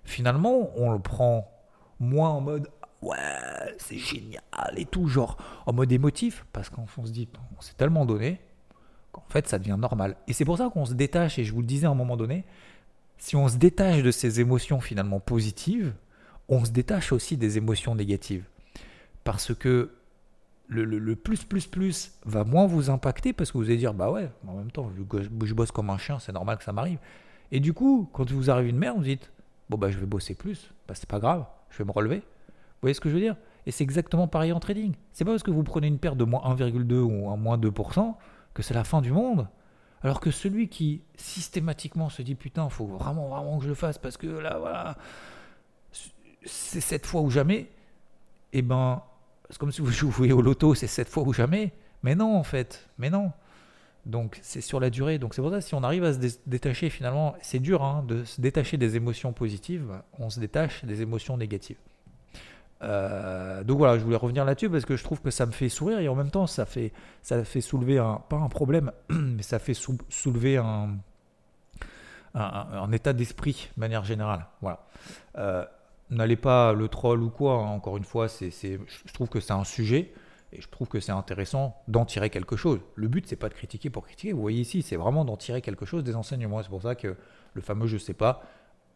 finalement 0.05 0.70
on 0.77 0.90
le 0.90 0.99
prend 0.99 1.51
moins 2.01 2.31
en 2.31 2.40
mode 2.40 2.68
ouais 3.03 3.16
c'est 3.79 3.99
génial 3.99 4.40
et 4.77 4.87
tout, 4.87 5.07
genre 5.07 5.37
en 5.66 5.73
mode 5.73 5.92
émotif, 5.92 6.47
parce 6.53 6.70
qu'on 6.70 6.87
se 6.87 7.12
dit 7.12 7.29
on 7.57 7.61
s'est 7.61 7.75
tellement 7.75 8.07
donné 8.07 8.40
qu'en 9.12 9.25
fait 9.29 9.47
ça 9.49 9.59
devient 9.59 9.77
normal. 9.79 10.16
Et 10.27 10.33
c'est 10.33 10.44
pour 10.44 10.59
ça 10.59 10.70
qu'on 10.73 10.87
se 10.87 10.94
détache, 10.94 11.38
et 11.38 11.44
je 11.44 11.53
vous 11.53 11.61
le 11.61 11.66
disais 11.66 11.87
à 11.87 11.90
un 11.90 11.94
moment 11.94 12.16
donné, 12.16 12.44
si 13.18 13.37
on 13.37 13.48
se 13.48 13.57
détache 13.57 14.03
de 14.03 14.11
ces 14.11 14.40
émotions 14.40 14.81
finalement 14.81 15.20
positives, 15.20 15.94
on 16.48 16.64
se 16.64 16.70
détache 16.70 17.12
aussi 17.12 17.37
des 17.37 17.57
émotions 17.57 17.94
négatives. 17.94 18.44
Parce 19.24 19.55
que 19.55 19.90
le, 20.68 21.14
plus, 21.14 21.44
plus, 21.44 21.66
plus 21.66 22.12
va 22.24 22.44
moins 22.44 22.66
vous 22.66 22.90
impacter 22.90 23.33
parce 23.33 23.53
que 23.53 23.59
vous 23.59 23.64
allez 23.64 23.77
dire, 23.77 23.94
bah 23.94 24.11
ouais, 24.11 24.31
en 24.46 24.55
même 24.55 24.70
temps, 24.70 24.90
je 24.90 25.55
bosse 25.55 25.70
comme 25.70 25.90
un 25.90 25.98
chien, 25.98 26.18
c'est 26.18 26.33
normal 26.33 26.59
que 26.59 26.64
ça 26.64 26.72
m'arrive. 26.72 26.98
Et 27.53 27.61
du 27.61 27.72
coup, 27.72 28.09
quand 28.12 28.31
vous 28.31 28.50
arrive 28.50 28.68
une 28.68 28.79
merde, 28.79 28.96
vous 28.98 29.05
dites, 29.05 29.31
bon 29.70 29.79
bah 29.79 29.90
je 29.90 29.98
vais 29.98 30.07
bosser 30.07 30.35
plus, 30.35 30.72
bah 30.88 30.94
c'est 30.94 31.09
pas 31.09 31.20
grave, 31.20 31.44
je 31.70 31.79
vais 31.79 31.85
me 31.85 31.92
relever. 31.92 32.16
Vous 32.16 32.81
voyez 32.83 32.94
ce 32.94 33.00
que 33.00 33.09
je 33.09 33.14
veux 33.14 33.20
dire? 33.20 33.37
Et 33.66 33.70
c'est 33.70 33.85
exactement 33.85 34.29
pareil 34.29 34.53
en 34.53 34.61
trading. 34.61 34.94
C'est 35.12 35.24
pas 35.24 35.31
parce 35.31 35.42
que 35.42 35.50
vous 35.50 35.62
prenez 35.62 35.87
une 35.87 35.98
perte 35.98 36.16
de 36.16 36.24
moins 36.24 36.42
1,2 36.55 36.92
ou 36.94 37.31
un 37.31 37.37
moins 37.37 37.57
2% 37.57 38.14
que 38.53 38.62
c'est 38.62 38.74
la 38.74 38.85
fin 38.85 39.00
du 39.00 39.11
monde. 39.11 39.48
Alors 40.04 40.20
que 40.20 40.30
celui 40.30 40.68
qui 40.68 41.00
systématiquement 41.16 42.10
se 42.10 42.20
dit 42.20 42.34
putain, 42.34 42.68
faut 42.68 42.86
vraiment, 42.86 43.28
vraiment 43.30 43.56
que 43.56 43.64
je 43.64 43.68
le 43.70 43.74
fasse 43.74 43.96
parce 43.96 44.18
que 44.18 44.26
là, 44.26 44.58
voilà, 44.58 44.98
c'est 46.44 46.82
cette 46.82 47.06
fois 47.06 47.22
ou 47.22 47.30
jamais, 47.30 47.60
et 48.52 48.58
eh 48.58 48.62
ben, 48.62 49.02
c'est 49.48 49.56
comme 49.58 49.72
si 49.72 49.80
vous 49.80 49.90
jouiez 49.90 50.32
au 50.32 50.42
loto, 50.42 50.74
c'est 50.74 50.86
cette 50.86 51.08
fois 51.08 51.22
ou 51.22 51.32
jamais. 51.32 51.72
Mais 52.02 52.14
non, 52.14 52.36
en 52.36 52.44
fait, 52.44 52.86
mais 52.98 53.08
non. 53.08 53.32
Donc 54.04 54.38
c'est 54.42 54.60
sur 54.60 54.78
la 54.78 54.90
durée. 54.90 55.18
Donc 55.18 55.34
c'est 55.34 55.40
pour 55.40 55.50
ça 55.50 55.62
si 55.62 55.74
on 55.74 55.82
arrive 55.82 56.04
à 56.04 56.12
se 56.12 56.18
détacher 56.44 56.90
finalement, 56.90 57.34
c'est 57.40 57.58
dur 57.58 57.82
hein, 57.82 58.04
de 58.06 58.24
se 58.24 58.42
détacher 58.42 58.76
des 58.76 58.96
émotions 58.96 59.32
positives, 59.32 60.02
on 60.18 60.28
se 60.28 60.38
détache 60.38 60.84
des 60.84 61.00
émotions 61.00 61.38
négatives. 61.38 61.78
Euh, 62.85 63.64
donc 63.64 63.79
voilà, 63.79 63.99
je 63.99 64.05
voulais 64.05 64.16
revenir 64.16 64.44
là-dessus 64.44 64.68
parce 64.68 64.85
que 64.85 64.97
je 64.97 65.03
trouve 65.03 65.20
que 65.20 65.31
ça 65.31 65.47
me 65.47 65.53
fait 65.53 65.68
sourire 65.68 65.99
et 66.01 66.09
en 66.09 66.14
même 66.14 66.31
temps 66.31 66.47
ça 66.47 66.66
fait, 66.66 66.92
ça 67.23 67.42
fait 67.44 67.61
soulever 67.61 67.99
un, 67.99 68.20
pas 68.29 68.37
un 68.37 68.49
problème, 68.49 68.92
mais 69.09 69.42
ça 69.42 69.59
fait 69.59 69.75
soulever 69.75 70.59
un, 70.59 70.90
un, 72.35 72.92
état 72.92 73.12
d'esprit 73.12 73.70
de 73.77 73.81
manière 73.81 74.05
générale. 74.05 74.47
Voilà. 74.61 74.87
Euh, 75.38 75.64
n'allez 76.11 76.37
pas 76.37 76.73
le 76.73 76.88
troll 76.88 77.23
ou 77.23 77.31
quoi, 77.31 77.55
hein, 77.55 77.70
encore 77.70 77.97
une 77.97 78.05
fois, 78.05 78.29
c'est, 78.29 78.51
je 78.51 79.12
trouve 79.12 79.29
que 79.29 79.40
c'est 79.40 79.53
un 79.53 79.64
sujet. 79.64 80.12
Et 80.53 80.61
je 80.61 80.68
trouve 80.68 80.87
que 80.87 81.01
c'est 81.01 81.11
intéressant 81.11 81.83
d'en 81.88 82.05
tirer 82.05 82.31
quelque 82.31 82.55
chose. 82.55 82.79
Le 82.94 83.09
but, 83.09 83.27
c'est 83.27 83.35
pas 83.35 83.49
de 83.49 83.55
critiquer 83.55 83.90
pour 83.90 84.05
critiquer. 84.05 84.33
Vous 84.33 84.40
voyez 84.40 84.61
ici, 84.61 84.83
c'est 84.83 84.94
vraiment 84.94 85.25
d'en 85.25 85.37
tirer 85.37 85.61
quelque 85.61 85.85
chose 85.85 86.05
des 86.05 86.14
enseignements. 86.14 86.62
C'est 86.62 86.68
pour 86.68 86.83
ça 86.83 86.94
que 86.94 87.16
le 87.55 87.61
fameux 87.61 87.88
je 87.88 87.97
sais 87.97 88.14
pas, 88.14 88.44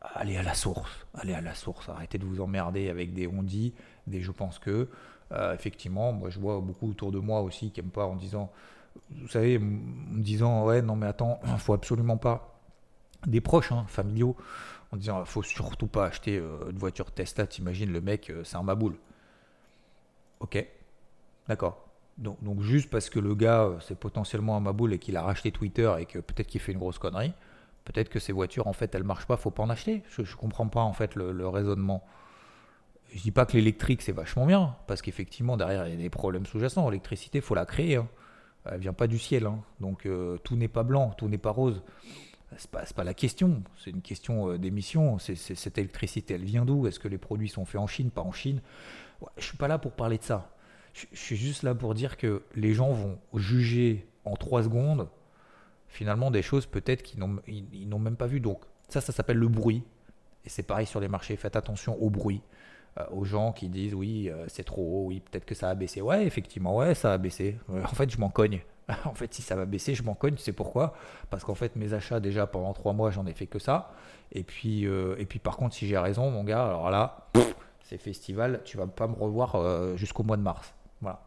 allez 0.01 0.37
à 0.37 0.43
la 0.43 0.55
source. 0.55 1.07
Allez 1.15 1.35
à 1.35 1.41
la 1.41 1.55
source. 1.55 1.89
Arrêtez 1.89 2.19
de 2.19 2.25
vous 2.25 2.41
emmerder 2.41 2.89
avec 2.89 3.13
des 3.13 3.27
on 3.27 3.43
dit, 3.43 3.75
des 4.07 4.21
je 4.21 4.31
pense 4.31 4.59
que. 4.59 4.89
Euh, 5.33 5.55
effectivement, 5.55 6.13
moi 6.13 6.31
je 6.31 6.39
vois 6.39 6.61
beaucoup 6.61 6.89
autour 6.89 7.13
de 7.13 7.19
moi 7.19 7.43
aussi 7.43 7.71
qui 7.71 7.81
n'aiment 7.81 7.91
pas 7.91 8.07
en 8.07 8.17
disant, 8.17 8.51
vous 9.11 9.29
savez, 9.29 9.59
en 9.59 9.61
me 9.61 10.23
disant 10.23 10.65
ouais 10.65 10.81
non 10.81 10.97
mais 10.97 11.07
attends, 11.07 11.41
faut 11.59 11.75
absolument 11.75 12.17
pas 12.17 12.59
des 13.27 13.41
proches 13.41 13.73
hein, 13.73 13.85
familiaux 13.89 14.37
en 14.93 14.97
disant 14.97 15.25
faut 15.25 15.43
surtout 15.43 15.87
pas 15.87 16.07
acheter 16.07 16.39
euh, 16.39 16.71
une 16.71 16.79
voiture 16.79 17.13
Tesla. 17.13 17.47
T'imagines 17.47 17.93
le 17.93 18.01
mec, 18.01 18.31
euh, 18.31 18.43
c'est 18.45 18.57
un 18.57 18.63
maboule. 18.63 18.97
Ok, 20.41 20.65
d'accord. 21.49 21.85
Donc, 22.17 22.43
donc, 22.43 22.63
juste 22.63 22.91
parce 22.91 23.11
que 23.11 23.21
le 23.21 23.35
gars 23.35 23.77
c'est 23.81 23.99
potentiellement 23.99 24.57
un 24.57 24.61
maboule 24.61 24.95
et 24.95 24.99
qu'il 24.99 25.17
a 25.17 25.23
racheté 25.23 25.53
Twitter 25.53 25.93
et 25.99 26.07
que 26.07 26.19
peut-être 26.19 26.47
qu'il 26.49 26.61
fait 26.61 26.73
une 26.73 26.79
grosse 26.79 26.99
connerie, 26.99 27.33
peut-être 27.93 28.09
que 28.09 28.19
ces 28.19 28.33
voitures 28.33 28.67
en 28.67 28.73
fait 28.73 28.95
elles 28.95 29.05
marchent 29.05 29.27
pas, 29.27 29.37
faut 29.37 29.51
pas 29.51 29.63
en 29.63 29.71
acheter. 29.71 30.03
Je, 30.11 30.23
je 30.23 30.37
comprends 30.37 30.69
pas 30.69 30.83
en 30.83 30.93
fait 30.93 31.15
le 31.15 31.49
raisonnement. 31.49 32.05
Je 33.13 33.23
dis 33.23 33.31
pas 33.31 33.47
que 33.47 33.55
l'électrique 33.55 34.03
c'est 34.03 34.13
vachement 34.13 34.47
bien, 34.47 34.77
parce 34.87 35.03
qu'effectivement 35.03 35.57
derrière 35.57 35.87
il 35.87 35.95
y 35.95 35.99
a 35.99 36.01
des 36.01 36.11
problèmes 36.11 36.47
sous-jacents. 36.47 36.89
L'électricité, 36.91 37.41
faut 37.41 37.55
la 37.55 37.65
créer. 37.65 37.97
Hein. 37.97 38.09
Elle 38.71 38.81
vient 38.81 38.93
pas 38.93 39.07
du 39.07 39.19
ciel. 39.19 39.47
Hein. 39.47 39.61
Donc 39.81 40.07
euh, 40.07 40.37
tout 40.39 40.57
n'est 40.57 40.69
pas 40.69 40.83
blanc, 40.83 41.15
tout 41.17 41.29
n'est 41.29 41.39
pas 41.39 41.51
rose. 41.51 41.83
C'est 42.57 42.71
pas, 42.71 42.85
pas 42.85 43.05
la 43.05 43.15
question. 43.15 43.63
C'est 43.83 43.91
une 43.91 44.03
question 44.03 44.51
euh, 44.51 44.59
d'émission. 44.59 45.19
Cette 45.19 45.79
électricité, 45.79 46.35
elle 46.35 46.45
vient 46.45 46.65
d'où? 46.65 46.87
Est-ce 46.87 46.99
que 46.99 47.09
les 47.09 47.19
produits 47.19 47.49
sont 47.49 47.65
faits 47.65 47.81
en 47.81 47.87
Chine, 47.87 48.11
pas 48.11 48.23
en 48.23 48.33
Chine? 48.33 48.61
Ouais, 49.21 49.29
Je 49.39 49.45
suis 49.45 49.57
pas 49.57 49.69
là 49.69 49.79
pour 49.79 49.93
parler 49.93 50.19
de 50.19 50.23
ça. 50.23 50.51
Je, 50.95 51.07
suis 51.13 51.37
juste 51.37 51.63
là 51.63 51.75
pour 51.75 51.95
dire 51.95 52.17
que 52.17 52.43
les 52.57 52.75
gens 52.75 52.91
vont 52.91 53.19
juger 53.35 54.07
en 54.25 54.37
trois 54.37 54.63
secondes 54.63 55.09
finalement 55.89 56.31
des 56.31 56.43
choses 56.43 56.67
peut-être 56.67 57.03
qu'ils 57.03 57.21
n'ont, 57.21 57.41
ils 57.47 57.89
même 57.89 58.17
pas 58.17 58.27
vu. 58.27 58.41
Donc 58.41 58.61
ça, 58.89 59.01
ça 59.01 59.13
s'appelle 59.13 59.39
le 59.39 59.49
bruit. 59.49 59.83
Et 60.45 60.49
c'est 60.49 60.63
pareil 60.63 60.87
sur 60.87 61.01
les 61.01 61.09
marchés. 61.09 61.37
Faites 61.37 61.57
attention 61.57 62.01
au 62.01 62.11
bruit. 62.11 62.43
Euh, 62.99 63.05
aux 63.11 63.25
gens 63.25 63.53
qui 63.53 63.69
disent 63.69 63.95
oui, 63.95 64.31
euh, 64.31 64.47
c'est 64.49 64.65
trop 64.65 64.83
haut, 64.83 65.07
oui, 65.09 65.21
peut-être 65.21 65.45
que 65.45 65.55
ça 65.55 65.69
a 65.69 65.75
baissé. 65.75 66.01
Ouais, 66.01 66.25
effectivement, 66.25 66.77
ouais, 66.77 66.95
ça 66.95 67.13
a 67.13 67.19
baissé. 67.19 67.59
Euh, 67.71 67.83
en 67.83 67.89
fait, 67.89 68.11
je 68.11 68.19
m'en 68.19 68.31
cogne. 68.31 68.61
en 69.05 69.15
fait, 69.15 69.35
si 69.35 69.43
ça 69.43 69.57
va 69.57 69.67
baisser, 69.67 69.95
je 69.95 70.03
m'en 70.03 70.15
cogne. 70.15 70.35
Tu 70.35 70.43
sais 70.43 70.53
pourquoi? 70.53 70.95
Parce 71.31 71.45
qu'en 71.45 71.55
fait, 71.55 71.77
mes 71.77 71.93
achats, 71.93 72.21
déjà 72.21 72.47
pendant 72.47 72.73
trois 72.73 72.93
mois, 72.93 73.11
j'en 73.11 73.27
ai 73.27 73.35
fait 73.35 73.47
que 73.47 73.59
ça. 73.59 73.93
Et 74.33 74.43
puis, 74.43 74.85
et 74.85 75.27
puis 75.27 75.39
par 75.39 75.57
contre, 75.57 75.75
si 75.75 75.87
j'ai 75.87 75.99
raison, 75.99 76.31
mon 76.31 76.45
gars, 76.45 76.67
alors 76.67 76.91
là, 76.91 77.29
c'est 77.83 77.97
festival, 77.97 78.61
tu 78.65 78.77
vas 78.77 78.87
pas 78.87 79.07
me 79.07 79.15
revoir 79.15 79.97
jusqu'au 79.97 80.23
mois 80.23 80.37
de 80.37 80.43
mars. 80.43 80.75
Voilà. 81.01 81.23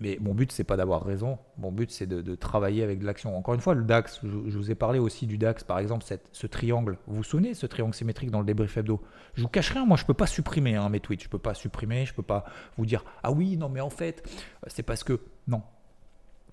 Mais 0.00 0.16
mon 0.20 0.34
but, 0.34 0.52
c'est 0.52 0.64
pas 0.64 0.76
d'avoir 0.76 1.04
raison. 1.04 1.38
Mon 1.56 1.72
but, 1.72 1.90
c'est 1.90 2.06
de, 2.06 2.34
travailler 2.36 2.82
avec 2.84 3.00
de 3.00 3.06
l'action. 3.06 3.36
Encore 3.36 3.54
une 3.54 3.60
fois, 3.60 3.74
le 3.74 3.82
DAX, 3.82 4.20
je, 4.22 4.28
vous 4.28 4.70
ai 4.70 4.74
parlé 4.74 4.98
aussi 4.98 5.26
du 5.26 5.38
DAX, 5.38 5.64
par 5.64 5.78
exemple, 5.78 6.04
ce 6.32 6.46
triangle. 6.46 6.98
Vous 7.06 7.16
vous 7.16 7.24
souvenez, 7.24 7.54
ce 7.54 7.66
triangle 7.66 7.94
symétrique 7.94 8.30
dans 8.30 8.38
le 8.38 8.46
débrief 8.46 8.76
hebdo? 8.76 9.02
Je 9.34 9.42
vous 9.42 9.48
cache 9.48 9.70
rien, 9.70 9.84
moi, 9.84 9.96
je 9.96 10.04
peux 10.04 10.14
pas 10.14 10.26
supprimer 10.26 10.76
hein, 10.76 10.88
mes 10.88 11.00
tweets. 11.00 11.22
Je 11.24 11.28
peux 11.28 11.38
pas 11.38 11.54
supprimer, 11.54 12.06
je 12.06 12.14
peux 12.14 12.22
pas 12.22 12.44
vous 12.76 12.86
dire 12.86 13.04
Ah 13.22 13.32
oui, 13.32 13.56
non, 13.56 13.68
mais 13.68 13.80
en 13.80 13.90
fait, 13.90 14.28
c'est 14.68 14.84
parce 14.84 15.02
que. 15.02 15.20
Non. 15.48 15.62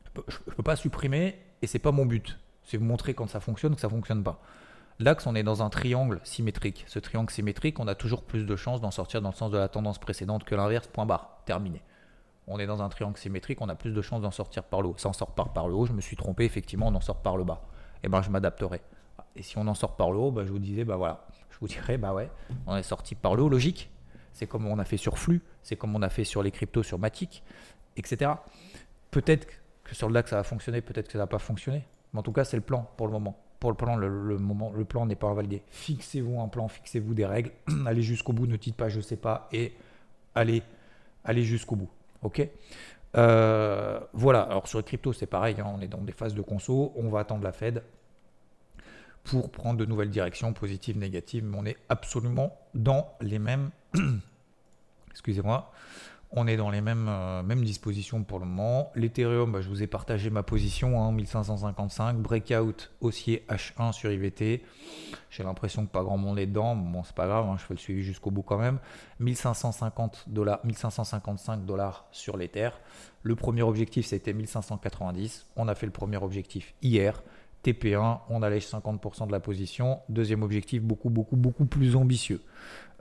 Je 0.05 0.11
peux, 0.11 0.53
peux 0.55 0.63
pas 0.63 0.75
supprimer 0.75 1.37
et 1.61 1.67
c'est 1.67 1.79
pas 1.79 1.91
mon 1.91 2.05
but. 2.05 2.39
C'est 2.63 2.77
vous 2.77 2.85
montrer 2.85 3.13
quand 3.13 3.27
ça 3.27 3.39
fonctionne 3.39 3.75
que 3.75 3.81
ça 3.81 3.89
fonctionne 3.89 4.23
pas. 4.23 4.41
L'AX, 4.97 5.27
on 5.27 5.35
est 5.35 5.43
dans 5.43 5.61
un 5.61 5.69
triangle 5.69 6.19
symétrique. 6.23 6.85
Ce 6.87 6.97
triangle 6.97 7.31
symétrique, 7.31 7.79
on 7.79 7.87
a 7.87 7.95
toujours 7.95 8.23
plus 8.23 8.45
de 8.45 8.55
chances 8.55 8.81
d'en 8.81 8.91
sortir 8.91 9.21
dans 9.21 9.29
le 9.29 9.35
sens 9.35 9.51
de 9.51 9.57
la 9.57 9.67
tendance 9.67 9.99
précédente 9.99 10.45
que 10.45 10.55
l'inverse, 10.55 10.87
point 10.87 11.05
barre, 11.05 11.41
terminé 11.45 11.83
on 12.47 12.59
est 12.59 12.67
dans 12.67 12.81
un 12.81 12.89
triangle 12.89 13.17
symétrique, 13.17 13.59
on 13.61 13.69
a 13.69 13.75
plus 13.75 13.91
de 13.91 14.01
chances 14.01 14.21
d'en 14.21 14.31
sortir 14.31 14.63
par 14.63 14.81
le 14.81 14.89
haut. 14.89 14.95
Ça 14.97 15.09
en 15.09 15.13
sort 15.13 15.33
par, 15.33 15.67
le 15.67 15.73
haut, 15.73 15.85
je 15.85 15.93
me 15.93 16.01
suis 16.01 16.15
trompé, 16.15 16.45
effectivement, 16.45 16.87
on 16.87 16.95
en 16.95 17.01
sort 17.01 17.21
par 17.21 17.37
le 17.37 17.43
bas. 17.43 17.61
Et 17.97 18.05
eh 18.05 18.09
ben 18.09 18.21
je 18.21 18.29
m'adapterai. 18.29 18.81
Et 19.35 19.41
si 19.41 19.57
on 19.57 19.67
en 19.67 19.73
sort 19.73 19.95
par 19.95 20.11
le 20.11 20.17
haut, 20.17 20.31
bah, 20.31 20.43
je 20.45 20.51
vous 20.51 20.59
disais, 20.59 20.83
bah 20.83 20.95
voilà, 20.95 21.25
je 21.49 21.57
vous 21.59 21.67
dirais, 21.67 21.97
bah 21.97 22.13
ouais, 22.13 22.29
on 22.67 22.75
est 22.75 22.83
sorti 22.83 23.15
par 23.15 23.35
le 23.35 23.43
haut, 23.43 23.49
logique. 23.49 23.89
C'est 24.31 24.47
comme 24.47 24.67
on 24.67 24.79
a 24.79 24.85
fait 24.85 24.97
sur 24.97 25.17
Flux, 25.17 25.41
c'est 25.63 25.75
comme 25.75 25.95
on 25.95 26.01
a 26.01 26.09
fait 26.09 26.25
sur 26.25 26.43
les 26.43 26.51
cryptos, 26.51 26.83
sur 26.83 26.99
Matic, 26.99 27.43
etc. 27.95 28.31
Peut-être 29.09 29.47
que 29.83 29.95
sur 29.95 30.09
le 30.09 30.13
DAX 30.13 30.29
ça 30.29 30.35
va 30.35 30.43
fonctionner, 30.43 30.81
peut-être 30.81 31.07
que 31.07 31.13
ça 31.13 31.19
va 31.19 31.27
pas 31.27 31.39
fonctionner. 31.39 31.87
Mais 32.13 32.19
en 32.19 32.23
tout 32.23 32.33
cas, 32.33 32.43
c'est 32.43 32.57
le 32.57 32.63
plan 32.63 32.89
pour 32.97 33.07
le 33.07 33.13
moment. 33.13 33.37
Pour 33.59 33.71
le 33.71 33.77
plan, 33.77 33.95
le, 33.95 34.37
moment, 34.37 34.71
le 34.75 34.83
plan 34.83 35.05
n'est 35.05 35.15
pas 35.15 35.27
invalidé. 35.27 35.63
Fixez-vous 35.69 36.39
un 36.41 36.49
plan, 36.49 36.67
fixez-vous 36.67 37.13
des 37.13 37.25
règles, 37.25 37.51
allez 37.85 38.01
jusqu'au 38.01 38.33
bout, 38.33 38.45
ne 38.45 38.57
dites 38.57 38.75
pas 38.75 38.89
je 38.89 38.99
sais 38.99 39.15
pas, 39.15 39.47
et 39.53 39.73
allez, 40.35 40.61
allez 41.23 41.43
jusqu'au 41.43 41.77
bout. 41.77 41.89
Ok. 42.25 42.41
Euh, 43.15 43.99
Voilà, 44.13 44.41
alors 44.41 44.67
sur 44.67 44.79
les 44.79 44.83
cryptos, 44.83 45.13
c'est 45.13 45.27
pareil, 45.27 45.55
hein, 45.59 45.71
on 45.73 45.79
est 45.79 45.87
dans 45.87 46.01
des 46.01 46.11
phases 46.11 46.33
de 46.33 46.41
conso, 46.41 46.91
on 46.95 47.09
va 47.09 47.19
attendre 47.19 47.43
la 47.43 47.51
Fed 47.51 47.83
pour 49.23 49.51
prendre 49.51 49.77
de 49.77 49.85
nouvelles 49.85 50.09
directions, 50.09 50.51
positives, 50.51 50.97
négatives, 50.97 51.43
mais 51.43 51.57
on 51.57 51.65
est 51.65 51.77
absolument 51.87 52.57
dans 52.73 53.15
les 53.21 53.39
mêmes. 53.39 53.69
Excusez-moi 55.11 55.71
on 56.35 56.47
est 56.47 56.57
dans 56.57 56.69
les 56.69 56.81
mêmes, 56.81 57.07
euh, 57.09 57.43
mêmes 57.43 57.63
dispositions 57.63 58.23
pour 58.23 58.39
le 58.39 58.45
moment. 58.45 58.91
L'Ethereum, 58.95 59.51
bah, 59.51 59.61
je 59.61 59.69
vous 59.69 59.81
ai 59.81 59.87
partagé 59.87 60.29
ma 60.29 60.43
position, 60.43 61.01
hein, 61.01 61.11
1555. 61.11 62.17
Breakout 62.17 62.91
haussier 62.99 63.45
H1 63.49 63.93
sur 63.93 64.11
IVT. 64.11 64.63
J'ai 65.29 65.43
l'impression 65.43 65.85
que 65.85 65.91
pas 65.91 66.03
grand 66.03 66.17
monde 66.17 66.37
est 66.37 66.45
dedans. 66.45 66.75
Bon, 66.75 67.03
c'est 67.03 67.15
pas 67.15 67.25
grave, 67.25 67.45
hein, 67.47 67.55
je 67.57 67.63
fais 67.63 67.73
le 67.73 67.79
suivi 67.79 68.03
jusqu'au 68.03 68.31
bout 68.31 68.41
quand 68.41 68.57
même. 68.57 68.79
1550 69.19 70.25
dollars, 70.27 70.59
1555 70.65 71.65
dollars 71.65 72.05
sur 72.11 72.35
l'Ether. 72.35 72.69
Le 73.23 73.35
premier 73.35 73.63
objectif, 73.63 74.05
c'était 74.05 74.33
1590. 74.33 75.47
On 75.55 75.69
a 75.69 75.75
fait 75.75 75.85
le 75.85 75.93
premier 75.93 76.17
objectif 76.17 76.73
hier. 76.81 77.23
TP1, 77.63 78.19
on 78.29 78.43
allège 78.43 78.67
50% 78.67 79.25
de 79.25 79.31
la 79.31 79.39
position. 79.39 79.99
Deuxième 80.09 80.43
objectif, 80.43 80.83
beaucoup, 80.83 81.09
beaucoup, 81.09 81.35
beaucoup 81.35 81.65
plus 81.65 81.95
ambitieux. 81.95 82.41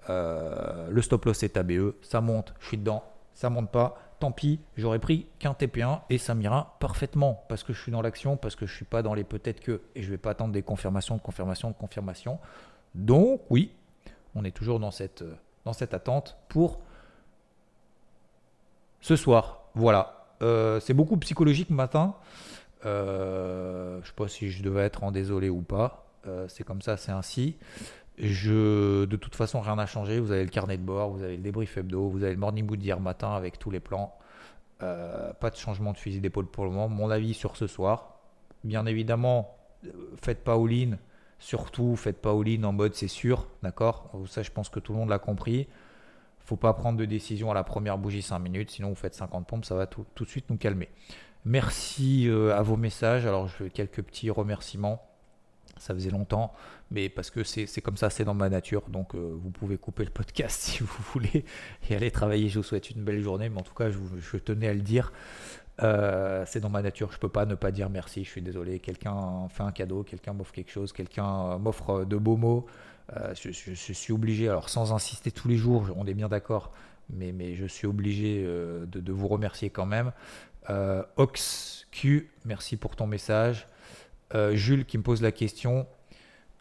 Euh, 0.08 0.88
le 0.90 1.02
stop 1.02 1.24
loss 1.24 1.42
est 1.42 1.56
ABE, 1.56 1.94
ça 2.02 2.20
monte, 2.20 2.54
je 2.60 2.68
suis 2.68 2.76
dedans, 2.76 3.02
ça 3.34 3.50
monte 3.50 3.70
pas, 3.70 3.96
tant 4.20 4.32
pis, 4.32 4.60
j'aurais 4.76 4.98
pris 4.98 5.26
qu'un 5.38 5.52
TP1 5.52 6.00
et 6.08 6.18
ça 6.18 6.34
m'ira 6.34 6.76
parfaitement 6.80 7.44
parce 7.48 7.62
que 7.62 7.72
je 7.72 7.80
suis 7.80 7.92
dans 7.92 8.02
l'action, 8.02 8.36
parce 8.36 8.56
que 8.56 8.66
je 8.66 8.74
suis 8.74 8.84
pas 8.84 9.02
dans 9.02 9.14
les 9.14 9.24
peut-être 9.24 9.60
que 9.60 9.82
et 9.94 10.02
je 10.02 10.10
vais 10.10 10.18
pas 10.18 10.30
attendre 10.30 10.52
des 10.52 10.62
confirmations, 10.62 11.16
de 11.16 11.22
confirmations, 11.22 11.70
de 11.70 11.76
confirmations. 11.76 12.38
Donc 12.94 13.42
oui, 13.50 13.72
on 14.34 14.44
est 14.44 14.52
toujours 14.52 14.80
dans 14.80 14.90
cette, 14.90 15.24
dans 15.64 15.72
cette 15.72 15.94
attente 15.94 16.38
pour 16.48 16.80
ce 19.00 19.16
soir. 19.16 19.64
Voilà, 19.74 20.26
euh, 20.42 20.80
c'est 20.80 20.94
beaucoup 20.94 21.16
psychologique 21.18 21.70
matin. 21.70 22.14
Euh, 22.86 24.00
je 24.02 24.08
sais 24.08 24.14
pas 24.14 24.28
si 24.28 24.50
je 24.50 24.62
devais 24.62 24.82
être 24.82 25.04
en 25.04 25.10
désolé 25.10 25.48
ou 25.48 25.62
pas. 25.62 26.06
Euh, 26.26 26.46
c'est 26.48 26.64
comme 26.64 26.82
ça, 26.82 26.96
c'est 26.96 27.12
ainsi. 27.12 27.56
De 28.18 29.16
toute 29.16 29.34
façon, 29.34 29.60
rien 29.60 29.76
n'a 29.76 29.86
changé. 29.86 30.20
Vous 30.20 30.32
avez 30.32 30.44
le 30.44 30.50
carnet 30.50 30.76
de 30.76 30.82
bord, 30.82 31.10
vous 31.10 31.22
avez 31.22 31.36
le 31.36 31.42
débrief 31.42 31.76
hebdo, 31.76 32.08
vous 32.08 32.22
avez 32.22 32.34
le 32.34 32.38
morning 32.38 32.66
mood 32.66 32.78
d'hier 32.78 33.00
matin 33.00 33.32
avec 33.32 33.58
tous 33.58 33.70
les 33.70 33.80
plans. 33.80 34.16
Euh, 34.82 35.32
pas 35.34 35.50
de 35.50 35.56
changement 35.56 35.92
de 35.92 35.96
fusil 35.96 36.20
d'épaule 36.20 36.46
pour 36.46 36.64
le 36.64 36.70
moment. 36.70 36.88
Mon 36.88 37.10
avis 37.10 37.34
sur 37.34 37.56
ce 37.56 37.66
soir. 37.66 38.18
Bien 38.62 38.86
évidemment, 38.86 39.56
faites 40.20 40.44
pas 40.44 40.54
all-in. 40.54 40.98
Surtout, 41.38 41.96
faites 41.96 42.20
pas 42.20 42.30
all-in 42.30 42.62
en 42.64 42.72
mode 42.72 42.94
c'est 42.94 43.08
sûr. 43.08 43.48
D'accord? 43.62 44.10
Ça, 44.26 44.42
je 44.42 44.50
pense 44.50 44.68
que 44.68 44.80
tout 44.80 44.92
le 44.92 44.98
monde 44.98 45.08
l'a 45.10 45.18
compris. 45.18 45.68
Faut 46.38 46.56
pas 46.56 46.74
prendre 46.74 46.98
de 46.98 47.04
décision 47.04 47.50
à 47.50 47.54
la 47.54 47.64
première 47.64 47.98
bougie 47.98 48.22
5 48.22 48.38
minutes. 48.38 48.70
Sinon, 48.70 48.90
vous 48.90 48.94
faites 48.94 49.14
50 49.14 49.46
pompes. 49.46 49.64
Ça 49.64 49.74
va 49.74 49.86
tout, 49.86 50.04
de 50.16 50.24
suite 50.24 50.50
nous 50.50 50.56
calmer. 50.56 50.88
Merci 51.44 52.28
euh, 52.28 52.56
à 52.56 52.62
vos 52.62 52.76
messages. 52.76 53.26
Alors, 53.26 53.48
je 53.48 53.64
quelques 53.64 54.02
petits 54.02 54.30
remerciements. 54.30 55.02
Ça 55.78 55.94
faisait 55.94 56.10
longtemps, 56.10 56.52
mais 56.90 57.08
parce 57.08 57.30
que 57.30 57.42
c'est 57.42 57.80
comme 57.80 57.96
ça, 57.96 58.10
c'est 58.10 58.24
dans 58.24 58.34
ma 58.34 58.48
nature. 58.48 58.82
Donc 58.88 59.14
euh, 59.14 59.36
vous 59.42 59.50
pouvez 59.50 59.76
couper 59.76 60.04
le 60.04 60.10
podcast 60.10 60.60
si 60.62 60.82
vous 60.82 61.02
voulez 61.12 61.44
et 61.88 61.96
aller 61.96 62.10
travailler. 62.10 62.48
Je 62.48 62.58
vous 62.58 62.64
souhaite 62.64 62.90
une 62.90 63.02
belle 63.02 63.20
journée, 63.22 63.48
mais 63.48 63.58
en 63.58 63.64
tout 63.64 63.74
cas, 63.74 63.90
je, 63.90 64.36
tenais 64.38 64.68
à 64.68 64.74
le 64.74 64.80
dire. 64.80 65.12
Euh, 65.82 66.44
c'est 66.46 66.60
dans 66.60 66.68
ma 66.68 66.82
nature, 66.82 67.10
je 67.10 67.18
peux 67.18 67.28
pas 67.28 67.46
ne 67.46 67.56
pas 67.56 67.72
dire 67.72 67.90
merci, 67.90 68.22
je 68.22 68.30
suis 68.30 68.42
désolé. 68.42 68.78
Quelqu'un 68.78 69.48
fait 69.48 69.64
un 69.64 69.72
cadeau, 69.72 70.04
quelqu'un 70.04 70.32
m'offre 70.32 70.52
quelque 70.52 70.70
chose, 70.70 70.92
quelqu'un 70.92 71.50
euh, 71.50 71.58
m'offre 71.58 72.04
de 72.04 72.16
beaux 72.16 72.36
mots. 72.36 72.66
je, 73.34 73.72
suis 73.92 74.12
obligé, 74.12 74.48
alors 74.48 74.68
sans 74.68 74.92
insister 74.92 75.32
tous 75.32 75.48
les 75.48 75.56
jours, 75.56 75.88
on 75.96 76.06
est 76.06 76.14
bien 76.14 76.28
d'accord, 76.28 76.72
mais, 77.12 77.54
je 77.54 77.66
suis 77.66 77.88
obligé 77.88 78.44
de, 78.44 78.86
de, 78.86 79.12
vous 79.12 79.26
remercier 79.26 79.68
quand 79.68 79.84
même. 79.84 80.12
OxQ, 81.16 82.30
merci 82.44 82.76
pour 82.76 82.94
ton 82.94 83.08
message. 83.08 83.66
Euh, 84.34 84.54
Jules 84.54 84.84
qui 84.84 84.98
me 84.98 85.02
pose 85.02 85.22
la 85.22 85.32
question. 85.32 85.86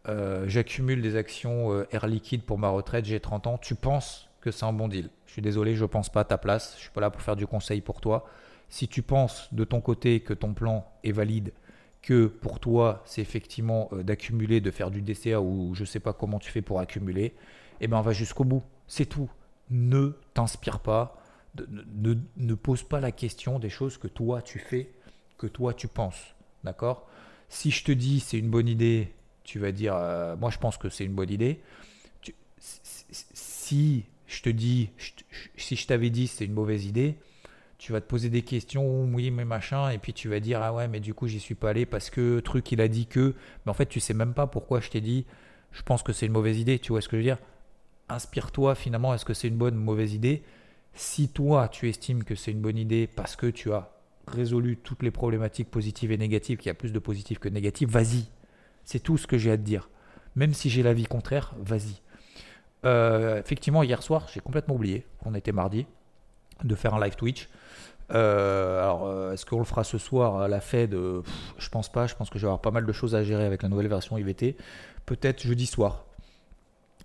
Euh, 0.07 0.45
j'accumule 0.47 1.01
des 1.01 1.15
actions 1.15 1.71
euh, 1.71 1.88
Air 1.91 2.07
Liquide 2.07 2.43
pour 2.43 2.59
ma 2.59 2.69
retraite, 2.69 3.05
j'ai 3.05 3.19
30 3.19 3.47
ans. 3.47 3.57
Tu 3.57 3.76
penses 3.76 4.30
que 4.41 4.51
c'est 4.51 4.65
un 4.65 4.74
bon 4.74 4.88
deal? 4.88 5.09
Je 5.26 5.34
suis 5.34 5.41
désolé, 5.41 5.76
je 5.76 5.84
ne 5.84 5.88
pense 5.88 6.09
pas 6.09 6.21
à 6.21 6.26
ta 6.26 6.38
place. 6.38 6.76
Je 6.78 6.82
suis 6.82 6.91
pas 6.91 7.01
là 7.01 7.09
pour 7.09 7.21
faire 7.21 7.36
du 7.36 7.47
conseil 7.47 7.82
pour 7.82 8.01
toi. 8.01 8.26
Si 8.69 8.88
tu 8.88 9.01
penses 9.01 9.53
de 9.53 9.63
ton 9.63 9.82
côté 9.82 10.19
que 10.19 10.34
ton 10.34 10.53
plan 10.53 10.86
est 11.03 11.11
valide, 11.11 11.53
que 12.01 12.26
pour 12.26 12.59
toi 12.59 13.01
c'est 13.05 13.21
effectivement 13.21 13.89
d'accumuler, 13.93 14.59
de 14.61 14.71
faire 14.71 14.91
du 14.91 15.01
DCA 15.01 15.39
ou 15.39 15.74
je 15.74 15.82
ne 15.82 15.86
sais 15.86 15.99
pas 15.99 16.11
comment 16.11 16.39
tu 16.39 16.51
fais 16.51 16.61
pour 16.61 16.80
accumuler, 16.80 17.34
eh 17.82 17.88
ben 17.88 17.97
on 17.97 18.01
va 18.01 18.11
jusqu'au 18.11 18.43
bout. 18.43 18.63
C'est 18.88 19.05
tout. 19.05 19.30
Ne 19.69 20.17
t'inspire 20.34 20.80
pas 20.80 21.24
ne, 21.55 22.53
pose 22.55 22.84
pas 22.84 22.99
la 22.99 23.11
question 23.11 23.59
des 23.59 23.69
choses 23.69 23.97
que 23.97 24.07
toi 24.07 24.41
tu 24.41 24.59
fais, 24.59 24.91
que 25.38 25.47
toi 25.47 25.74
tu 25.74 25.88
penses. 25.88 26.36
D'accord? 26.63 27.07
Si 27.54 27.70
je 27.70 27.84
te 27.84 27.91
dis 27.91 28.20
c'est 28.20 28.39
une 28.39 28.49
bonne 28.49 28.68
idée, 28.68 29.14
tu 29.43 29.60
vas 29.60 29.72
dire 29.72 29.93
euh, 29.95 30.36
moi 30.36 30.49
je 30.49 30.58
pense 30.58 30.76
que 30.76 30.89
c'est 30.89 31.06
une 31.06 31.14
bonne 31.14 31.30
idée. 31.30 31.62
si 33.12 34.06
je 34.26 34.41
te 34.41 34.49
dis, 34.49 34.89
si 35.56 35.76
je 35.76 35.86
t'avais 35.86 36.10
dit 36.10 36.26
c'est 36.28 36.45
une 36.45 36.54
mauvaise 36.54 36.88
idée, 36.88 37.16
tu 37.78 37.91
vas 37.91 38.01
te 38.01 38.08
poser 38.08 38.30
des 38.30 38.41
questions, 38.41 39.04
oui 39.04 39.30
mais 39.30 39.45
machin, 39.45 39.91
et 39.91 39.99
puis 39.99 40.14
tu 40.14 40.30
vas 40.30 40.39
dire 40.39 40.64
ah 40.64 40.74
ouais 40.74 40.88
mais 40.88 40.99
du 40.99 41.14
coup 41.14 41.28
j'y 41.28 41.39
suis 41.39 41.54
pas 41.54 41.70
allé 41.70 41.86
parce 41.86 42.10
que 42.10 42.39
truc 42.39 42.72
il 42.72 42.82
a 42.82 42.88
dit 42.88 43.06
que, 43.06 43.36
mais 43.66 43.70
en 43.70 43.76
fait 43.76 43.86
tu 43.86 43.99
sais 43.99 44.16
même 44.16 44.34
pas 44.34 44.47
pourquoi 44.47 44.80
je 44.80 44.89
t'ai 44.89 44.99
dit, 44.99 45.26
je 45.72 45.84
pense 45.84 46.01
que 46.01 46.12
c'est 46.12 46.26
une 46.26 46.32
mauvaise 46.32 46.58
idée, 46.58 46.80
tu 46.80 46.91
vois 46.91 47.01
ce 47.01 47.08
que 47.08 47.18
je 47.18 47.22
veux 47.22 47.36
dire? 47.36 47.39
Inspire-toi 48.10 48.74
finalement, 48.74 49.14
est-ce 49.14 49.26
que 49.26 49.36
c'est 49.36 49.47
une 49.47 49.58
bonne 49.58 49.78
ou 49.78 49.82
mauvaise 49.82 50.16
idée? 50.16 50.41
Si 50.95 51.30
toi 51.30 51.68
tu 51.68 51.88
estimes 51.88 52.24
que 52.24 52.34
c'est 52.34 52.51
une 52.51 52.62
bonne 52.62 52.80
idée 52.80 53.06
parce 53.06 53.36
que 53.36 53.45
tu 53.45 53.72
as 53.72 53.93
résolu 54.28 54.78
toutes 54.78 55.03
les 55.03 55.11
problématiques 55.11 55.69
positives 55.69 56.11
et 56.11 56.17
négatives, 56.17 56.57
qu'il 56.57 56.67
y 56.67 56.71
a 56.71 56.76
plus 56.76 56.91
de 56.91 56.99
positifs 56.99 57.39
que 57.39 57.49
de 57.49 57.86
vas-y. 57.88 58.26
C'est 58.86 58.99
tout 58.99 59.17
ce 59.17 59.28
que 59.28 59.38
j'ai 59.38 59.51
à 59.51 59.57
te 59.57 59.63
dire. 59.63 59.89
Même 60.36 60.53
si 60.53 60.69
j'ai 60.69 60.84
l'avis 60.84 61.05
contraire, 61.05 61.53
vas-y. 61.59 62.01
Euh, 62.86 63.39
effectivement, 63.39 63.84
hier 63.84 64.01
soir, 64.03 64.28
j'ai 64.34 64.39
complètement 64.39 64.76
oublié 64.76 65.05
qu'on 65.19 65.36
était 65.36 65.51
mardi 65.51 65.86
de 66.63 66.76
faire 66.76 66.93
un 66.93 67.03
live 67.03 67.15
Twitch. 67.15 67.49
Euh, 68.11 68.82
alors, 68.84 69.07
euh, 69.07 69.34
est-ce 69.34 69.45
qu'on 69.45 69.59
le 69.59 69.65
fera 69.65 69.84
ce 69.84 69.97
soir 69.97 70.41
à 70.41 70.47
la 70.47 70.59
Fed? 70.59 70.91
Je 70.91 71.69
pense 71.69 71.91
pas. 71.91 72.07
Je 72.07 72.15
pense 72.15 72.30
que 72.30 72.39
je 72.39 72.43
vais 72.43 72.49
avoir 72.49 72.61
pas 72.61 72.71
mal 72.71 72.86
de 72.86 72.91
choses 72.91 73.15
à 73.15 73.24
gérer 73.24 73.45
avec 73.45 73.63
la 73.63 73.69
nouvelle 73.69 73.88
version 73.88 74.17
IVT. 74.17 74.57
Peut-être 75.05 75.41
jeudi 75.41 75.65
soir. 75.65 76.05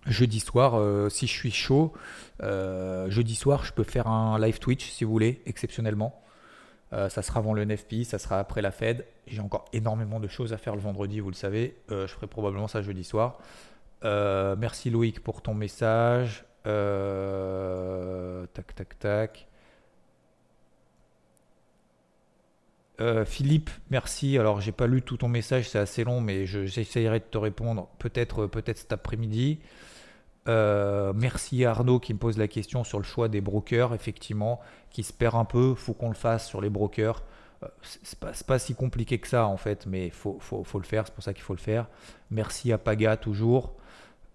Jeudi 0.06 0.40
soir, 0.40 1.10
si 1.10 1.26
je 1.26 1.32
suis 1.32 1.50
chaud, 1.50 1.92
jeudi 2.40 3.34
soir, 3.34 3.64
je 3.64 3.72
peux 3.72 3.84
faire 3.84 4.06
un 4.06 4.38
live 4.38 4.58
Twitch 4.58 4.90
si 4.90 5.04
vous 5.04 5.10
voulez, 5.10 5.42
exceptionnellement. 5.44 6.22
Ça 6.90 7.22
sera 7.22 7.40
avant 7.40 7.52
le 7.52 7.64
NFP, 7.64 8.04
ça 8.04 8.18
sera 8.18 8.38
après 8.38 8.62
la 8.62 8.70
Fed. 8.70 9.04
J'ai 9.26 9.40
encore 9.40 9.66
énormément 9.72 10.20
de 10.20 10.28
choses 10.28 10.52
à 10.52 10.58
faire 10.58 10.74
le 10.74 10.80
vendredi, 10.80 11.20
vous 11.20 11.30
le 11.30 11.34
savez. 11.34 11.76
je 11.90 12.06
ferai 12.06 12.26
probablement 12.26 12.68
ça 12.68 12.82
jeudi 12.82 13.04
soir. 13.04 13.38
Euh, 14.04 14.56
merci 14.58 14.90
Loïc 14.90 15.20
pour 15.20 15.42
ton 15.42 15.54
message. 15.54 16.44
Euh, 16.66 18.46
tac, 18.54 18.74
tac, 18.74 18.98
tac. 18.98 19.48
Euh, 23.00 23.24
Philippe, 23.24 23.70
merci. 23.90 24.38
Alors, 24.38 24.60
j'ai 24.60 24.72
pas 24.72 24.86
lu 24.86 25.02
tout 25.02 25.16
ton 25.18 25.28
message, 25.28 25.68
c'est 25.68 25.78
assez 25.78 26.02
long, 26.02 26.20
mais 26.20 26.46
j'essayerai 26.46 27.20
de 27.20 27.24
te 27.24 27.38
répondre 27.38 27.88
peut-être 27.98 28.46
peut-être 28.46 28.78
cet 28.78 28.92
après-midi. 28.92 29.60
Merci 30.48 31.64
à 31.64 31.70
Arnaud 31.70 32.00
qui 32.00 32.14
me 32.14 32.18
pose 32.18 32.38
la 32.38 32.48
question 32.48 32.84
sur 32.84 32.98
le 32.98 33.04
choix 33.04 33.28
des 33.28 33.40
brokers, 33.40 33.94
effectivement, 33.94 34.60
qui 34.90 35.02
se 35.02 35.12
perd 35.12 35.36
un 35.36 35.44
peu. 35.44 35.74
Faut 35.74 35.94
qu'on 35.94 36.08
le 36.08 36.14
fasse 36.14 36.46
sur 36.48 36.60
les 36.60 36.70
brokers. 36.70 37.22
C'est 37.82 38.18
pas, 38.18 38.32
pas, 38.46 38.58
si 38.58 38.74
compliqué 38.74 39.18
que 39.18 39.26
ça 39.26 39.46
en 39.46 39.56
fait, 39.56 39.86
mais 39.86 40.10
faut, 40.10 40.38
faut, 40.40 40.78
le 40.78 40.84
faire, 40.84 41.06
c'est 41.06 41.14
pour 41.14 41.24
ça 41.24 41.34
qu'il 41.34 41.42
faut 41.42 41.54
le 41.54 41.60
faire. 41.60 41.86
Merci 42.30 42.72
à 42.72 42.78
Paga 42.78 43.16
toujours. 43.16 43.74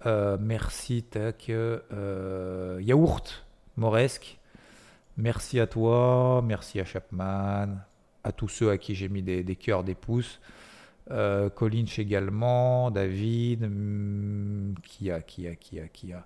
Euh, 0.05 0.38
merci, 0.39 1.03
tac. 1.03 1.49
Euh, 1.49 2.80
yaourt, 2.82 3.45
Moresque. 3.78 4.39
Merci 5.18 5.59
à 5.59 5.68
toi. 5.68 6.41
Merci 6.43 6.80
à 6.80 6.86
Chapman. 6.86 7.78
À 8.24 8.32
tous 8.32 8.47
ceux 8.47 8.70
à 8.70 8.78
qui 8.78 8.95
j'ai 8.95 9.09
mis 9.09 9.22
des, 9.22 9.55
cœurs, 9.55 9.84
des 9.84 9.95
pouces. 9.95 10.39
Euh, 11.12 11.49
également. 11.97 12.91
David. 12.91 13.64
Hmm, 13.64 14.74
qui 14.84 15.12
a, 15.12 15.22
qui 15.22 15.47
a, 15.47 15.56
qui 15.56 15.80
a, 15.80 15.88
qui 15.88 16.14
a. 16.14 16.26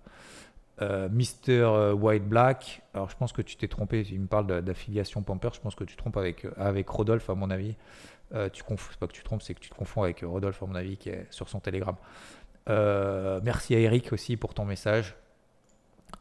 Euh, 0.82 1.10
Mister 1.10 1.66
White 1.94 2.28
Black. 2.28 2.82
Alors 2.94 3.10
je 3.10 3.18
pense 3.18 3.34
que 3.34 3.42
tu 3.42 3.56
t'es 3.58 3.68
trompé. 3.68 4.06
Il 4.12 4.22
me 4.22 4.28
parle 4.28 4.62
d'affiliation 4.62 5.22
Pamper. 5.24 5.50
Je 5.54 5.60
pense 5.60 5.76
que 5.76 5.84
tu 5.84 5.96
te 5.96 6.00
trompes 6.00 6.18
avec, 6.18 6.46
avec 6.58 6.88
Rodolphe, 6.90 7.30
à 7.30 7.36
mon 7.36 7.50
avis. 7.50 7.76
tu 8.54 8.64
confonds, 8.64 8.90
c'est 8.92 9.00
pas 9.00 9.08
que 9.08 9.14
tu 9.14 9.22
te 9.22 9.26
trompes, 9.26 9.42
c'est 9.42 9.54
que 9.54 9.60
tu 9.60 9.70
te 9.70 9.76
confonds 9.76 10.04
avec 10.04 10.22
Rodolphe, 10.22 10.62
à 10.62 10.66
mon 10.66 10.76
avis, 10.76 10.98
qui 10.98 11.10
est 11.10 11.26
sur 11.32 11.50
son 11.50 11.60
Telegram. 11.60 11.96
Euh, 12.70 13.40
merci 13.44 13.76
à 13.76 13.80
Eric 13.80 14.12
aussi 14.12 14.36
pour 14.36 14.54
ton 14.54 14.66
message, 14.66 15.16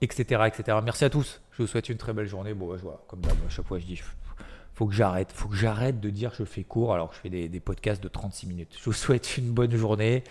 etc., 0.01 0.43
etc. 0.47 0.79
Merci 0.83 1.05
à 1.05 1.11
tous. 1.11 1.41
Je 1.53 1.63
vous 1.63 1.67
souhaite 1.67 1.89
une 1.89 1.99
très 1.99 2.13
belle 2.13 2.27
journée. 2.27 2.55
Bon, 2.55 2.77
je 2.77 2.83
vois, 2.83 3.05
comme 3.09 3.21
d'hab, 3.21 3.37
à 3.47 3.51
chaque 3.51 3.67
fois, 3.67 3.79
je 3.79 3.87
dis, 3.87 4.01
faut 4.77 4.87
que 4.87 4.95
j'arrête. 4.95 5.33
Faut 5.33 5.49
que 5.49 5.57
j'arrête 5.57 5.99
de 5.99 6.11
dire 6.11 6.33
je 6.35 6.45
fais 6.45 6.63
court 6.63 6.95
alors 6.95 7.11
que 7.11 7.17
je 7.17 7.21
fais 7.21 7.49
des, 7.49 7.61
podcasts 7.61 8.03
de 8.03 8.09
36 8.09 8.47
minutes. 8.47 8.77
Je 8.79 8.85
vous 8.85 8.93
souhaite 8.93 9.37
une 9.37 9.51
bonne 9.51 9.75
journée. 9.75 10.23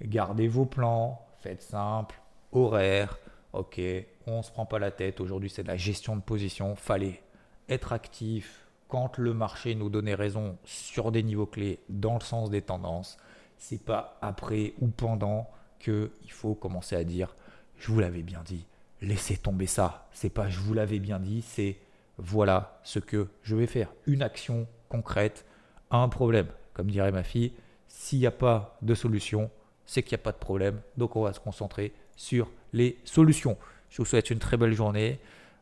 Gardez 0.00 0.48
vos 0.48 0.64
plans. 0.64 1.20
Faites 1.40 1.62
simple. 1.62 2.18
Horaire. 2.52 3.18
Ok, 3.52 3.80
on 4.26 4.42
se 4.42 4.50
prend 4.50 4.66
pas 4.66 4.78
la 4.78 4.90
tête. 4.90 5.20
Aujourd'hui, 5.20 5.50
c'est 5.50 5.62
de 5.62 5.68
la 5.68 5.76
gestion 5.76 6.16
de 6.16 6.22
position. 6.22 6.74
Fallait 6.76 7.22
être 7.68 7.92
actif 7.92 8.66
quand 8.88 9.18
le 9.18 9.34
marché 9.34 9.74
nous 9.74 9.90
donnait 9.90 10.14
raison 10.14 10.56
sur 10.64 11.12
des 11.12 11.22
niveaux 11.22 11.46
clés 11.46 11.80
dans 11.88 12.14
le 12.14 12.20
sens 12.20 12.50
des 12.50 12.62
tendances 12.62 13.18
c'est 13.58 13.82
pas 13.82 14.18
après 14.22 14.74
ou 14.80 14.88
pendant 14.88 15.48
que 15.78 16.10
il 16.24 16.32
faut 16.32 16.54
commencer 16.54 16.96
à 16.96 17.04
dire 17.04 17.34
je 17.78 17.92
vous 17.92 18.00
l'avais 18.00 18.22
bien 18.22 18.42
dit, 18.44 18.66
laissez 19.02 19.36
tomber 19.36 19.66
ça. 19.66 20.08
C'est 20.12 20.30
pas 20.30 20.48
je 20.48 20.60
vous 20.60 20.74
l'avais 20.74 20.98
bien 20.98 21.18
dit, 21.18 21.42
c'est 21.42 21.76
voilà 22.18 22.80
ce 22.82 22.98
que 22.98 23.28
je 23.42 23.56
vais 23.56 23.66
faire. 23.66 23.92
Une 24.06 24.22
action 24.22 24.66
concrète 24.88 25.44
à 25.90 25.98
un 25.98 26.08
problème. 26.08 26.48
Comme 26.74 26.90
dirait 26.90 27.12
ma 27.12 27.22
fille, 27.22 27.52
s'il 27.88 28.18
n'y 28.18 28.26
a 28.26 28.30
pas 28.30 28.76
de 28.82 28.94
solution, 28.94 29.50
c'est 29.86 30.02
qu'il 30.02 30.16
n'y 30.16 30.20
a 30.20 30.24
pas 30.24 30.32
de 30.32 30.38
problème. 30.38 30.80
Donc 30.96 31.16
on 31.16 31.22
va 31.22 31.32
se 31.32 31.40
concentrer 31.40 31.92
sur 32.16 32.50
les 32.72 32.98
solutions. 33.04 33.56
Je 33.90 33.98
vous 33.98 34.04
souhaite 34.04 34.30
une 34.30 34.38
très 34.38 34.56
belle 34.56 34.74
journée, 34.74 35.18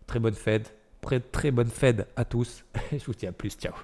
très 0.06 0.18
bonne 0.18 0.34
fête, 0.34 0.74
très, 1.32 1.50
bonne 1.50 1.68
fête 1.68 2.08
à 2.16 2.24
tous. 2.24 2.64
je 2.92 3.04
vous 3.04 3.14
dis 3.14 3.26
à 3.26 3.32
plus, 3.32 3.52
ciao. 3.52 3.83